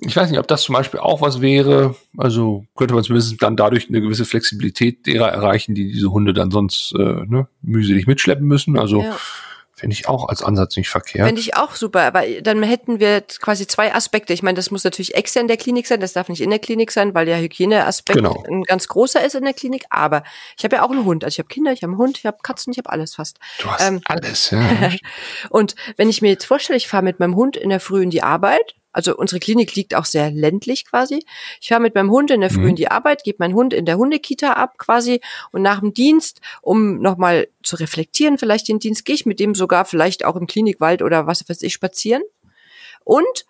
ich 0.00 0.16
weiß 0.16 0.30
nicht, 0.30 0.38
ob 0.38 0.46
das 0.46 0.62
zum 0.62 0.74
Beispiel 0.74 1.00
auch 1.00 1.20
was 1.20 1.40
wäre. 1.40 1.94
Also 2.16 2.64
könnte 2.76 2.94
man 2.94 3.02
zumindest 3.02 3.42
dann 3.42 3.56
dadurch 3.56 3.88
eine 3.88 4.00
gewisse 4.00 4.24
Flexibilität 4.24 5.06
derer 5.06 5.28
erreichen, 5.28 5.74
die 5.74 5.90
diese 5.90 6.10
Hunde 6.10 6.32
dann 6.32 6.50
sonst 6.50 6.94
äh, 6.98 7.24
ne, 7.26 7.48
mühselig 7.62 8.06
mitschleppen 8.06 8.46
müssen. 8.46 8.78
Also 8.78 9.02
ja. 9.02 9.16
Finde 9.80 9.94
ich 9.94 10.08
auch 10.08 10.28
als 10.28 10.42
Ansatz 10.42 10.76
nicht 10.76 10.90
verkehrt. 10.90 11.26
Finde 11.26 11.40
ich 11.40 11.56
auch 11.56 11.74
super, 11.74 12.02
aber 12.02 12.22
dann 12.42 12.62
hätten 12.62 13.00
wir 13.00 13.22
quasi 13.22 13.66
zwei 13.66 13.94
Aspekte. 13.94 14.34
Ich 14.34 14.42
meine, 14.42 14.56
das 14.56 14.70
muss 14.70 14.84
natürlich 14.84 15.14
extern 15.14 15.48
der 15.48 15.56
Klinik 15.56 15.86
sein, 15.86 16.00
das 16.00 16.12
darf 16.12 16.28
nicht 16.28 16.42
in 16.42 16.50
der 16.50 16.58
Klinik 16.58 16.92
sein, 16.92 17.14
weil 17.14 17.24
der 17.24 17.40
Hygieneaspekt 17.40 18.18
genau. 18.18 18.44
ein 18.46 18.64
ganz 18.64 18.88
großer 18.88 19.24
ist 19.24 19.36
in 19.36 19.44
der 19.44 19.54
Klinik. 19.54 19.84
Aber 19.88 20.22
ich 20.58 20.64
habe 20.64 20.76
ja 20.76 20.82
auch 20.82 20.90
einen 20.90 21.06
Hund. 21.06 21.24
Also 21.24 21.36
ich 21.36 21.38
habe 21.38 21.48
Kinder, 21.48 21.72
ich 21.72 21.82
habe 21.82 21.92
einen 21.92 21.98
Hund, 21.98 22.18
ich 22.18 22.26
habe 22.26 22.36
Katzen, 22.42 22.72
ich 22.72 22.78
habe 22.78 22.90
alles 22.90 23.14
fast. 23.14 23.38
Du 23.62 23.70
hast 23.70 23.88
ähm, 23.88 24.02
alles, 24.04 24.50
ja. 24.50 24.90
und 25.48 25.74
wenn 25.96 26.10
ich 26.10 26.20
mir 26.20 26.28
jetzt 26.28 26.44
vorstelle, 26.44 26.76
ich 26.76 26.86
fahre 26.86 27.02
mit 27.02 27.18
meinem 27.18 27.34
Hund 27.34 27.56
in 27.56 27.70
der 27.70 27.80
Früh 27.80 28.02
in 28.02 28.10
die 28.10 28.22
Arbeit, 28.22 28.74
also 28.92 29.16
unsere 29.16 29.40
Klinik 29.40 29.74
liegt 29.74 29.94
auch 29.94 30.04
sehr 30.04 30.30
ländlich 30.30 30.84
quasi. 30.84 31.24
Ich 31.60 31.68
fahre 31.68 31.80
mit 31.80 31.94
meinem 31.94 32.10
Hund 32.10 32.30
in 32.30 32.40
der 32.40 32.50
Früh 32.50 32.62
mhm. 32.62 32.68
in 32.70 32.76
die 32.76 32.90
Arbeit, 32.90 33.22
gebe 33.24 33.36
meinen 33.40 33.54
Hund 33.54 33.72
in 33.72 33.84
der 33.84 33.96
Hundekita 33.96 34.54
ab 34.54 34.78
quasi 34.78 35.20
und 35.52 35.62
nach 35.62 35.80
dem 35.80 35.94
Dienst, 35.94 36.40
um 36.60 37.00
nochmal 37.00 37.48
zu 37.62 37.76
reflektieren, 37.76 38.38
vielleicht 38.38 38.68
den 38.68 38.78
Dienst, 38.78 39.04
gehe 39.04 39.14
ich 39.14 39.26
mit 39.26 39.40
dem 39.40 39.54
sogar 39.54 39.84
vielleicht 39.84 40.24
auch 40.24 40.36
im 40.36 40.46
Klinikwald 40.46 41.02
oder 41.02 41.26
was 41.26 41.48
weiß 41.48 41.62
ich 41.62 41.72
spazieren. 41.72 42.22
Und 43.04 43.46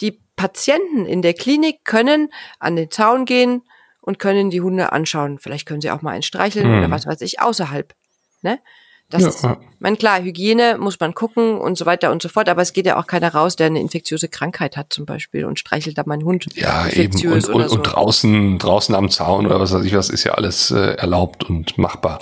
die 0.00 0.20
Patienten 0.36 1.06
in 1.06 1.22
der 1.22 1.34
Klinik 1.34 1.84
können 1.84 2.32
an 2.58 2.76
den 2.76 2.90
Zaun 2.90 3.24
gehen 3.24 3.62
und 4.00 4.18
können 4.18 4.50
die 4.50 4.60
Hunde 4.60 4.92
anschauen. 4.92 5.38
Vielleicht 5.38 5.66
können 5.66 5.80
sie 5.80 5.90
auch 5.90 6.02
mal 6.02 6.12
einen 6.12 6.22
streicheln 6.22 6.70
mhm. 6.70 6.78
oder 6.78 6.90
was 6.90 7.06
weiß 7.06 7.20
ich 7.20 7.40
außerhalb. 7.40 7.94
Ne? 8.42 8.60
Das 9.10 9.22
ja. 9.22 9.28
ist, 9.28 9.46
mein 9.78 9.96
klar, 9.96 10.20
Hygiene 10.20 10.76
muss 10.78 11.00
man 11.00 11.14
gucken 11.14 11.56
und 11.58 11.78
so 11.78 11.86
weiter 11.86 12.12
und 12.12 12.20
so 12.20 12.28
fort, 12.28 12.48
aber 12.50 12.60
es 12.60 12.74
geht 12.74 12.84
ja 12.84 12.98
auch 12.98 13.06
keiner 13.06 13.32
raus, 13.32 13.56
der 13.56 13.68
eine 13.68 13.80
infektiöse 13.80 14.28
Krankheit 14.28 14.76
hat 14.76 14.92
zum 14.92 15.06
Beispiel 15.06 15.46
und 15.46 15.58
streichelt 15.58 15.96
da 15.96 16.02
meinen 16.04 16.24
Hund. 16.24 16.46
Ja, 16.54 16.86
eben. 16.88 17.16
Und, 17.32 17.48
und, 17.48 17.68
so. 17.68 17.74
und 17.74 17.82
draußen, 17.84 18.58
draußen 18.58 18.94
am 18.94 19.10
Zaun 19.10 19.46
oder 19.46 19.60
was 19.60 19.72
weiß 19.72 19.84
ich 19.84 19.94
was, 19.94 20.10
ist 20.10 20.24
ja 20.24 20.32
alles 20.32 20.70
äh, 20.70 20.96
erlaubt 20.96 21.44
und 21.44 21.78
machbar. 21.78 22.20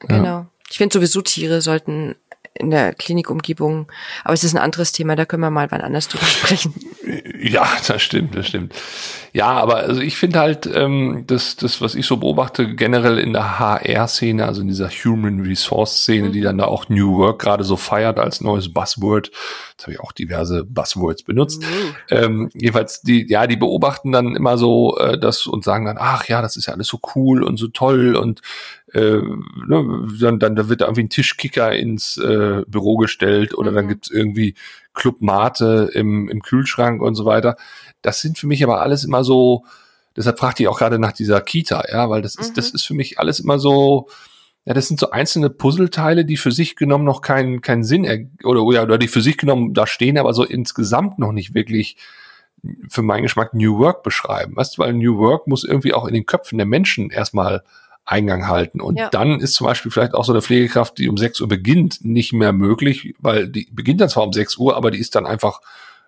Genau. 0.00 0.24
Ja. 0.24 0.46
Ich 0.68 0.76
finde 0.76 0.92
sowieso 0.92 1.22
Tiere 1.22 1.62
sollten 1.62 2.16
in 2.58 2.70
der 2.70 2.94
Klinikumgebung. 2.94 3.86
Aber 4.24 4.34
es 4.34 4.44
ist 4.44 4.54
ein 4.54 4.62
anderes 4.62 4.92
Thema, 4.92 5.16
da 5.16 5.24
können 5.24 5.42
wir 5.42 5.50
mal 5.50 5.70
wann 5.70 5.80
anders 5.80 6.08
drüber 6.08 6.26
sprechen. 6.26 6.74
Ja, 7.38 7.68
das 7.86 8.02
stimmt, 8.02 8.34
das 8.34 8.48
stimmt. 8.48 8.74
Ja, 9.32 9.50
aber 9.50 9.76
also 9.76 10.00
ich 10.00 10.16
finde 10.16 10.40
halt, 10.40 10.66
ähm, 10.66 11.24
das, 11.26 11.54
das, 11.54 11.80
was 11.80 11.94
ich 11.94 12.06
so 12.06 12.16
beobachte, 12.16 12.74
generell 12.74 13.18
in 13.18 13.32
der 13.32 13.60
HR-Szene, 13.60 14.44
also 14.44 14.62
in 14.62 14.68
dieser 14.68 14.88
Human 14.88 15.40
Resource-Szene, 15.40 16.28
mhm. 16.28 16.32
die 16.32 16.40
dann 16.40 16.58
da 16.58 16.64
auch 16.64 16.88
New 16.88 17.18
Work 17.18 17.42
gerade 17.42 17.62
so 17.62 17.76
feiert 17.76 18.18
als 18.18 18.40
neues 18.40 18.72
Buzzword. 18.72 19.30
Jetzt 19.76 19.84
habe 19.84 19.92
ich 19.92 20.00
auch 20.00 20.12
diverse 20.12 20.64
Buzzwords 20.64 21.22
benutzt. 21.22 21.60
Mhm. 21.60 21.94
Ähm, 22.08 22.50
jedenfalls, 22.54 23.02
die, 23.02 23.28
ja, 23.28 23.46
die 23.46 23.58
beobachten 23.58 24.10
dann 24.10 24.34
immer 24.34 24.56
so 24.56 24.96
äh, 24.96 25.18
das 25.18 25.46
und 25.46 25.64
sagen 25.64 25.84
dann, 25.84 25.98
ach 26.00 26.26
ja, 26.28 26.40
das 26.40 26.56
ist 26.56 26.64
ja 26.64 26.72
alles 26.72 26.86
so 26.86 26.98
cool 27.14 27.42
und 27.42 27.58
so 27.58 27.68
toll 27.68 28.16
und 28.16 28.40
äh, 28.94 29.20
ne, 29.20 30.08
dann, 30.18 30.38
dann 30.38 30.56
da 30.56 30.70
wird 30.70 30.80
da 30.80 30.86
irgendwie 30.86 31.02
ein 31.02 31.10
Tischkicker 31.10 31.72
ins 31.74 32.16
äh, 32.16 32.62
Büro 32.66 32.96
gestellt 32.96 33.52
oder 33.52 33.70
mhm. 33.70 33.74
dann 33.74 33.88
gibt's 33.88 34.10
irgendwie 34.10 34.54
Club 34.94 35.20
Mate 35.20 35.90
im, 35.92 36.30
im 36.30 36.40
Kühlschrank 36.40 37.02
und 37.02 37.14
so 37.14 37.26
weiter. 37.26 37.56
Das 38.00 38.22
sind 38.22 38.38
für 38.38 38.46
mich 38.46 38.64
aber 38.64 38.80
alles 38.80 39.04
immer 39.04 39.24
so, 39.24 39.66
deshalb 40.16 40.38
fragte 40.38 40.62
ich 40.62 40.70
auch 40.70 40.78
gerade 40.78 40.98
nach 40.98 41.12
dieser 41.12 41.42
Kita, 41.42 41.84
ja, 41.92 42.08
weil 42.08 42.22
das 42.22 42.34
ist, 42.36 42.52
mhm. 42.52 42.54
das 42.54 42.70
ist 42.70 42.86
für 42.86 42.94
mich 42.94 43.18
alles 43.18 43.40
immer 43.40 43.58
so, 43.58 44.08
ja, 44.66 44.74
das 44.74 44.88
sind 44.88 44.98
so 44.98 45.10
einzelne 45.10 45.48
Puzzleteile, 45.48 46.24
die 46.24 46.36
für 46.36 46.50
sich 46.50 46.74
genommen 46.74 47.04
noch 47.04 47.22
keinen 47.22 47.60
keinen 47.60 47.84
Sinn 47.84 48.32
oder, 48.42 48.62
oder, 48.62 48.82
oder 48.82 48.98
die 48.98 49.08
für 49.08 49.22
sich 49.22 49.38
genommen 49.38 49.72
da 49.74 49.86
stehen, 49.86 50.18
aber 50.18 50.34
so 50.34 50.44
insgesamt 50.44 51.18
noch 51.20 51.32
nicht 51.32 51.54
wirklich 51.54 51.96
für 52.88 53.02
meinen 53.02 53.22
Geschmack 53.22 53.54
New 53.54 53.78
Work 53.78 54.02
beschreiben. 54.02 54.56
Weißt 54.56 54.76
du, 54.76 54.82
weil 54.82 54.92
New 54.92 55.18
Work 55.18 55.46
muss 55.46 55.62
irgendwie 55.62 55.94
auch 55.94 56.06
in 56.06 56.14
den 56.14 56.26
Köpfen 56.26 56.58
der 56.58 56.66
Menschen 56.66 57.10
erstmal 57.10 57.62
Eingang 58.04 58.48
halten. 58.48 58.80
Und 58.80 58.98
ja. 58.98 59.08
dann 59.08 59.40
ist 59.40 59.54
zum 59.54 59.66
Beispiel 59.66 59.92
vielleicht 59.92 60.14
auch 60.14 60.24
so 60.24 60.32
eine 60.32 60.42
Pflegekraft, 60.42 60.98
die 60.98 61.08
um 61.08 61.16
6 61.16 61.40
Uhr 61.40 61.48
beginnt, 61.48 62.04
nicht 62.04 62.32
mehr 62.32 62.52
möglich, 62.52 63.14
weil 63.20 63.48
die 63.48 63.68
beginnt 63.70 64.00
dann 64.00 64.08
zwar 64.08 64.24
um 64.24 64.32
6 64.32 64.56
Uhr, 64.56 64.76
aber 64.76 64.90
die 64.90 64.98
ist 64.98 65.14
dann 65.14 65.26
einfach 65.26 65.60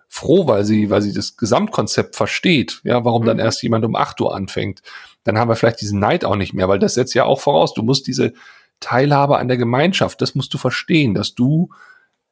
froh, 0.07 0.47
weil 0.47 0.65
sie, 0.65 0.89
weil 0.89 1.01
sie 1.01 1.13
das 1.13 1.37
Gesamtkonzept 1.37 2.15
versteht. 2.15 2.81
Ja, 2.83 3.05
warum 3.05 3.23
mhm. 3.23 3.27
dann 3.27 3.39
erst 3.39 3.63
jemand 3.63 3.85
um 3.85 3.95
8 3.95 4.19
Uhr 4.21 4.35
anfängt. 4.35 4.81
Dann 5.23 5.37
haben 5.37 5.49
wir 5.49 5.55
vielleicht 5.55 5.81
diesen 5.81 5.99
Neid 5.99 6.25
auch 6.25 6.35
nicht 6.35 6.53
mehr, 6.53 6.67
weil 6.67 6.79
das 6.79 6.93
setzt 6.93 7.13
ja 7.13 7.25
auch 7.25 7.39
voraus, 7.39 7.73
du 7.73 7.83
musst 7.83 8.07
diese 8.07 8.33
Teilhabe 8.79 9.37
an 9.37 9.47
der 9.47 9.57
Gemeinschaft, 9.57 10.21
das 10.21 10.35
musst 10.35 10.53
du 10.53 10.57
verstehen, 10.57 11.13
dass 11.13 11.35
du 11.35 11.69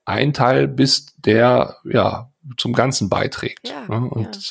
ein 0.05 0.33
Teil 0.33 0.67
bist, 0.67 1.15
der 1.17 1.77
ja 1.83 2.31
zum 2.57 2.73
Ganzen 2.73 3.09
beiträgt. 3.09 3.69
Ja, 3.69 3.99
ne? 3.99 4.09
Und 4.09 4.35
ja. 4.35 4.41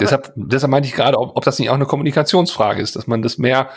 deshalb, 0.00 0.32
deshalb 0.36 0.70
meinte 0.70 0.88
ich 0.88 0.94
gerade, 0.94 1.18
ob, 1.18 1.36
ob 1.36 1.44
das 1.44 1.58
nicht 1.58 1.70
auch 1.70 1.74
eine 1.74 1.86
Kommunikationsfrage 1.86 2.80
ist, 2.80 2.94
dass 2.94 3.08
man 3.08 3.22
das 3.22 3.38
mehr 3.38 3.70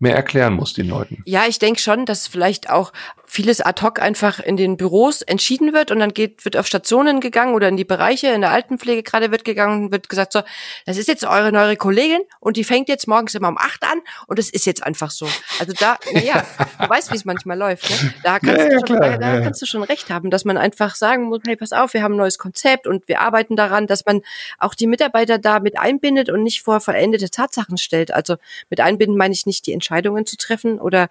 mehr 0.00 0.16
erklären 0.16 0.54
muss 0.54 0.72
den 0.72 0.88
Leuten. 0.88 1.22
Ja, 1.26 1.44
ich 1.46 1.58
denke 1.58 1.78
schon, 1.78 2.06
dass 2.06 2.26
vielleicht 2.26 2.70
auch 2.70 2.92
vieles 3.30 3.60
ad 3.60 3.80
hoc 3.80 4.02
einfach 4.02 4.40
in 4.40 4.56
den 4.56 4.76
Büros 4.76 5.22
entschieden 5.22 5.72
wird 5.72 5.92
und 5.92 6.00
dann 6.00 6.12
geht, 6.12 6.44
wird 6.44 6.56
auf 6.56 6.66
Stationen 6.66 7.20
gegangen 7.20 7.54
oder 7.54 7.68
in 7.68 7.76
die 7.76 7.84
Bereiche, 7.84 8.26
in 8.26 8.40
der 8.40 8.50
Altenpflege 8.50 9.04
gerade 9.04 9.30
wird 9.30 9.44
gegangen 9.44 9.84
und 9.84 9.92
wird 9.92 10.08
gesagt, 10.08 10.32
so, 10.32 10.42
das 10.84 10.96
ist 10.96 11.06
jetzt 11.06 11.24
eure 11.24 11.52
neue 11.52 11.76
Kollegin 11.76 12.22
und 12.40 12.56
die 12.56 12.64
fängt 12.64 12.88
jetzt 12.88 13.06
morgens 13.06 13.36
immer 13.36 13.48
um 13.48 13.56
acht 13.56 13.84
an 13.84 14.00
und 14.26 14.40
es 14.40 14.50
ist 14.50 14.66
jetzt 14.66 14.82
einfach 14.82 15.12
so. 15.12 15.28
Also 15.60 15.72
da, 15.78 15.96
naja, 16.12 16.44
du 16.80 16.88
weißt, 16.88 17.12
wie 17.12 17.14
es 17.14 17.24
manchmal 17.24 17.56
läuft. 17.56 17.88
Ne? 17.88 18.12
Da, 18.24 18.40
kannst, 18.40 18.58
ja, 18.58 18.64
ja, 18.64 18.68
du 18.68 18.86
schon, 18.86 18.96
klar, 18.96 19.18
da, 19.18 19.36
da 19.36 19.40
kannst 19.42 19.62
du 19.62 19.66
schon 19.66 19.84
recht 19.84 20.10
haben, 20.10 20.30
dass 20.30 20.44
man 20.44 20.56
einfach 20.56 20.96
sagen 20.96 21.24
muss, 21.24 21.40
hey, 21.46 21.54
pass 21.54 21.72
auf, 21.72 21.94
wir 21.94 22.02
haben 22.02 22.14
ein 22.14 22.18
neues 22.18 22.36
Konzept 22.36 22.88
und 22.88 23.06
wir 23.06 23.20
arbeiten 23.20 23.54
daran, 23.54 23.86
dass 23.86 24.04
man 24.04 24.22
auch 24.58 24.74
die 24.74 24.88
Mitarbeiter 24.88 25.38
da 25.38 25.60
mit 25.60 25.78
einbindet 25.78 26.30
und 26.30 26.42
nicht 26.42 26.62
vor 26.62 26.80
vollendete 26.80 27.30
Tatsachen 27.30 27.78
stellt. 27.78 28.12
Also 28.12 28.38
mit 28.70 28.80
einbinden 28.80 29.16
meine 29.16 29.34
ich 29.34 29.46
nicht, 29.46 29.66
die 29.68 29.72
Entscheidungen 29.72 30.26
zu 30.26 30.36
treffen 30.36 30.80
oder 30.80 31.08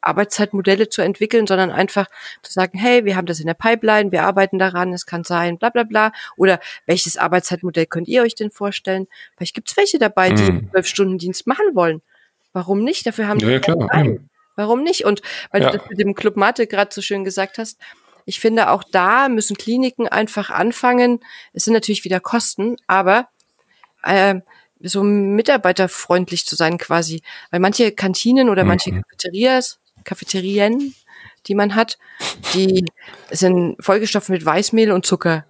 Arbeitszeitmodelle 0.00 0.88
zu 0.88 1.02
entwickeln, 1.02 1.46
sondern 1.46 1.70
einfach 1.70 2.06
zu 2.42 2.52
sagen, 2.52 2.78
hey, 2.78 3.04
wir 3.04 3.16
haben 3.16 3.26
das 3.26 3.40
in 3.40 3.46
der 3.46 3.54
Pipeline, 3.54 4.12
wir 4.12 4.24
arbeiten 4.24 4.58
daran, 4.58 4.92
es 4.92 5.06
kann 5.06 5.24
sein, 5.24 5.58
bla 5.58 5.70
bla 5.70 5.82
bla. 5.82 6.12
Oder 6.36 6.60
welches 6.86 7.16
Arbeitszeitmodell 7.16 7.86
könnt 7.86 8.08
ihr 8.08 8.22
euch 8.22 8.34
denn 8.34 8.50
vorstellen? 8.50 9.06
Vielleicht 9.36 9.54
gibt 9.54 9.70
es 9.70 9.76
welche 9.76 9.98
dabei, 9.98 10.30
die 10.30 10.50
mhm. 10.50 10.70
zwölf 10.70 10.86
Stunden 10.86 11.18
Dienst 11.18 11.46
machen 11.46 11.74
wollen. 11.74 12.02
Warum 12.52 12.82
nicht? 12.82 13.06
Dafür 13.06 13.28
haben 13.28 13.38
ja, 13.40 13.48
die 13.48 13.60
klar. 13.60 13.90
Einen. 13.90 14.30
Warum 14.56 14.82
nicht? 14.82 15.04
Und 15.04 15.22
weil 15.52 15.62
ja. 15.62 15.70
du 15.70 15.78
das 15.78 15.88
mit 15.88 16.00
dem 16.00 16.14
Club 16.14 16.36
Mate 16.36 16.66
gerade 16.66 16.92
so 16.92 17.00
schön 17.00 17.22
gesagt 17.24 17.58
hast, 17.58 17.78
ich 18.24 18.40
finde, 18.40 18.70
auch 18.70 18.84
da 18.84 19.28
müssen 19.30 19.56
Kliniken 19.56 20.06
einfach 20.06 20.50
anfangen. 20.50 21.20
Es 21.54 21.64
sind 21.64 21.72
natürlich 21.72 22.04
wieder 22.04 22.20
Kosten, 22.20 22.76
aber 22.86 23.28
äh, 24.02 24.40
so 24.80 25.02
mitarbeiterfreundlich 25.02 26.44
zu 26.46 26.54
sein 26.54 26.76
quasi. 26.76 27.22
Weil 27.50 27.60
manche 27.60 27.92
Kantinen 27.92 28.50
oder 28.50 28.64
manche 28.64 28.92
mhm. 28.92 29.02
Cafeterias, 29.02 29.78
Cafeterien, 30.04 30.94
die 31.46 31.54
man 31.54 31.74
hat, 31.74 31.98
die 32.54 32.84
sind 33.30 33.76
vollgestopft 33.80 34.28
mit 34.28 34.44
Weißmehl 34.44 34.92
und 34.92 35.06
Zucker. 35.06 35.44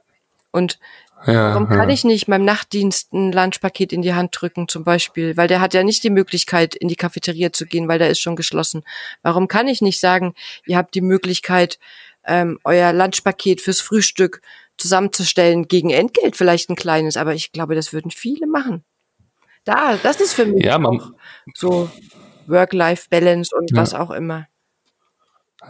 Und 0.50 0.78
ja, 1.26 1.50
warum 1.50 1.68
kann 1.68 1.88
ja. 1.88 1.94
ich 1.94 2.04
nicht 2.04 2.28
meinem 2.28 2.44
Nachtdienst 2.44 3.12
ein 3.12 3.32
Lunchpaket 3.32 3.92
in 3.92 4.02
die 4.02 4.14
Hand 4.14 4.36
drücken 4.38 4.68
zum 4.68 4.84
Beispiel? 4.84 5.36
Weil 5.36 5.48
der 5.48 5.60
hat 5.60 5.74
ja 5.74 5.82
nicht 5.82 6.04
die 6.04 6.10
Möglichkeit, 6.10 6.74
in 6.76 6.88
die 6.88 6.96
Cafeteria 6.96 7.52
zu 7.52 7.66
gehen, 7.66 7.88
weil 7.88 7.98
der 7.98 8.10
ist 8.10 8.20
schon 8.20 8.36
geschlossen. 8.36 8.84
Warum 9.22 9.48
kann 9.48 9.66
ich 9.66 9.82
nicht 9.82 9.98
sagen, 9.98 10.34
ihr 10.66 10.76
habt 10.76 10.94
die 10.94 11.00
Möglichkeit, 11.00 11.78
ähm, 12.24 12.58
euer 12.62 12.92
Lunchpaket 12.92 13.60
fürs 13.60 13.80
Frühstück 13.80 14.42
zusammenzustellen 14.76 15.66
gegen 15.66 15.90
Entgelt 15.90 16.36
vielleicht 16.36 16.70
ein 16.70 16.76
kleines, 16.76 17.16
aber 17.16 17.34
ich 17.34 17.50
glaube, 17.50 17.74
das 17.74 17.92
würden 17.92 18.12
viele 18.12 18.46
machen. 18.46 18.84
Da, 19.64 19.98
das 20.02 20.20
ist 20.20 20.34
für 20.34 20.46
mich 20.46 20.64
ja, 20.64 20.78
man, 20.78 21.14
so 21.52 21.90
Work-Life-Balance 22.48 23.54
und 23.56 23.70
ja. 23.70 23.76
was 23.76 23.94
auch 23.94 24.10
immer. 24.10 24.46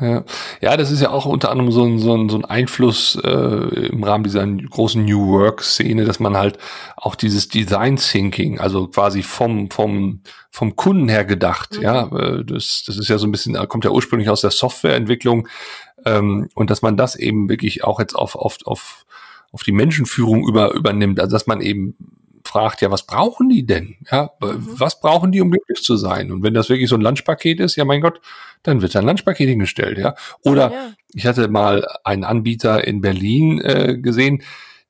Ja. 0.01 0.23
ja, 0.61 0.77
das 0.77 0.91
ist 0.91 1.01
ja 1.01 1.11
auch 1.11 1.25
unter 1.25 1.51
anderem 1.51 1.73
so 1.73 1.83
ein, 1.83 1.99
so 1.99 2.14
ein, 2.14 2.29
so 2.29 2.37
ein 2.37 2.45
Einfluss 2.45 3.19
äh, 3.25 3.87
im 3.87 4.05
Rahmen 4.05 4.23
dieser 4.23 4.47
großen 4.47 5.05
New 5.05 5.29
Work-Szene, 5.29 6.05
dass 6.05 6.21
man 6.21 6.37
halt 6.37 6.59
auch 6.97 7.14
dieses 7.14 7.49
Design 7.49 7.97
Thinking, 7.97 8.61
also 8.61 8.87
quasi 8.88 9.23
vom, 9.23 9.71
vom, 9.71 10.21
vom 10.51 10.77
Kunden 10.77 11.09
her 11.09 11.25
gedacht, 11.25 11.79
mhm. 11.79 11.83
ja, 11.83 12.07
äh, 12.17 12.45
das, 12.45 12.85
das 12.87 12.99
ist 12.99 13.09
ja 13.09 13.19
so 13.19 13.27
ein 13.27 13.33
bisschen, 13.33 13.55
kommt 13.69 13.85
ja 13.85 13.91
ursprünglich 13.91 14.29
aus 14.29 14.43
der 14.43 14.51
Softwareentwicklung 14.51 15.49
ähm, 16.05 16.49
und 16.55 16.71
dass 16.71 16.83
man 16.83 16.97
das 16.97 17.17
eben 17.17 17.49
wirklich 17.49 17.83
auch 17.83 17.99
jetzt 17.99 18.14
auf, 18.14 18.37
auf, 18.37 18.59
auf, 18.67 19.07
auf 19.53 19.62
die 19.62 19.73
Menschenführung 19.73 20.47
über, 20.47 20.75
übernimmt, 20.75 21.19
also 21.19 21.35
dass 21.35 21.47
man 21.47 21.61
eben 21.61 21.97
fragt, 22.44 22.81
ja, 22.81 22.90
was 22.90 23.07
brauchen 23.07 23.48
die 23.48 23.66
denn? 23.66 23.96
Ja, 24.11 24.31
mhm. 24.40 24.66
was 24.79 25.01
brauchen 25.01 25.33
die, 25.33 25.40
um 25.40 25.51
glücklich 25.51 25.83
zu 25.83 25.96
sein? 25.96 26.31
Und 26.31 26.42
wenn 26.42 26.55
das 26.55 26.68
wirklich 26.68 26.88
so 26.88 26.96
ein 26.96 27.01
Lunchpaket 27.01 27.61
ist, 27.61 27.77
ja, 27.77 27.85
mein 27.85 28.01
Gott, 28.01 28.20
dann 28.62 28.83
wird 28.83 28.94
ein 28.96 29.05
Lunchpaket 29.05 29.48
hingestellt, 29.48 29.98
ja. 29.98 30.14
Oder 30.42 30.72
ja. 30.72 30.92
ich 31.14 31.27
hatte 31.27 31.48
mal 31.48 31.87
einen 32.05 32.24
Anbieter 32.24 32.87
in 32.87 33.01
Berlin 33.01 33.61
äh, 33.61 33.96
gesehen, 33.98 34.42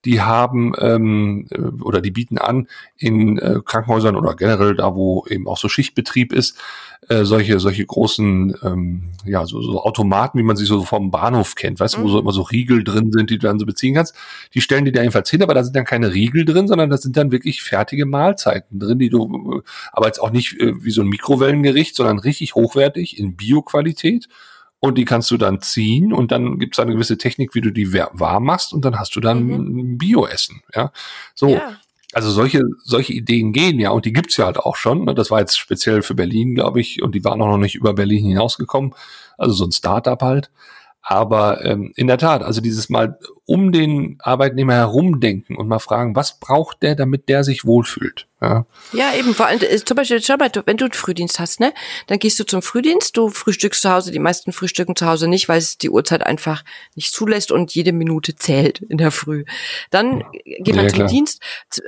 die 0.05 0.21
haben 0.21 0.75
ähm, 0.79 1.47
äh, 1.51 1.59
oder 1.83 2.01
die 2.01 2.11
bieten 2.11 2.39
an 2.39 2.69
in 2.97 3.39
äh, 3.39 3.61
Krankenhäusern 3.65 4.17
oder 4.17 4.35
generell 4.35 4.77
da, 4.77 4.95
wo 4.95 5.25
eben 5.29 5.49
auch 5.49 5.59
so 5.59 5.69
Schichtbetrieb 5.69 6.33
ist, 6.33 6.57
äh, 7.09 7.25
solche 7.25 7.59
solche 7.59 7.85
großen 7.85 8.57
ähm, 8.63 9.11
ja 9.25 9.45
so, 9.45 9.61
so 9.61 9.83
Automaten, 9.83 10.39
wie 10.39 10.45
man 10.45 10.57
sie 10.57 10.67
so 10.67 10.85
vom 10.85 11.11
Bahnhof 11.11 11.57
kennt, 11.57 11.81
weißt 11.81 11.97
du, 11.97 12.03
wo 12.03 12.09
so 12.09 12.15
mhm. 12.15 12.21
immer 12.21 12.33
so 12.33 12.43
Riegel 12.43 12.85
drin 12.85 13.11
sind, 13.11 13.31
die 13.31 13.39
du 13.39 13.47
dann 13.47 13.59
so 13.59 13.67
beziehen 13.67 13.95
kannst. 13.95 14.15
Die 14.55 14.61
stellen 14.61 14.85
die 14.85 14.93
da 14.93 15.01
jedenfalls 15.01 15.31
hin, 15.31 15.43
aber 15.43 15.55
da 15.55 15.65
sind 15.65 15.75
dann 15.75 15.85
keine 15.85 16.15
Riegel 16.15 16.45
drin, 16.45 16.69
sondern 16.69 16.91
da 16.91 16.97
sind 16.97 17.17
dann 17.17 17.33
wirklich 17.33 17.63
fertige 17.63 18.07
Mahlzeiten 18.07 18.79
drin, 18.79 18.99
die 19.01 19.11
du, 19.11 19.59
äh, 19.59 19.63
aber 19.93 20.07
jetzt 20.07 20.21
auch 20.21 20.31
nicht 20.31 20.61
äh, 20.61 20.85
wie 20.85 20.93
so 20.93 21.03
ein 21.03 21.09
Mikrowellengericht, 21.09 21.97
sondern 21.97 22.21
richtig 22.21 22.55
hochwertig 22.55 23.19
in 23.19 23.37
Bioqualität 23.37 24.29
und 24.81 24.97
die 24.97 25.05
kannst 25.05 25.31
du 25.31 25.37
dann 25.37 25.61
ziehen 25.61 26.13
und 26.13 26.31
dann 26.31 26.59
gibt 26.59 26.75
es 26.75 26.79
eine 26.79 26.93
gewisse 26.93 27.19
Technik, 27.19 27.55
wie 27.55 27.61
du 27.61 27.71
die 27.71 27.93
warm 27.93 28.45
machst 28.45 28.73
und 28.73 28.85
dann 28.85 28.99
hast 28.99 29.17
du 29.17 29.21
dann 29.21 29.45
mhm. 29.45 29.99
Bio-Essen. 29.99 30.63
Ja, 30.75 30.93
so. 31.35 31.51
Ja. 31.51 31.77
Also 32.15 32.31
solche, 32.31 32.63
solche 32.85 33.13
Ideen 33.13 33.53
gehen 33.53 33.79
ja 33.79 33.91
und 33.91 34.07
die 34.07 34.15
gibt's 34.15 34.39
ja 34.39 34.47
halt 34.47 34.57
auch 34.57 34.77
schon. 34.77 35.05
Ne? 35.05 35.15
Das 35.15 35.31
war 35.31 35.41
jetzt 35.41 35.59
speziell 35.59 36.01
für 36.01 36.15
Berlin, 36.15 36.55
glaube 36.55 36.81
ich, 36.81 37.03
und 37.03 37.15
die 37.15 37.23
waren 37.23 37.43
auch 37.43 37.49
noch 37.49 37.59
nicht 37.59 37.75
über 37.75 37.93
Berlin 37.93 38.25
hinausgekommen. 38.25 38.95
Also 39.37 39.53
so 39.53 39.67
ein 39.67 39.73
Startup 39.73 40.21
halt. 40.23 40.51
Aber 41.03 41.65
ähm, 41.65 41.93
in 41.97 42.07
der 42.07 42.19
Tat, 42.19 42.43
also 42.43 42.61
dieses 42.61 42.91
Mal 42.91 43.19
um 43.47 43.73
den 43.73 44.19
Arbeitnehmer 44.21 44.75
herumdenken 44.75 45.57
und 45.57 45.69
mal 45.69 45.79
fragen, 45.79 46.15
was 46.15 46.39
braucht 46.39 46.83
der, 46.83 46.97
damit 46.97 47.31
der 47.31 47.45
sich 47.45 47.65
wohlfühlt. 47.65 48.27
Ja, 48.43 48.67
ja 48.93 49.15
eben, 49.19 49.35
vor 49.35 49.47
allem, 49.47 49.59
äh, 49.63 49.77
zum 49.79 49.97
Beispiel, 49.97 50.23
schau 50.23 50.37
mal, 50.37 50.51
wenn 50.67 50.77
du 50.77 50.85
einen 50.85 50.93
Frühdienst 50.93 51.41
hast, 51.41 51.61
ne, 51.61 51.73
dann 52.09 52.19
gehst 52.19 52.39
du 52.39 52.45
zum 52.45 52.61
Frühdienst, 52.61 53.17
du 53.17 53.31
frühstückst 53.31 53.81
zu 53.81 53.91
Hause, 53.91 54.13
die 54.13 54.19
meisten 54.19 54.53
frühstücken 54.53 54.97
zu 54.97 55.07
Hause 55.07 55.29
nicht, 55.29 55.49
weil 55.49 55.59
es 55.59 55.79
die 55.79 55.89
Uhrzeit 55.89 56.27
einfach 56.27 56.63
nicht 56.95 57.15
zulässt 57.15 57.51
und 57.51 57.75
jede 57.75 57.93
Minute 57.93 58.37
zählt 58.37 58.81
in 58.81 58.99
der 58.99 59.11
Früh. 59.11 59.45
Dann 59.91 60.25
geht 60.45 60.77
man 60.77 60.85
ja, 60.85 60.93
zum 60.93 61.07
Dienst 61.07 61.41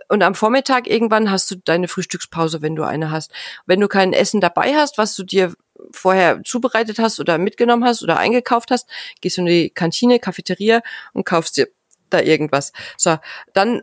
und 0.08 0.22
am 0.22 0.34
Vormittag 0.34 0.86
irgendwann 0.88 1.30
hast 1.30 1.50
du 1.50 1.56
deine 1.56 1.88
Frühstückspause, 1.88 2.62
wenn 2.62 2.74
du 2.74 2.84
eine 2.84 3.10
hast. 3.10 3.32
Wenn 3.66 3.80
du 3.80 3.88
kein 3.88 4.14
Essen 4.14 4.40
dabei 4.40 4.74
hast, 4.76 4.96
was 4.96 5.14
du 5.14 5.24
dir 5.24 5.52
vorher 5.92 6.42
zubereitet 6.44 6.98
hast 6.98 7.20
oder 7.20 7.38
mitgenommen 7.38 7.84
hast 7.84 8.02
oder 8.02 8.18
eingekauft 8.18 8.70
hast, 8.70 8.88
gehst 9.20 9.36
du 9.36 9.42
in 9.42 9.46
die 9.46 9.70
Kantine, 9.70 10.18
Cafeteria 10.18 10.82
und 11.12 11.24
kaufst 11.24 11.56
dir 11.56 11.68
da 12.10 12.20
irgendwas. 12.20 12.72
So, 12.96 13.16
dann 13.52 13.82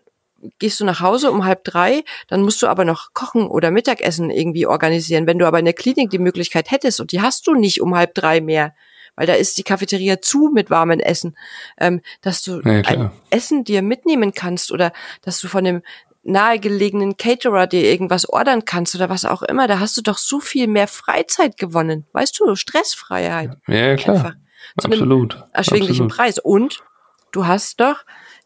gehst 0.59 0.79
du 0.79 0.85
nach 0.85 1.01
Hause 1.01 1.31
um 1.31 1.45
halb 1.45 1.63
drei, 1.63 2.03
dann 2.27 2.41
musst 2.43 2.61
du 2.61 2.67
aber 2.67 2.85
noch 2.85 3.13
kochen 3.13 3.47
oder 3.47 3.71
Mittagessen 3.71 4.29
irgendwie 4.29 4.65
organisieren. 4.65 5.27
Wenn 5.27 5.39
du 5.39 5.47
aber 5.47 5.59
in 5.59 5.65
der 5.65 5.73
Klinik 5.73 6.09
die 6.09 6.19
Möglichkeit 6.19 6.71
hättest 6.71 6.99
und 6.99 7.11
die 7.11 7.21
hast 7.21 7.47
du 7.47 7.55
nicht 7.55 7.81
um 7.81 7.95
halb 7.95 8.13
drei 8.13 8.41
mehr, 8.41 8.75
weil 9.15 9.25
da 9.25 9.33
ist 9.33 9.57
die 9.57 9.63
Cafeteria 9.63 10.21
zu 10.21 10.51
mit 10.53 10.69
warmem 10.69 10.99
Essen, 10.99 11.35
ähm, 11.79 12.01
dass 12.21 12.43
du 12.43 12.61
ja, 12.61 12.81
ein 12.85 13.11
Essen 13.31 13.63
dir 13.63 13.81
mitnehmen 13.81 14.33
kannst 14.33 14.71
oder 14.71 14.93
dass 15.23 15.41
du 15.41 15.47
von 15.47 15.63
dem 15.63 15.81
nahegelegenen 16.27 17.17
Caterer 17.17 17.67
dir 17.67 17.83
irgendwas 17.83 18.29
ordern 18.29 18.65
kannst 18.65 18.93
oder 18.95 19.09
was 19.09 19.25
auch 19.25 19.41
immer, 19.41 19.67
da 19.67 19.79
hast 19.79 19.97
du 19.97 20.01
doch 20.01 20.17
so 20.17 20.39
viel 20.39 20.67
mehr 20.67 20.87
Freizeit 20.87 21.57
gewonnen. 21.57 22.05
Weißt 22.11 22.39
du, 22.39 22.55
Stressfreiheit. 22.55 23.57
Ja, 23.67 23.95
klar. 23.95 24.15
Einfach. 24.15 24.33
Zu 24.79 24.87
Absolut. 24.89 25.43
erschwinglichen 25.53 26.05
Absolut. 26.05 26.15
Preis. 26.15 26.39
Und 26.39 26.83
du 27.31 27.47
hast 27.47 27.79
doch 27.79 28.03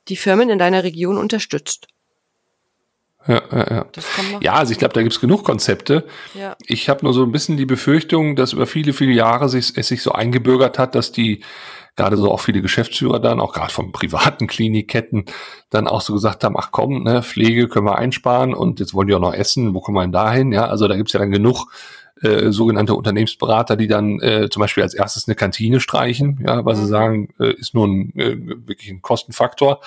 die 0.08 0.16
Firmen 0.16 0.50
in 0.50 0.60
deiner 0.60 0.84
Region 0.84 1.18
unterstützt. 1.18 1.88
Ja, 3.28 3.42
ja, 3.52 3.70
ja. 3.70 3.86
ja 4.40 4.54
also 4.54 4.72
ich 4.72 4.80
glaube, 4.80 4.94
da 4.94 5.02
gibt's 5.02 5.20
genug 5.20 5.44
Konzepte. 5.44 6.06
Ja. 6.34 6.56
Ich 6.66 6.90
habe 6.90 7.04
nur 7.04 7.14
so 7.14 7.24
ein 7.24 7.32
bisschen 7.32 7.58
die 7.58 7.66
Befürchtung, 7.66 8.36
dass 8.36 8.54
über 8.54 8.66
viele, 8.66 8.94
viele 8.94 9.12
Jahre 9.12 9.50
sich, 9.50 9.78
es 9.78 9.88
sich 9.88 10.02
so 10.02 10.12
eingebürgert 10.12 10.80
hat, 10.80 10.96
dass 10.96 11.12
die 11.12 11.44
gerade 11.96 12.18
so 12.18 12.32
auch 12.32 12.40
viele 12.40 12.62
Geschäftsführer 12.62 13.20
dann, 13.20 13.40
auch 13.40 13.54
gerade 13.54 13.72
von 13.72 13.92
privaten 13.92 14.48
Klinikketten, 14.48 15.26
dann 15.70 15.88
auch 15.88 16.02
so 16.02 16.14
gesagt 16.14 16.44
haben, 16.44 16.56
ach 16.58 16.70
komm, 16.72 17.04
ne, 17.04 17.22
Pflege 17.22 17.68
können 17.68 17.86
wir 17.86 17.98
einsparen 17.98 18.54
und 18.54 18.80
jetzt 18.80 18.94
wollen 18.94 19.08
die 19.08 19.14
auch 19.14 19.20
noch 19.20 19.34
essen, 19.34 19.74
wo 19.74 19.82
kommen 19.82 19.98
wir 19.98 20.02
denn 20.02 20.12
dahin? 20.12 20.52
Ja, 20.52 20.66
also 20.66 20.88
da 20.88 20.96
gibt's 20.96 21.14
ja 21.14 21.20
dann 21.20 21.32
genug 21.32 21.68
äh, 22.22 22.52
sogenannte 22.52 22.94
Unternehmensberater, 22.94 23.76
die 23.76 23.88
dann 23.88 24.20
äh, 24.20 24.50
zum 24.50 24.62
Beispiel 24.62 24.84
als 24.84 24.94
erstes 24.94 25.28
eine 25.28 25.36
Kantine 25.36 25.80
streichen, 25.80 26.44
ja, 26.46 26.64
weil 26.66 26.76
sie 26.76 26.84
mhm. 26.84 26.88
sagen, 26.88 27.34
äh, 27.40 27.54
ist 27.54 27.74
nur 27.74 27.88
ein 27.88 28.14
äh, 28.16 28.38
wirklich 28.68 28.90
ein 28.90 29.02
Kostenfaktor, 29.02 29.82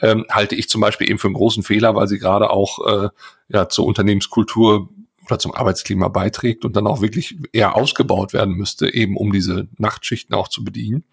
ähm, 0.00 0.24
halte 0.30 0.54
ich 0.54 0.68
zum 0.68 0.80
Beispiel 0.80 1.08
eben 1.08 1.18
für 1.18 1.28
einen 1.28 1.34
großen 1.34 1.62
Fehler, 1.62 1.94
weil 1.94 2.08
sie 2.08 2.18
gerade 2.18 2.50
auch 2.50 2.86
äh, 2.86 3.08
ja 3.48 3.68
zur 3.68 3.86
Unternehmenskultur 3.86 4.88
oder 5.26 5.38
zum 5.38 5.54
Arbeitsklima 5.54 6.08
beiträgt 6.08 6.64
und 6.64 6.76
dann 6.76 6.86
auch 6.86 7.00
wirklich 7.00 7.36
eher 7.52 7.76
ausgebaut 7.76 8.32
werden 8.32 8.54
müsste, 8.54 8.92
eben 8.92 9.16
um 9.16 9.32
diese 9.32 9.68
Nachtschichten 9.78 10.34
auch 10.34 10.48
zu 10.48 10.64
bedienen. 10.64 11.04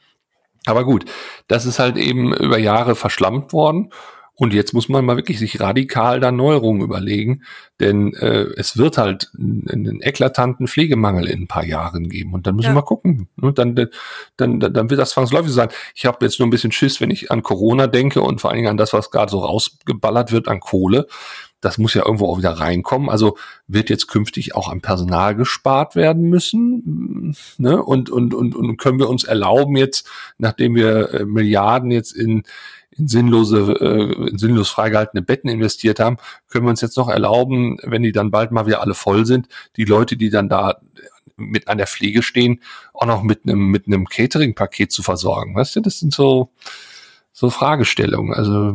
Aber 0.66 0.86
gut, 0.86 1.06
das 1.48 1.66
ist 1.66 1.80
halt 1.80 1.98
eben 1.98 2.34
über 2.34 2.60
Jahre 2.60 2.96
verschlammt 2.96 3.52
worden. 3.54 3.92
Und 4.34 4.54
jetzt 4.54 4.74
muss 4.74 4.89
man 4.89 5.06
mal 5.06 5.17
wirklich 5.17 5.39
sich 5.39 5.60
radikal 5.60 6.20
da 6.20 6.32
Neuerungen 6.32 6.82
überlegen, 6.82 7.44
denn 7.80 8.13
äh, 8.13 8.48
es 8.58 8.78
wird 8.78 8.98
halt 8.98 9.30
einen, 9.38 10.02
eklatanten 10.02 10.67
Pflegemangel 10.67 11.28
in 11.28 11.44
ein 11.44 11.48
paar 11.48 11.65
Jahren 11.65 12.10
geben. 12.10 12.34
Und 12.34 12.48
dann 12.48 12.56
müssen 12.56 12.67
ja. 12.67 12.72
wir 12.72 12.82
mal 12.82 12.86
gucken. 12.86 13.28
Und 13.39 13.60
dann, 13.60 13.76
dann, 14.38 14.60
dann 14.60 14.89
wird 14.89 15.00
das 15.00 15.12
zwangsläufig 15.12 15.52
sein. 15.52 15.70
Ich 15.94 16.06
habe 16.06 16.26
jetzt 16.26 16.39
nur 16.39 16.48
ein 16.48 16.52
bisschen 16.52 16.72
Schiss, 16.72 17.02
wenn 17.02 17.12
ich 17.12 17.30
an 17.30 17.44
Corona 17.44 17.88
denke 17.88 18.22
und 18.22 18.41
vor 18.41 18.50
allen 18.50 18.58
Dingen 18.58 18.70
an 18.70 18.78
das, 18.78 18.94
was 18.94 19.12
gerade 19.12 19.30
so 19.30 19.39
rausgeballert 19.39 20.32
wird 20.32 20.48
an 20.48 20.60
Kohle 20.60 21.08
das 21.62 21.78
muss 21.78 21.94
ja 21.94 22.04
irgendwo 22.04 22.28
auch 22.28 22.39
wieder 22.39 22.54
reinkommen. 22.54 23.10
Also 23.10 23.38
wird 23.67 23.89
jetzt 23.89 24.08
künftig 24.08 24.56
auch 24.56 24.70
am 24.70 24.82
Personal 24.82 25.36
gespart 25.36 25.96
werden 25.96 26.24
müssen. 26.24 27.36
Ne? 27.58 27.82
Und, 27.82 28.10
und, 28.10 28.34
und, 28.34 28.56
und 28.56 28.78
können 28.78 29.00
wir 29.00 29.10
uns 29.10 29.24
erlauben 29.24 29.78
jetzt, 29.78 30.10
nachdem 30.39 30.76
wir 30.76 31.13
äh, 31.13 31.26
Milliarden 31.26 31.91
jetzt 31.91 32.13
in, 32.13 32.44
in 33.02 33.08
sinnlose, 33.08 33.78
äh, 33.80 34.30
in 34.30 34.38
sinnlos 34.38 34.70
freigehaltene 34.70 35.22
Betten 35.22 35.50
investiert 35.50 36.00
haben, 36.00 36.18
können 36.48 36.66
wir 36.66 36.70
uns 36.70 36.82
jetzt 36.82 36.98
noch 36.98 37.10
erlauben, 37.10 37.78
wenn 37.84 38.04
die 38.04 38.12
dann 38.12 38.32
bald 38.32 38.52
mal 38.52 38.68
wieder 38.68 38.82
alle 38.82 38.94
voll 38.94 39.26
sind, 39.26 39.48
die 39.76 39.86
Leute, 39.86 40.18
die 40.18 40.30
dann 40.30 40.50
da 40.50 40.80
mit 41.36 41.68
an 41.68 41.80
der 41.80 41.88
Pflege 41.88 42.22
stehen, 42.22 42.62
auch 42.94 43.06
noch 43.06 43.24
mit 43.24 43.42
einem 43.44 43.68
mit 43.70 43.88
einem 43.88 44.08
Catering-Paket 44.08 44.92
zu 44.92 45.02
versorgen. 45.02 45.56
Weißt 45.56 45.76
du, 45.76 45.82
das 45.82 46.00
sind 46.00 46.14
so 46.14 46.52
so 47.32 47.50
Fragestellungen. 47.50 48.34
Also 48.34 48.74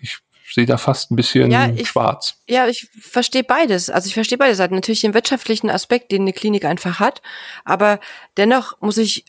ich 0.00 0.18
sehe 0.52 0.66
da 0.66 0.76
fast 0.76 1.10
ein 1.10 1.16
bisschen 1.16 1.50
ja, 1.50 1.68
ich, 1.68 1.88
schwarz. 1.88 2.36
Ja, 2.48 2.68
ich 2.68 2.88
verstehe 3.00 3.42
beides. 3.42 3.90
Also 3.90 4.06
ich 4.06 4.14
verstehe 4.14 4.38
beides. 4.38 4.58
Seiten. 4.58 4.74
Natürlich 4.74 5.00
den 5.00 5.14
wirtschaftlichen 5.14 5.70
Aspekt, 5.70 6.12
den 6.12 6.22
eine 6.22 6.32
Klinik 6.32 6.64
einfach 6.64 7.00
hat. 7.00 7.22
Aber 7.64 7.98
dennoch 8.36 8.80
muss 8.80 8.98
ich 8.98 9.24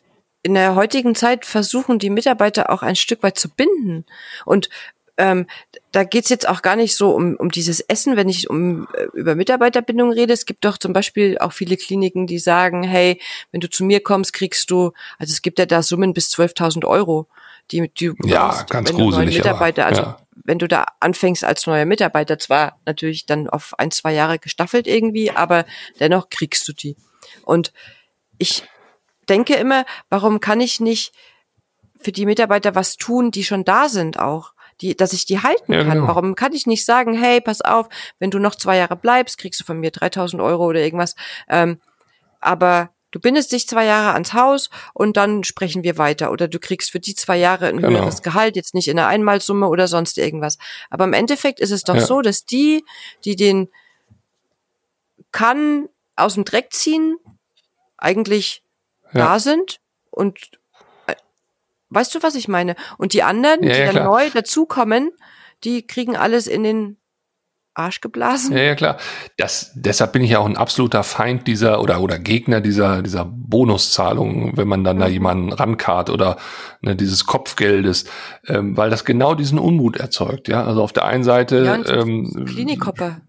in 0.45 0.53
der 0.53 0.75
heutigen 0.75 1.15
Zeit 1.15 1.43
versuchen, 1.43 1.97
die 1.97 2.11
Mitarbeiter 2.11 2.69
auch 2.69 2.83
ein 2.83 2.95
Stück 2.95 3.23
weit 3.23 3.39
zu 3.39 3.49
binden. 3.49 4.05
Und 4.45 4.69
ähm, 5.17 5.47
da 5.91 6.03
geht's 6.03 6.29
jetzt 6.29 6.47
auch 6.47 6.61
gar 6.61 6.75
nicht 6.75 6.95
so 6.95 7.15
um, 7.15 7.35
um 7.35 7.49
dieses 7.49 7.79
Essen, 7.79 8.15
wenn 8.15 8.29
ich 8.29 8.47
um 8.47 8.87
äh, 8.93 9.05
über 9.13 9.33
Mitarbeiterbindung 9.33 10.11
rede. 10.11 10.33
Es 10.33 10.45
gibt 10.45 10.63
doch 10.63 10.77
zum 10.77 10.93
Beispiel 10.93 11.39
auch 11.39 11.51
viele 11.51 11.77
Kliniken, 11.77 12.27
die 12.27 12.37
sagen, 12.37 12.83
hey, 12.83 13.19
wenn 13.51 13.59
du 13.59 13.67
zu 13.71 13.83
mir 13.83 14.03
kommst, 14.03 14.33
kriegst 14.33 14.69
du, 14.69 14.91
also 15.17 15.31
es 15.31 15.41
gibt 15.41 15.57
ja 15.57 15.65
da 15.65 15.81
Summen 15.81 16.13
bis 16.13 16.31
12.000 16.31 16.85
Euro 16.85 17.27
die, 17.71 17.89
die 17.89 18.11
ja, 18.25 18.49
brauchst, 18.49 18.69
ganz 18.69 18.89
wenn 18.89 18.97
gruselig, 18.97 19.37
Mitarbeiter, 19.37 19.87
aber, 19.87 19.95
ja. 19.95 20.03
also 20.03 20.15
wenn 20.43 20.59
du 20.59 20.67
da 20.67 20.85
anfängst 20.99 21.43
als 21.43 21.65
neuer 21.65 21.85
Mitarbeiter, 21.85 22.37
zwar 22.37 22.79
natürlich 22.85 23.25
dann 23.25 23.49
auf 23.49 23.73
ein, 23.79 23.89
zwei 23.89 24.13
Jahre 24.13 24.37
gestaffelt 24.37 24.85
irgendwie, 24.85 25.31
aber 25.31 25.65
dennoch 25.99 26.29
kriegst 26.29 26.67
du 26.67 26.73
die. 26.73 26.95
Und 27.45 27.73
ich 28.37 28.63
denke 29.25 29.55
immer, 29.55 29.85
warum 30.09 30.39
kann 30.39 30.61
ich 30.61 30.79
nicht 30.79 31.13
für 31.99 32.11
die 32.11 32.25
Mitarbeiter 32.25 32.75
was 32.75 32.97
tun, 32.97 33.31
die 33.31 33.43
schon 33.43 33.63
da 33.63 33.89
sind 33.89 34.19
auch? 34.19 34.53
Die, 34.81 34.95
dass 34.95 35.13
ich 35.13 35.25
die 35.25 35.41
halten 35.41 35.71
kann. 35.71 35.89
genau. 35.89 36.07
Warum 36.07 36.35
kann 36.35 36.51
ich 36.51 36.67
nicht 36.67 36.83
sagen, 36.83 37.17
hey, 37.17 37.39
pass 37.39 37.61
auf, 37.61 37.87
wenn 38.19 38.29
du 38.29 38.39
noch 38.39 38.55
zwei 38.55 38.75
Jahre 38.75 38.97
bleibst, 38.97 39.37
kriegst 39.37 39.61
du 39.61 39.63
von 39.63 39.79
mir 39.79 39.91
3000 39.91 40.41
Euro 40.41 40.65
oder 40.65 40.81
irgendwas. 40.81 41.15
Ähm, 41.47 41.79
aber 42.41 42.89
du 43.11 43.21
bindest 43.21 43.53
dich 43.53 43.69
zwei 43.69 43.85
Jahre 43.85 44.13
ans 44.13 44.33
Haus 44.33 44.69
und 44.93 45.15
dann 45.15 45.45
sprechen 45.45 45.83
wir 45.83 45.97
weiter. 45.97 46.29
Oder 46.29 46.49
du 46.49 46.59
kriegst 46.59 46.91
für 46.91 46.99
die 46.99 47.15
zwei 47.15 47.37
Jahre 47.37 47.67
ein 47.67 47.77
genau. 47.77 47.89
höheres 47.89 48.21
Gehalt, 48.21 48.57
jetzt 48.57 48.73
nicht 48.73 48.89
in 48.89 48.99
einer 48.99 49.07
Einmalsumme 49.07 49.69
oder 49.69 49.87
sonst 49.87 50.17
irgendwas. 50.17 50.57
Aber 50.89 51.05
im 51.05 51.13
Endeffekt 51.13 51.61
ist 51.61 51.71
es 51.71 51.83
doch 51.83 51.95
ja. 51.95 52.05
so, 52.05 52.21
dass 52.21 52.43
die, 52.43 52.83
die 53.23 53.37
den 53.37 53.69
kann 55.31 55.87
aus 56.17 56.33
dem 56.33 56.43
Dreck 56.43 56.73
ziehen, 56.73 57.15
eigentlich 57.97 58.64
ja. 59.15 59.25
da 59.25 59.39
sind 59.39 59.79
und 60.11 60.39
äh, 61.07 61.15
weißt 61.89 62.13
du, 62.15 62.23
was 62.23 62.35
ich 62.35 62.47
meine? 62.47 62.75
Und 62.97 63.13
die 63.13 63.23
anderen, 63.23 63.63
ja, 63.63 63.73
die 63.73 63.79
dann 63.79 63.89
klar. 63.91 64.05
neu 64.05 64.29
dazukommen, 64.29 65.11
die 65.63 65.85
kriegen 65.87 66.15
alles 66.15 66.47
in 66.47 66.63
den 66.63 66.97
Arsch 67.75 67.99
geblasen. 67.99 68.55
Ja, 68.55 68.63
ja, 68.63 68.75
klar. 68.75 68.97
Das, 69.37 69.71
deshalb 69.75 70.13
bin 70.13 70.23
ich 70.23 70.31
ja 70.31 70.39
auch 70.39 70.45
ein 70.45 70.55
absoluter 70.55 71.03
Feind 71.03 71.45
dieser 71.45 71.81
oder, 71.81 72.01
oder 72.01 72.17
Gegner 72.19 72.61
dieser, 72.61 73.01
dieser 73.01 73.25
Bonuszahlungen, 73.25 74.55
wenn 74.55 74.67
man 74.67 74.83
dann 74.83 74.95
mhm. 74.95 75.01
da 75.01 75.07
jemanden 75.07 75.51
rankart 75.51 76.09
oder 76.09 76.37
ne, 76.81 76.95
dieses 76.95 77.25
Kopfgeldes, 77.25 78.05
ähm, 78.47 78.77
weil 78.77 78.89
das 78.89 79.03
genau 79.03 79.35
diesen 79.35 79.59
Unmut 79.59 79.97
erzeugt. 79.97 80.47
Ja, 80.47 80.63
also 80.63 80.81
auf 80.81 80.93
der 80.93 81.05
einen 81.05 81.25
Seite. 81.25 81.65
Ja, 81.65 81.75
ähm, 81.93 82.45
Klinikoppe. 82.45 83.21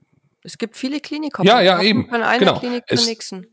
Es 0.42 0.58
gibt 0.58 0.76
viele 0.76 1.00
Klinikoppe. 1.00 1.48
Ja, 1.48 1.60
ja, 1.60 1.82
eben. 1.82 2.08
Von 2.08 2.22
einer 2.22 2.38
genau. 2.38 2.60
Klinik 2.60 2.84
zur 2.88 3.04
nächsten. 3.04 3.46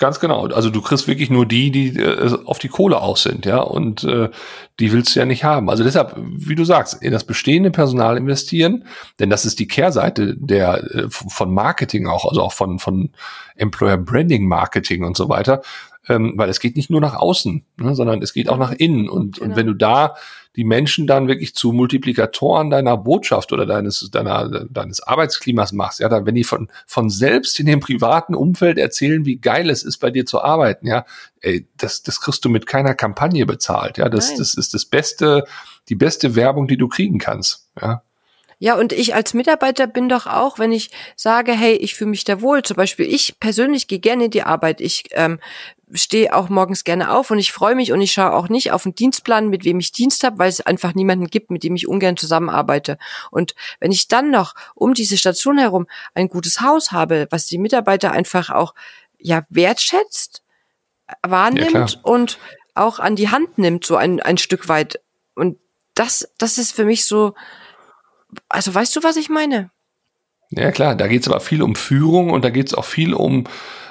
Ganz 0.00 0.18
genau. 0.18 0.46
Also 0.46 0.70
du 0.70 0.80
kriegst 0.80 1.08
wirklich 1.08 1.28
nur 1.28 1.44
die, 1.44 1.70
die 1.70 1.88
äh, 2.00 2.34
auf 2.46 2.58
die 2.58 2.68
Kohle 2.68 3.02
aus 3.02 3.22
sind, 3.22 3.44
ja, 3.44 3.58
und 3.60 4.02
äh, 4.04 4.30
die 4.78 4.92
willst 4.92 5.14
du 5.14 5.20
ja 5.20 5.26
nicht 5.26 5.44
haben. 5.44 5.68
Also 5.68 5.84
deshalb, 5.84 6.16
wie 6.16 6.54
du 6.54 6.64
sagst, 6.64 7.02
in 7.02 7.12
das 7.12 7.24
bestehende 7.24 7.70
Personal 7.70 8.16
investieren, 8.16 8.86
denn 9.18 9.28
das 9.28 9.44
ist 9.44 9.58
die 9.58 9.68
Kehrseite 9.68 10.36
der 10.38 10.82
äh, 10.84 11.10
von 11.10 11.52
Marketing 11.52 12.06
auch, 12.06 12.24
also 12.24 12.40
auch 12.40 12.54
von 12.54 12.78
von 12.78 13.10
Employer 13.56 13.98
Branding 13.98 14.48
Marketing 14.48 15.04
und 15.04 15.18
so 15.18 15.28
weiter, 15.28 15.60
ähm, 16.08 16.32
weil 16.36 16.48
es 16.48 16.60
geht 16.60 16.76
nicht 16.76 16.88
nur 16.88 17.02
nach 17.02 17.16
außen, 17.16 17.62
ne, 17.76 17.94
sondern 17.94 18.22
es 18.22 18.32
geht 18.32 18.48
auch 18.48 18.56
nach 18.56 18.72
innen. 18.72 19.06
Und 19.06 19.34
genau. 19.36 19.50
und 19.50 19.56
wenn 19.56 19.66
du 19.66 19.74
da 19.74 20.14
die 20.56 20.64
Menschen 20.64 21.06
dann 21.06 21.28
wirklich 21.28 21.54
zu 21.54 21.72
Multiplikatoren 21.72 22.70
deiner 22.70 22.96
Botschaft 22.96 23.52
oder 23.52 23.66
deines, 23.66 24.08
deiner, 24.10 24.66
deines 24.68 25.00
Arbeitsklimas 25.00 25.72
machst, 25.72 26.00
ja, 26.00 26.08
dann, 26.08 26.26
wenn 26.26 26.34
die 26.34 26.44
von, 26.44 26.68
von 26.86 27.08
selbst 27.08 27.60
in 27.60 27.66
dem 27.66 27.80
privaten 27.80 28.34
Umfeld 28.34 28.78
erzählen, 28.78 29.24
wie 29.24 29.36
geil 29.36 29.70
es 29.70 29.82
ist, 29.82 29.98
bei 29.98 30.10
dir 30.10 30.26
zu 30.26 30.42
arbeiten, 30.42 30.86
ja, 30.86 31.04
ey, 31.40 31.68
das, 31.76 32.02
das 32.02 32.20
kriegst 32.20 32.44
du 32.44 32.48
mit 32.48 32.66
keiner 32.66 32.94
Kampagne 32.94 33.46
bezahlt, 33.46 33.98
ja, 33.98 34.08
das, 34.08 34.34
das 34.34 34.54
ist 34.54 34.74
das 34.74 34.84
beste, 34.86 35.44
die 35.88 35.94
beste 35.94 36.34
Werbung, 36.34 36.66
die 36.66 36.76
du 36.76 36.88
kriegen 36.88 37.18
kannst, 37.18 37.68
ja. 37.80 38.02
Ja, 38.62 38.74
und 38.74 38.92
ich 38.92 39.14
als 39.14 39.32
Mitarbeiter 39.32 39.86
bin 39.86 40.10
doch 40.10 40.26
auch, 40.26 40.58
wenn 40.58 40.70
ich 40.70 40.90
sage, 41.16 41.52
hey, 41.52 41.72
ich 41.72 41.94
fühle 41.94 42.10
mich 42.10 42.24
da 42.24 42.42
wohl. 42.42 42.62
Zum 42.62 42.76
Beispiel, 42.76 43.06
ich 43.06 43.40
persönlich 43.40 43.88
gehe 43.88 44.00
gerne 44.00 44.26
in 44.26 44.30
die 44.30 44.42
Arbeit. 44.42 44.82
Ich 44.82 45.04
ähm, 45.12 45.40
stehe 45.94 46.34
auch 46.34 46.50
morgens 46.50 46.84
gerne 46.84 47.10
auf 47.10 47.30
und 47.30 47.38
ich 47.38 47.52
freue 47.52 47.74
mich 47.74 47.90
und 47.90 48.02
ich 48.02 48.12
schaue 48.12 48.34
auch 48.34 48.50
nicht 48.50 48.70
auf 48.70 48.82
den 48.82 48.94
Dienstplan, 48.94 49.48
mit 49.48 49.64
wem 49.64 49.80
ich 49.80 49.92
Dienst 49.92 50.24
habe, 50.24 50.38
weil 50.38 50.50
es 50.50 50.60
einfach 50.60 50.94
niemanden 50.94 51.28
gibt, 51.28 51.50
mit 51.50 51.64
dem 51.64 51.74
ich 51.74 51.88
ungern 51.88 52.18
zusammenarbeite. 52.18 52.98
Und 53.30 53.54
wenn 53.80 53.92
ich 53.92 54.08
dann 54.08 54.30
noch 54.30 54.54
um 54.74 54.92
diese 54.92 55.16
Station 55.16 55.56
herum 55.56 55.86
ein 56.12 56.28
gutes 56.28 56.60
Haus 56.60 56.92
habe, 56.92 57.28
was 57.30 57.46
die 57.46 57.56
Mitarbeiter 57.56 58.12
einfach 58.12 58.50
auch 58.50 58.74
ja 59.18 59.42
wertschätzt, 59.48 60.42
wahrnimmt 61.26 61.92
ja, 61.94 62.00
und 62.02 62.38
auch 62.74 62.98
an 62.98 63.16
die 63.16 63.30
Hand 63.30 63.56
nimmt, 63.56 63.86
so 63.86 63.96
ein, 63.96 64.20
ein 64.20 64.36
Stück 64.36 64.68
weit. 64.68 65.00
Und 65.34 65.56
das, 65.94 66.28
das 66.36 66.58
ist 66.58 66.72
für 66.72 66.84
mich 66.84 67.06
so, 67.06 67.34
also 68.48 68.74
weißt 68.74 68.96
du, 68.96 69.02
was 69.02 69.16
ich 69.16 69.28
meine? 69.28 69.70
Ja 70.50 70.72
klar, 70.72 70.96
da 70.96 71.06
geht 71.06 71.22
es 71.22 71.28
aber 71.28 71.40
viel 71.40 71.62
um 71.62 71.76
Führung 71.76 72.30
und 72.30 72.44
da 72.44 72.50
geht 72.50 72.68
es 72.68 72.74
auch 72.74 72.84
viel 72.84 73.14
um 73.14 73.44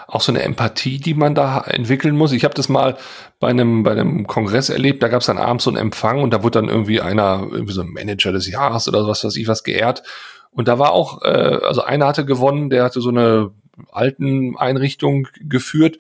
auch 0.10 0.22
so 0.22 0.32
eine 0.32 0.42
Empathie, 0.42 0.98
die 0.98 1.14
man 1.14 1.36
da 1.36 1.62
entwickeln 1.62 2.18
muss. 2.18 2.32
Ich 2.32 2.44
habe 2.44 2.56
das 2.56 2.68
mal 2.68 2.98
bei 3.40 3.50
einem, 3.50 3.84
bei 3.84 3.92
einem 3.92 4.26
Kongress 4.26 4.70
erlebt, 4.70 5.04
da 5.04 5.08
gab 5.08 5.22
es 5.22 5.28
dann 5.28 5.38
abends 5.38 5.66
so 5.66 5.70
einen 5.70 5.78
Empfang 5.78 6.24
und 6.24 6.34
da 6.34 6.44
wurde 6.44 6.60
dann 6.60 6.70
irgendwie 6.70 7.00
einer, 7.00 7.48
irgendwie 7.52 7.74
so 7.74 7.82
ein 7.82 7.92
Manager 7.92 8.32
des 8.32 8.50
Jahres 8.50 8.88
oder 8.88 9.08
was 9.08 9.24
weiß 9.24 9.36
ich 9.36 9.48
was 9.48 9.64
geehrt. 9.64 10.04
Und 10.52 10.68
da 10.68 10.80
war 10.80 10.94
auch, 10.94 11.22
äh, 11.22 11.60
also 11.64 11.84
einer 11.84 12.08
hatte 12.08 12.26
gewonnen, 12.26 12.72
der 12.72 12.84
hatte 12.84 13.02
so 13.02 13.10
eine 13.10 13.52
alten 13.92 14.58
Einrichtung 14.58 15.28
geführt 15.42 16.00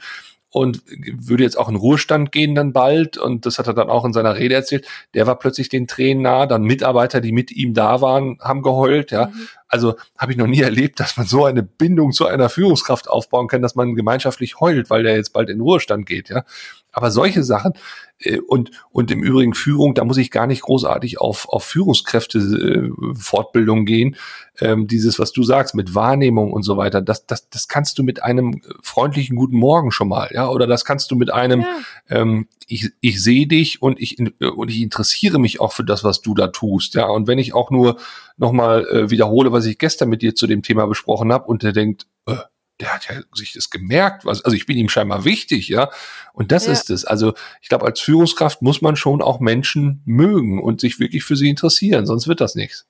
und 0.51 0.81
würde 0.87 1.43
jetzt 1.43 1.57
auch 1.57 1.69
in 1.69 1.75
Ruhestand 1.75 2.31
gehen 2.31 2.55
dann 2.55 2.73
bald 2.73 3.17
und 3.17 3.45
das 3.45 3.59
hat 3.59 3.67
er 3.67 3.73
dann 3.73 3.89
auch 3.89 4.03
in 4.03 4.13
seiner 4.13 4.35
Rede 4.35 4.55
erzählt. 4.55 4.87
Der 5.13 5.27
war 5.27 5.37
plötzlich 5.37 5.69
den 5.69 5.87
Tränen 5.87 6.23
nah, 6.23 6.47
dann 6.47 6.63
Mitarbeiter, 6.63 7.21
die 7.21 7.31
mit 7.31 7.51
ihm 7.51 7.73
da 7.73 8.01
waren, 8.01 8.39
haben 8.41 8.61
geheult, 8.63 9.11
ja. 9.11 9.27
Mhm. 9.27 9.47
Also 9.67 9.95
habe 10.17 10.31
ich 10.31 10.37
noch 10.37 10.47
nie 10.47 10.61
erlebt, 10.61 10.99
dass 10.99 11.17
man 11.17 11.27
so 11.27 11.45
eine 11.45 11.61
Bindung 11.61 12.11
zu 12.11 12.25
einer 12.25 12.49
Führungskraft 12.49 13.07
aufbauen 13.07 13.47
kann, 13.47 13.61
dass 13.61 13.75
man 13.75 13.93
gemeinschaftlich 13.93 14.59
heult, 14.59 14.89
weil 14.89 15.03
der 15.03 15.15
jetzt 15.15 15.33
bald 15.33 15.49
in 15.49 15.61
Ruhestand 15.61 16.07
geht, 16.07 16.29
ja. 16.29 16.43
Aber 16.91 17.11
solche 17.11 17.43
Sachen 17.43 17.73
äh, 18.19 18.39
und 18.39 18.71
und 18.91 19.11
im 19.11 19.23
Übrigen 19.23 19.53
Führung, 19.53 19.93
da 19.93 20.03
muss 20.03 20.17
ich 20.17 20.31
gar 20.31 20.47
nicht 20.47 20.61
großartig 20.61 21.19
auf 21.19 21.47
auf 21.49 21.63
Führungskräfte 21.63 22.39
äh, 22.39 23.13
Fortbildung 23.15 23.85
gehen. 23.85 24.15
Ähm, 24.59 24.87
dieses, 24.87 25.19
was 25.19 25.31
du 25.31 25.43
sagst, 25.43 25.75
mit 25.75 25.95
Wahrnehmung 25.95 26.51
und 26.51 26.63
so 26.63 26.77
weiter, 26.77 27.01
das 27.01 27.25
das 27.25 27.49
das 27.49 27.67
kannst 27.67 27.97
du 27.97 28.03
mit 28.03 28.23
einem 28.23 28.61
freundlichen 28.81 29.35
guten 29.35 29.57
Morgen 29.57 29.91
schon 29.91 30.09
mal, 30.09 30.29
ja, 30.33 30.49
oder 30.49 30.67
das 30.67 30.83
kannst 30.83 31.11
du 31.11 31.15
mit 31.15 31.31
einem 31.31 31.61
ja. 31.61 31.77
ähm, 32.09 32.47
ich 32.67 32.91
ich 33.01 33.23
sehe 33.23 33.47
dich 33.47 33.81
und 33.81 33.99
ich 33.99 34.17
und 34.19 34.69
ich 34.69 34.81
interessiere 34.81 35.39
mich 35.39 35.59
auch 35.59 35.73
für 35.73 35.83
das, 35.83 36.03
was 36.03 36.21
du 36.21 36.33
da 36.33 36.47
tust, 36.47 36.95
ja. 36.95 37.07
Und 37.07 37.27
wenn 37.27 37.39
ich 37.39 37.53
auch 37.53 37.71
nur 37.71 37.97
nochmal 38.37 38.85
äh, 38.87 39.09
wiederhole, 39.09 39.51
was 39.51 39.65
ich 39.65 39.77
gestern 39.77 40.09
mit 40.09 40.21
dir 40.21 40.35
zu 40.35 40.47
dem 40.47 40.63
Thema 40.63 40.87
besprochen 40.87 41.31
habe 41.31 41.45
und 41.45 41.63
der 41.63 41.71
denkt, 41.71 42.07
äh, 42.25 42.35
der 42.79 42.93
hat 42.93 43.09
ja 43.09 43.21
sich 43.33 43.53
das 43.53 43.69
gemerkt, 43.69 44.25
was, 44.25 44.43
also 44.43 44.55
ich 44.55 44.65
bin 44.65 44.77
ihm 44.77 44.89
scheinbar 44.89 45.25
wichtig, 45.25 45.67
ja. 45.67 45.89
Und 46.33 46.51
das 46.51 46.65
ja. 46.65 46.71
ist 46.71 46.89
es. 46.89 47.05
Also 47.05 47.33
ich 47.61 47.69
glaube, 47.69 47.85
als 47.85 47.99
Führungskraft 47.99 48.61
muss 48.61 48.81
man 48.81 48.95
schon 48.95 49.21
auch 49.21 49.39
Menschen 49.39 50.01
mögen 50.05 50.61
und 50.61 50.81
sich 50.81 50.99
wirklich 50.99 51.23
für 51.23 51.35
sie 51.35 51.49
interessieren, 51.49 52.05
sonst 52.05 52.27
wird 52.27 52.41
das 52.41 52.55
nichts. 52.55 52.85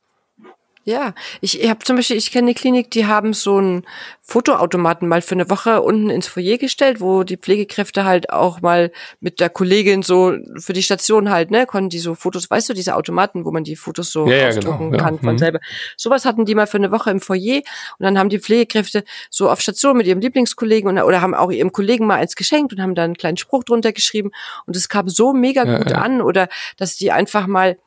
Ja, 0.89 1.13
ich, 1.39 1.61
ich 1.61 1.69
habe 1.69 1.85
zum 1.85 1.97
Beispiel, 1.97 2.17
ich 2.17 2.31
kenne 2.31 2.47
eine 2.47 2.55
Klinik, 2.55 2.89
die 2.89 3.05
haben 3.05 3.33
so 3.33 3.57
einen 3.57 3.85
Fotoautomaten 4.23 5.07
mal 5.07 5.21
für 5.21 5.35
eine 5.35 5.47
Woche 5.47 5.83
unten 5.83 6.09
ins 6.09 6.27
Foyer 6.27 6.57
gestellt, 6.57 6.99
wo 6.99 7.21
die 7.21 7.37
Pflegekräfte 7.37 8.05
halt 8.05 8.31
auch 8.31 8.61
mal 8.61 8.91
mit 9.19 9.39
der 9.39 9.51
Kollegin 9.51 10.01
so 10.01 10.33
für 10.57 10.73
die 10.73 10.81
Station 10.81 11.29
halt, 11.29 11.51
ne, 11.51 11.67
konnten 11.67 11.89
die 11.89 11.99
so 11.99 12.15
Fotos, 12.15 12.49
weißt 12.49 12.69
du, 12.69 12.73
diese 12.73 12.95
Automaten, 12.95 13.45
wo 13.45 13.51
man 13.51 13.63
die 13.63 13.75
Fotos 13.75 14.11
so 14.11 14.27
ja, 14.27 14.47
ausdrucken 14.47 14.89
genau, 14.89 15.03
kann 15.03 15.15
ja. 15.15 15.21
von 15.21 15.33
mhm. 15.33 15.37
selber. 15.37 15.59
Sowas 15.95 16.25
hatten 16.25 16.45
die 16.45 16.55
mal 16.55 16.65
für 16.65 16.77
eine 16.77 16.89
Woche 16.91 17.11
im 17.11 17.21
Foyer 17.21 17.57
und 17.99 18.03
dann 18.03 18.17
haben 18.17 18.29
die 18.29 18.39
Pflegekräfte 18.39 19.03
so 19.29 19.47
auf 19.47 19.61
Station 19.61 19.95
mit 19.95 20.07
ihrem 20.07 20.21
Lieblingskollegen 20.21 20.89
oder, 20.89 21.05
oder 21.05 21.21
haben 21.21 21.35
auch 21.35 21.51
ihrem 21.51 21.71
Kollegen 21.71 22.07
mal 22.07 22.15
eins 22.15 22.35
geschenkt 22.35 22.73
und 22.73 22.81
haben 22.81 22.95
da 22.95 23.03
einen 23.03 23.15
kleinen 23.15 23.37
Spruch 23.37 23.63
drunter 23.63 23.93
geschrieben 23.93 24.31
und 24.65 24.75
es 24.75 24.89
kam 24.89 25.07
so 25.07 25.33
mega 25.33 25.65
gut 25.65 25.91
an 25.91 26.23
oder 26.23 26.49
dass 26.77 26.95
die 26.95 27.11
einfach 27.11 27.45
mal 27.45 27.77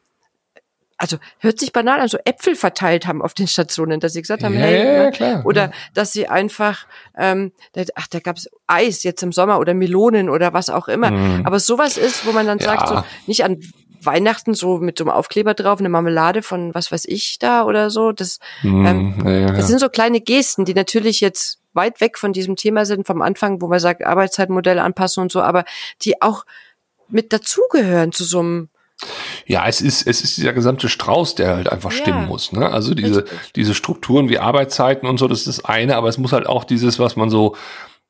also 1.03 1.17
hört 1.41 1.59
sich 1.59 1.73
banal 1.73 1.99
an, 1.99 2.07
so 2.07 2.17
Äpfel 2.25 2.55
verteilt 2.55 3.09
haben 3.09 3.23
auf 3.23 3.35
den 3.35 3.49
Stationen, 3.49 3.99
dass 3.99 4.13
sie 4.13 4.23
gesagt 4.23 4.45
haben, 4.45 4.55
ja, 4.55 4.61
hey, 4.61 4.97
ja, 4.97 5.03
ne? 5.05 5.11
klar, 5.11 5.43
oder 5.45 5.63
ja. 5.65 5.71
dass 5.95 6.13
sie 6.13 6.29
einfach, 6.29 6.87
ähm, 7.19 7.51
ach, 7.97 8.07
da 8.07 8.21
gab's 8.21 8.49
Eis 8.69 9.03
jetzt 9.03 9.21
im 9.25 9.33
Sommer 9.33 9.59
oder 9.59 9.75
Melonen 9.75 10.31
oder 10.31 10.53
was 10.53 10.71
auch 10.71 10.87
immer. 10.87 11.11
Mhm. 11.11 11.45
Aber 11.45 11.59
sowas 11.59 11.99
ist, 11.99 12.25
wo 12.25 12.31
man 12.31 12.47
dann 12.47 12.61
sagt, 12.61 12.89
so 12.89 13.03
nicht 13.27 13.43
an 13.43 13.59
Weihnachten 14.01 14.55
so 14.55 14.79
mit 14.79 14.99
so 14.99 15.05
einem 15.05 15.11
Aufkleber 15.11 15.55
drauf, 15.55 15.81
eine 15.81 15.89
Marmelade 15.89 16.43
von 16.43 16.73
was 16.73 16.93
weiß 16.93 17.07
ich 17.07 17.41
da 17.41 17.65
oder 17.65 17.91
so. 17.91 18.13
Das, 18.13 18.39
mhm. 18.63 18.87
ähm, 18.87 19.57
das 19.57 19.67
sind 19.67 19.81
so 19.81 19.89
kleine 19.89 20.21
Gesten, 20.21 20.65
die 20.65 20.75
natürlich 20.75 21.21
jetzt 21.21 21.59
weit 21.73 22.01
weg 22.01 22.17
von 22.17 22.33
diesem 22.33 22.55
Thema 22.55 22.85
sind 22.85 23.09
vom 23.09 23.23
Anfang, 23.23 23.61
wo 23.61 23.67
man 23.67 23.81
sagt, 23.81 24.05
Arbeitszeitmodelle 24.05 24.83
anpassen 24.83 25.23
und 25.23 25.33
so, 25.33 25.43
aber 25.43 25.65
die 26.03 26.23
auch 26.23 26.45
mit 27.09 27.33
dazugehören 27.33 28.13
zu 28.13 28.23
so 28.23 28.39
einem 28.39 28.69
ja, 29.47 29.67
es 29.67 29.81
ist, 29.81 30.07
es 30.07 30.23
ist 30.23 30.37
dieser 30.37 30.53
gesamte 30.53 30.89
Strauß, 30.89 31.35
der 31.35 31.57
halt 31.57 31.71
einfach 31.71 31.91
ja, 31.91 31.99
stimmen 31.99 32.27
muss. 32.27 32.53
Ne? 32.53 32.69
Also 32.69 32.95
diese, 32.95 33.23
richtig. 33.25 33.53
diese 33.57 33.75
Strukturen 33.75 34.29
wie 34.29 34.39
Arbeitszeiten 34.39 35.09
und 35.09 35.19
so, 35.19 35.29
das 35.29 35.41
ist 35.41 35.49
das 35.59 35.65
eine, 35.65 35.97
aber 35.97 36.09
es 36.09 36.19
muss 36.19 36.33
halt 36.33 36.47
auch 36.47 36.65
dieses, 36.65 36.99
was 36.99 37.17
man 37.17 37.31
so, 37.31 37.57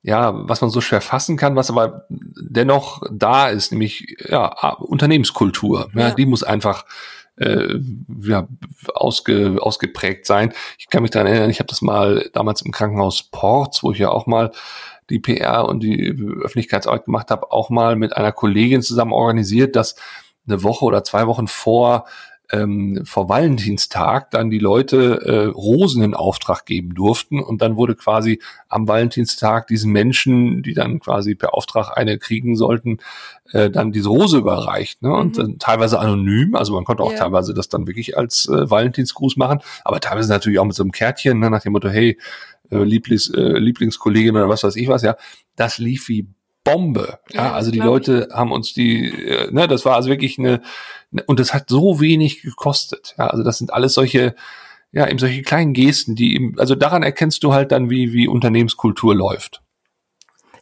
ja, 0.02 0.32
was 0.48 0.60
man 0.60 0.70
so 0.70 0.80
schwer 0.80 1.00
fassen 1.00 1.36
kann, 1.36 1.56
was 1.56 1.70
aber 1.70 2.06
dennoch 2.08 3.02
da 3.10 3.48
ist, 3.48 3.72
nämlich 3.72 4.16
ja, 4.28 4.48
Unternehmenskultur. 4.74 5.90
Ja. 5.94 6.08
ja 6.08 6.14
die 6.14 6.26
muss 6.26 6.42
einfach 6.42 6.84
äh, 7.36 7.78
ja, 8.22 8.46
ausge, 8.94 9.56
ausgeprägt 9.60 10.26
sein. 10.26 10.52
Ich 10.78 10.88
kann 10.88 11.02
mich 11.02 11.12
daran 11.12 11.28
erinnern, 11.28 11.50
ich 11.50 11.60
habe 11.60 11.68
das 11.68 11.82
mal 11.82 12.28
damals 12.32 12.62
im 12.62 12.72
Krankenhaus 12.72 13.22
Ports, 13.30 13.82
wo 13.82 13.92
ich 13.92 13.98
ja 13.98 14.10
auch 14.10 14.26
mal 14.26 14.52
die 15.10 15.18
PR 15.18 15.66
und 15.66 15.80
die 15.80 16.10
Öffentlichkeitsarbeit 16.42 17.04
gemacht 17.04 17.30
habe, 17.30 17.50
auch 17.52 17.70
mal 17.70 17.96
mit 17.96 18.16
einer 18.16 18.32
Kollegin 18.32 18.82
zusammen 18.82 19.12
organisiert, 19.12 19.76
dass 19.76 19.96
eine 20.46 20.62
Woche 20.62 20.84
oder 20.84 21.04
zwei 21.04 21.26
Wochen 21.26 21.48
vor 21.48 22.04
ähm, 22.52 23.00
vor 23.04 23.28
Valentinstag 23.28 24.30
dann 24.30 24.50
die 24.50 24.58
Leute 24.58 25.22
äh, 25.24 25.46
Rosen 25.46 26.02
in 26.02 26.14
Auftrag 26.14 26.66
geben 26.66 26.94
durften 26.94 27.40
und 27.40 27.62
dann 27.62 27.76
wurde 27.76 27.94
quasi 27.94 28.40
am 28.68 28.86
Valentinstag 28.86 29.66
diesen 29.66 29.90
Menschen, 29.90 30.62
die 30.62 30.74
dann 30.74 31.00
quasi 31.00 31.34
per 31.34 31.54
Auftrag 31.54 31.96
eine 31.96 32.18
kriegen 32.18 32.54
sollten, 32.54 32.98
äh, 33.52 33.70
dann 33.70 33.90
diese 33.90 34.10
Rose 34.10 34.36
überreicht. 34.36 35.02
Ne? 35.02 35.12
Und 35.12 35.38
mhm. 35.38 35.58
teilweise 35.58 35.98
anonym, 35.98 36.54
also 36.54 36.74
man 36.74 36.84
konnte 36.84 37.02
auch 37.02 37.12
ja. 37.12 37.18
teilweise 37.18 37.54
das 37.54 37.70
dann 37.70 37.86
wirklich 37.86 38.18
als 38.18 38.46
äh, 38.48 38.70
Valentinsgruß 38.70 39.38
machen, 39.38 39.60
aber 39.82 40.00
teilweise 40.00 40.28
natürlich 40.28 40.58
auch 40.58 40.66
mit 40.66 40.76
so 40.76 40.82
einem 40.82 40.92
Kärtchen, 40.92 41.38
ne, 41.38 41.48
nach 41.48 41.62
dem 41.62 41.72
Motto, 41.72 41.88
hey, 41.88 42.18
äh, 42.70 42.82
Lieblings, 42.82 43.30
äh, 43.30 43.58
Lieblingskollegin 43.58 44.36
oder 44.36 44.48
was 44.48 44.62
weiß 44.62 44.76
ich 44.76 44.88
was, 44.88 45.02
ja, 45.02 45.16
das 45.56 45.78
lief 45.78 46.08
wie 46.08 46.26
Bombe. 46.64 47.18
Ja, 47.30 47.44
ja 47.44 47.52
also 47.52 47.70
die 47.70 47.78
Leute 47.78 48.28
ich. 48.28 48.34
haben 48.34 48.52
uns 48.52 48.72
die, 48.72 49.08
äh, 49.08 49.50
ne, 49.52 49.68
das 49.68 49.84
war 49.84 49.96
also 49.96 50.08
wirklich 50.08 50.38
eine, 50.38 50.62
ne, 51.10 51.22
und 51.26 51.40
das 51.40 51.54
hat 51.54 51.68
so 51.68 52.00
wenig 52.00 52.42
gekostet. 52.42 53.14
Ja, 53.18 53.28
also 53.28 53.42
das 53.42 53.58
sind 53.58 53.72
alles 53.72 53.94
solche, 53.94 54.34
ja, 54.92 55.08
eben 55.08 55.18
solche 55.18 55.42
kleinen 55.42 55.72
Gesten, 55.72 56.14
die 56.14 56.34
eben, 56.34 56.58
also 56.58 56.74
daran 56.74 57.02
erkennst 57.02 57.42
du 57.44 57.52
halt 57.52 57.72
dann, 57.72 57.90
wie, 57.90 58.12
wie 58.12 58.28
Unternehmenskultur 58.28 59.14
läuft. 59.14 59.62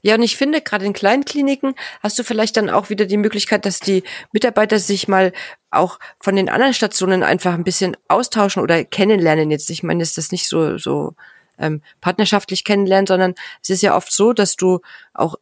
Ja, 0.03 0.15
und 0.15 0.23
ich 0.23 0.37
finde, 0.37 0.63
gerade 0.63 0.87
in 0.87 0.95
kleinen 0.95 1.27
Kliniken 1.27 1.75
hast 2.03 2.19
du 2.19 2.25
vielleicht 2.25 2.57
dann 2.57 2.71
auch 2.71 2.89
wieder 2.89 3.05
die 3.05 3.19
Möglichkeit, 3.19 3.67
dass 3.67 3.81
die 3.81 4.03
Mitarbeiter 4.33 4.79
sich 4.79 5.09
mal 5.09 5.33
auch 5.71 5.99
von 6.21 6.37
den 6.37 6.49
anderen 6.49 6.73
Stationen 6.73 7.23
einfach 7.23 7.53
ein 7.53 7.65
bisschen 7.65 7.97
austauschen 8.09 8.63
oder 8.63 8.83
kennenlernen. 8.85 9.51
Jetzt, 9.51 9.69
ich 9.69 9.83
meine, 9.83 10.03
ist 10.03 10.17
das 10.17 10.33
nicht 10.33 10.49
so, 10.49 10.79
so 10.79 11.15
ähm, 11.59 11.83
partnerschaftlich 12.01 12.65
kennenlernen, 12.65 13.07
sondern 13.07 13.35
es 13.63 13.69
ist 13.69 13.83
ja 13.83 13.95
oft 13.95 14.11
so, 14.11 14.33
dass 14.33 14.57
du 14.57 14.81
auch 15.13 15.37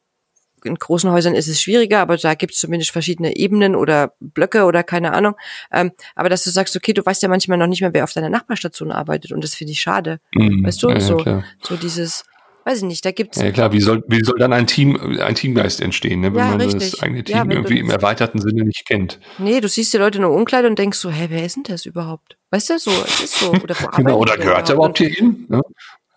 in 0.69 0.77
großen 0.77 1.11
Häusern 1.11 1.35
ist 1.35 1.49
es 1.49 1.61
schwieriger, 1.61 2.01
aber 2.01 2.17
da 2.17 2.35
gibt 2.35 2.55
es 2.55 2.61
zumindest 2.61 2.93
verschiedene 2.93 3.37
Ebenen 3.37 3.75
oder 3.75 4.13
Blöcke 4.21 4.65
oder 4.65 4.85
keine 4.85 5.13
Ahnung. 5.13 5.35
Ähm, 5.73 5.93
aber 6.15 6.29
dass 6.29 6.45
du 6.45 6.51
sagst, 6.51 6.77
okay, 6.77 6.93
du 6.93 7.05
weißt 7.05 7.23
ja 7.23 7.29
manchmal 7.29 7.59
noch 7.59 7.67
nicht 7.67 7.81
mehr, 7.81 7.93
wer 7.93 8.05
auf 8.05 8.13
deiner 8.13 8.31
Nachbarstation 8.31 8.93
arbeitet 8.93 9.33
und 9.33 9.43
das 9.43 9.55
finde 9.55 9.73
ich 9.73 9.81
schade. 9.81 10.21
Mhm, 10.35 10.65
weißt 10.65 10.83
du, 10.83 10.91
ja, 10.91 11.01
so, 11.01 11.19
ja, 11.25 11.43
so 11.63 11.77
dieses, 11.77 12.25
weiß 12.65 12.79
ich 12.79 12.85
nicht, 12.85 13.05
da 13.05 13.11
gibt's. 13.11 13.41
Ja 13.41 13.51
klar, 13.51 13.73
wie 13.73 13.81
soll, 13.81 14.05
wie 14.09 14.23
soll 14.23 14.39
dann 14.39 14.53
ein 14.53 14.67
Team, 14.67 15.19
ein 15.21 15.35
Teamgeist 15.35 15.81
entstehen, 15.81 16.21
ne, 16.21 16.35
wenn 16.35 16.39
ja, 16.39 16.51
man 16.51 16.61
richtig. 16.61 16.93
das 16.93 17.03
eigene 17.03 17.25
Team 17.25 17.37
ja, 17.37 17.45
irgendwie 17.45 17.79
im 17.79 17.91
erweiterten 17.91 18.41
Sinne 18.41 18.65
nicht 18.65 18.87
kennt? 18.87 19.19
Nee, 19.39 19.61
du 19.61 19.69
siehst 19.69 19.93
die 19.95 19.99
Leute 19.99 20.19
in 20.19 20.23
der 20.23 20.31
Umkleide 20.31 20.69
und 20.69 20.79
denkst 20.79 20.99
so, 20.99 21.11
hä, 21.11 21.27
wer 21.31 21.45
ist 21.45 21.57
denn 21.57 21.65
das 21.65 21.87
überhaupt? 21.87 22.37
Weißt 22.51 22.71
du, 22.71 22.79
so, 22.79 22.91
es 22.91 23.21
ist 23.21 23.39
so. 23.39 23.53
Oder, 23.53 23.75
genau, 23.97 24.19
oder 24.19 24.37
gehört 24.37 24.69
er 24.69 24.75
überhaupt 24.75 24.99
hier 24.99 25.09
hin? 25.09 25.47
Ne? 25.49 25.63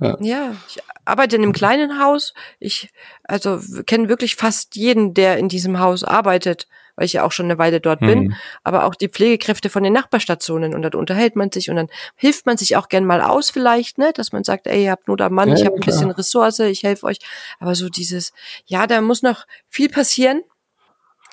Ja. 0.01 0.17
ja, 0.19 0.55
ich 0.67 0.79
arbeite 1.05 1.35
in 1.35 1.43
einem 1.43 1.53
kleinen 1.53 1.99
Haus. 1.99 2.33
Ich 2.59 2.89
also 3.23 3.59
kenne 3.85 4.09
wirklich 4.09 4.35
fast 4.35 4.75
jeden, 4.75 5.13
der 5.13 5.37
in 5.37 5.47
diesem 5.47 5.79
Haus 5.79 6.03
arbeitet, 6.03 6.67
weil 6.95 7.05
ich 7.05 7.13
ja 7.13 7.23
auch 7.23 7.31
schon 7.31 7.45
eine 7.45 7.59
Weile 7.59 7.79
dort 7.79 8.01
mhm. 8.01 8.07
bin. 8.07 8.35
Aber 8.63 8.85
auch 8.85 8.95
die 8.95 9.09
Pflegekräfte 9.09 9.69
von 9.69 9.83
den 9.83 9.93
Nachbarstationen 9.93 10.73
und 10.73 10.81
dann 10.81 10.95
unterhält 10.95 11.35
man 11.35 11.51
sich 11.51 11.69
und 11.69 11.75
dann 11.75 11.87
hilft 12.15 12.47
man 12.47 12.57
sich 12.57 12.75
auch 12.75 12.89
gern 12.89 13.05
mal 13.05 13.21
aus 13.21 13.51
vielleicht, 13.51 13.99
ne, 13.99 14.11
dass 14.11 14.31
man 14.31 14.43
sagt, 14.43 14.65
ey, 14.65 14.85
ihr 14.85 14.91
habt 14.91 15.07
Not 15.07 15.21
am 15.21 15.33
Mann, 15.33 15.49
ja, 15.49 15.55
ich 15.55 15.65
habe 15.65 15.75
ein 15.75 15.81
bisschen 15.81 16.09
Ressource, 16.09 16.57
ich 16.59 16.81
helfe 16.81 17.05
euch. 17.05 17.19
Aber 17.59 17.75
so 17.75 17.87
dieses, 17.87 18.33
ja, 18.65 18.87
da 18.87 19.01
muss 19.01 19.21
noch 19.21 19.45
viel 19.69 19.89
passieren. 19.89 20.41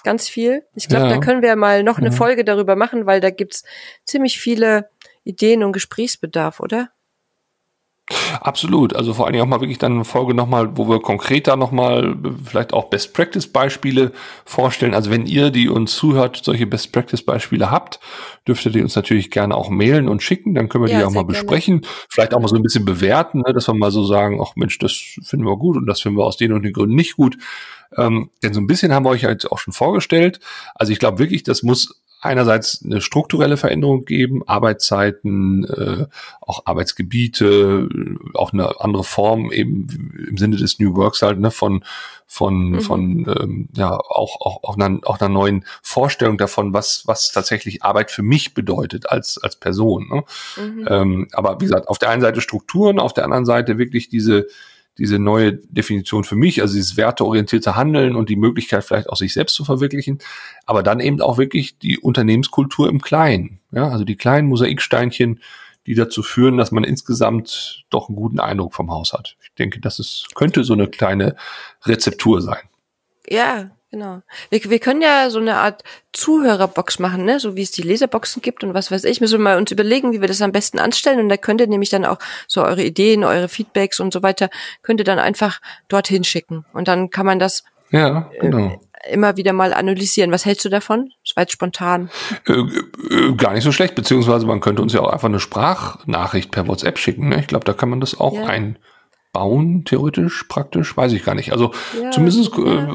Ganz 0.04 0.28
viel. 0.28 0.64
Ich 0.74 0.88
glaube, 0.88 1.06
ja. 1.06 1.14
da 1.14 1.20
können 1.20 1.40
wir 1.40 1.56
mal 1.56 1.82
noch 1.82 1.98
eine 1.98 2.12
Folge 2.12 2.44
darüber 2.44 2.76
machen, 2.76 3.06
weil 3.06 3.20
da 3.20 3.30
gibt's 3.30 3.64
ziemlich 4.04 4.38
viele 4.38 4.90
Ideen 5.24 5.64
und 5.64 5.72
Gesprächsbedarf, 5.72 6.60
oder? 6.60 6.90
Absolut. 8.40 8.96
Also 8.96 9.12
vor 9.14 9.26
allen 9.26 9.34
Dingen 9.34 9.44
auch 9.44 9.48
mal 9.48 9.60
wirklich 9.60 9.78
dann 9.78 9.92
eine 9.92 10.04
Folge 10.04 10.32
nochmal, 10.34 10.76
wo 10.76 10.88
wir 10.88 11.00
konkreter 11.00 11.56
nochmal 11.56 12.16
vielleicht 12.44 12.72
auch 12.72 12.84
Best 12.88 13.12
Practice 13.12 13.46
Beispiele 13.46 14.12
vorstellen. 14.44 14.94
Also 14.94 15.10
wenn 15.10 15.26
ihr, 15.26 15.50
die 15.50 15.68
uns 15.68 15.94
zuhört, 15.94 16.40
solche 16.42 16.66
Best 16.66 16.92
Practice 16.92 17.22
Beispiele 17.22 17.70
habt, 17.70 18.00
dürftet 18.46 18.76
ihr 18.76 18.82
uns 18.82 18.96
natürlich 18.96 19.30
gerne 19.30 19.54
auch 19.54 19.68
mailen 19.68 20.08
und 20.08 20.22
schicken. 20.22 20.54
Dann 20.54 20.68
können 20.68 20.84
wir 20.84 20.92
ja, 20.92 21.00
die 21.00 21.04
auch 21.04 21.10
mal 21.10 21.24
besprechen. 21.24 21.80
Gerne. 21.80 21.94
Vielleicht 22.08 22.34
auch 22.34 22.40
mal 22.40 22.48
so 22.48 22.56
ein 22.56 22.62
bisschen 22.62 22.84
bewerten, 22.84 23.42
ne, 23.46 23.52
dass 23.52 23.68
wir 23.68 23.74
mal 23.74 23.90
so 23.90 24.04
sagen, 24.04 24.40
ach 24.42 24.56
Mensch, 24.56 24.78
das 24.78 24.92
finden 24.92 25.46
wir 25.46 25.56
gut 25.56 25.76
und 25.76 25.86
das 25.86 26.00
finden 26.00 26.18
wir 26.18 26.24
aus 26.24 26.36
den 26.36 26.52
und 26.52 26.62
den 26.62 26.72
Gründen 26.72 26.96
nicht 26.96 27.16
gut. 27.16 27.36
Ähm, 27.96 28.30
denn 28.42 28.54
so 28.54 28.60
ein 28.60 28.66
bisschen 28.66 28.92
haben 28.92 29.04
wir 29.04 29.10
euch 29.10 29.24
halt 29.24 29.50
auch 29.50 29.58
schon 29.58 29.72
vorgestellt. 29.72 30.40
Also 30.74 30.92
ich 30.92 30.98
glaube 30.98 31.18
wirklich, 31.18 31.42
das 31.42 31.62
muss 31.62 32.02
einerseits 32.20 32.82
eine 32.84 33.00
strukturelle 33.00 33.56
Veränderung 33.56 34.04
geben, 34.04 34.42
Arbeitszeiten, 34.46 35.64
äh, 35.64 36.06
auch 36.40 36.66
Arbeitsgebiete, 36.66 37.88
auch 38.34 38.52
eine 38.52 38.80
andere 38.80 39.04
Form 39.04 39.52
eben 39.52 39.86
im 40.28 40.36
Sinne 40.36 40.56
des 40.56 40.78
New 40.78 40.96
Works 40.96 41.22
halt, 41.22 41.38
ne, 41.38 41.50
von 41.50 41.84
von 42.26 42.70
mhm. 42.70 42.80
von 42.80 43.36
ähm, 43.40 43.68
ja 43.74 43.92
auch 43.92 44.40
auch 44.40 44.64
auch 44.64 44.76
einer, 44.76 44.98
auch 45.04 45.20
einer 45.20 45.30
neuen 45.30 45.64
Vorstellung 45.82 46.38
davon, 46.38 46.74
was 46.74 47.04
was 47.06 47.32
tatsächlich 47.32 47.82
Arbeit 47.84 48.10
für 48.10 48.22
mich 48.22 48.52
bedeutet 48.52 49.08
als 49.08 49.38
als 49.38 49.56
Person. 49.56 50.08
Ne? 50.08 50.24
Mhm. 50.56 50.88
Ähm, 50.88 51.28
aber 51.32 51.60
wie 51.60 51.64
gesagt, 51.64 51.88
auf 51.88 51.98
der 51.98 52.10
einen 52.10 52.20
Seite 52.20 52.40
Strukturen, 52.40 52.98
auf 52.98 53.14
der 53.14 53.24
anderen 53.24 53.46
Seite 53.46 53.78
wirklich 53.78 54.08
diese 54.08 54.46
diese 54.98 55.18
neue 55.18 55.54
Definition 55.54 56.24
für 56.24 56.36
mich, 56.36 56.60
also 56.60 56.74
dieses 56.74 56.96
werteorientierte 56.96 57.76
Handeln 57.76 58.16
und 58.16 58.28
die 58.28 58.36
Möglichkeit 58.36 58.84
vielleicht 58.84 59.08
auch 59.08 59.16
sich 59.16 59.32
selbst 59.32 59.54
zu 59.54 59.64
verwirklichen, 59.64 60.18
aber 60.66 60.82
dann 60.82 61.00
eben 61.00 61.20
auch 61.20 61.38
wirklich 61.38 61.78
die 61.78 61.98
Unternehmenskultur 61.98 62.88
im 62.88 63.00
Kleinen, 63.00 63.60
ja, 63.70 63.88
also 63.88 64.04
die 64.04 64.16
kleinen 64.16 64.48
Mosaiksteinchen, 64.48 65.40
die 65.86 65.94
dazu 65.94 66.22
führen, 66.22 66.58
dass 66.58 66.72
man 66.72 66.84
insgesamt 66.84 67.84
doch 67.88 68.08
einen 68.08 68.16
guten 68.16 68.40
Eindruck 68.40 68.74
vom 68.74 68.90
Haus 68.90 69.14
hat. 69.14 69.36
Ich 69.42 69.54
denke, 69.54 69.80
das 69.80 69.98
ist, 69.98 70.28
könnte 70.34 70.62
so 70.64 70.74
eine 70.74 70.88
kleine 70.88 71.36
Rezeptur 71.86 72.42
sein. 72.42 72.60
Ja, 73.26 73.70
Genau. 73.90 74.20
Wir, 74.50 74.62
wir 74.64 74.78
können 74.80 75.00
ja 75.00 75.30
so 75.30 75.38
eine 75.38 75.56
Art 75.56 75.82
Zuhörerbox 76.12 76.98
machen, 76.98 77.24
ne? 77.24 77.40
so 77.40 77.56
wie 77.56 77.62
es 77.62 77.70
die 77.70 77.82
Leserboxen 77.82 78.42
gibt 78.42 78.62
und 78.62 78.74
was 78.74 78.90
weiß 78.90 79.04
ich. 79.04 79.20
Müssen 79.20 79.38
wir 79.38 79.44
mal 79.44 79.56
uns 79.56 79.70
überlegen, 79.70 80.12
wie 80.12 80.20
wir 80.20 80.28
das 80.28 80.42
am 80.42 80.52
besten 80.52 80.78
anstellen. 80.78 81.20
Und 81.20 81.30
da 81.30 81.38
könnt 81.38 81.60
ihr 81.60 81.66
nämlich 81.66 81.88
dann 81.88 82.04
auch 82.04 82.18
so 82.46 82.62
eure 82.62 82.82
Ideen, 82.82 83.24
eure 83.24 83.48
Feedbacks 83.48 83.98
und 84.00 84.12
so 84.12 84.22
weiter, 84.22 84.50
könnt 84.82 85.00
ihr 85.00 85.04
dann 85.04 85.18
einfach 85.18 85.60
dorthin 85.88 86.24
schicken. 86.24 86.66
Und 86.74 86.88
dann 86.88 87.08
kann 87.08 87.24
man 87.24 87.38
das 87.38 87.64
ja, 87.90 88.30
genau. 88.40 88.80
Äh, 89.02 89.14
immer 89.14 89.36
wieder 89.36 89.52
mal 89.52 89.72
analysieren. 89.72 90.32
Was 90.32 90.44
hältst 90.44 90.64
du 90.64 90.68
davon? 90.68 91.10
Das 91.24 91.36
war 91.36 91.44
jetzt 91.44 91.52
spontan. 91.52 92.10
Äh, 92.46 92.52
äh, 92.52 93.32
gar 93.36 93.54
nicht 93.54 93.64
so 93.64 93.72
schlecht, 93.72 93.94
beziehungsweise 93.94 94.46
man 94.46 94.60
könnte 94.60 94.82
uns 94.82 94.92
ja 94.92 95.00
auch 95.00 95.10
einfach 95.10 95.28
eine 95.28 95.40
Sprachnachricht 95.40 96.50
per 96.50 96.68
WhatsApp 96.68 96.98
schicken. 96.98 97.28
Ne? 97.28 97.40
Ich 97.40 97.46
glaube, 97.46 97.64
da 97.64 97.72
kann 97.72 97.88
man 97.88 98.00
das 98.00 98.18
auch 98.18 98.34
ja. 98.34 98.44
ein 98.44 98.78
bauen, 99.38 99.84
theoretisch, 99.84 100.46
praktisch, 100.48 100.96
weiß 100.96 101.12
ich 101.12 101.24
gar 101.24 101.36
nicht. 101.36 101.52
Also 101.52 101.72
ja, 102.02 102.10
zumindest 102.10 102.58
äh, 102.58 102.88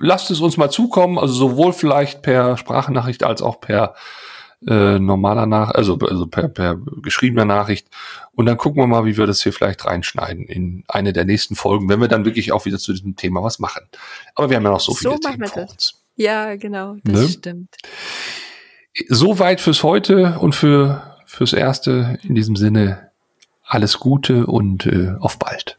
lasst 0.00 0.30
es 0.30 0.40
uns 0.40 0.56
mal 0.56 0.70
zukommen, 0.70 1.18
also 1.18 1.34
sowohl 1.34 1.74
vielleicht 1.74 2.22
per 2.22 2.56
Sprachnachricht 2.56 3.24
als 3.24 3.42
auch 3.42 3.60
per 3.60 3.94
äh, 4.66 4.98
normaler 4.98 5.44
Nach, 5.44 5.70
also, 5.70 5.98
also 5.98 6.26
per, 6.26 6.48
per 6.48 6.78
geschriebener 7.02 7.44
Nachricht. 7.44 7.88
Und 8.32 8.46
dann 8.46 8.56
gucken 8.56 8.82
wir 8.82 8.86
mal, 8.86 9.04
wie 9.04 9.18
wir 9.18 9.26
das 9.26 9.42
hier 9.42 9.52
vielleicht 9.52 9.84
reinschneiden 9.84 10.46
in 10.46 10.84
eine 10.88 11.12
der 11.12 11.26
nächsten 11.26 11.56
Folgen, 11.56 11.90
wenn 11.90 12.00
wir 12.00 12.08
dann 12.08 12.24
wirklich 12.24 12.52
auch 12.52 12.64
wieder 12.64 12.78
zu 12.78 12.92
diesem 12.92 13.16
Thema 13.16 13.42
was 13.42 13.58
machen. 13.58 13.82
Aber 14.34 14.48
wir 14.48 14.56
haben 14.56 14.64
ja 14.64 14.70
noch 14.70 14.80
so, 14.80 14.92
so 14.92 14.98
viele 14.98 15.20
Themen 15.20 15.46
vor 15.46 15.68
uns. 15.68 16.02
Ja, 16.16 16.56
genau, 16.56 16.96
das 17.04 17.20
ne? 17.20 17.28
stimmt. 17.28 17.76
Soweit 19.08 19.60
fürs 19.60 19.82
heute 19.82 20.38
und 20.38 20.54
für 20.54 21.12
fürs 21.32 21.52
Erste. 21.52 22.18
In 22.22 22.34
diesem 22.34 22.56
Sinne 22.56 23.10
alles 23.64 23.98
Gute 23.98 24.46
und 24.46 24.86
äh, 24.86 25.14
auf 25.18 25.38
bald. 25.38 25.78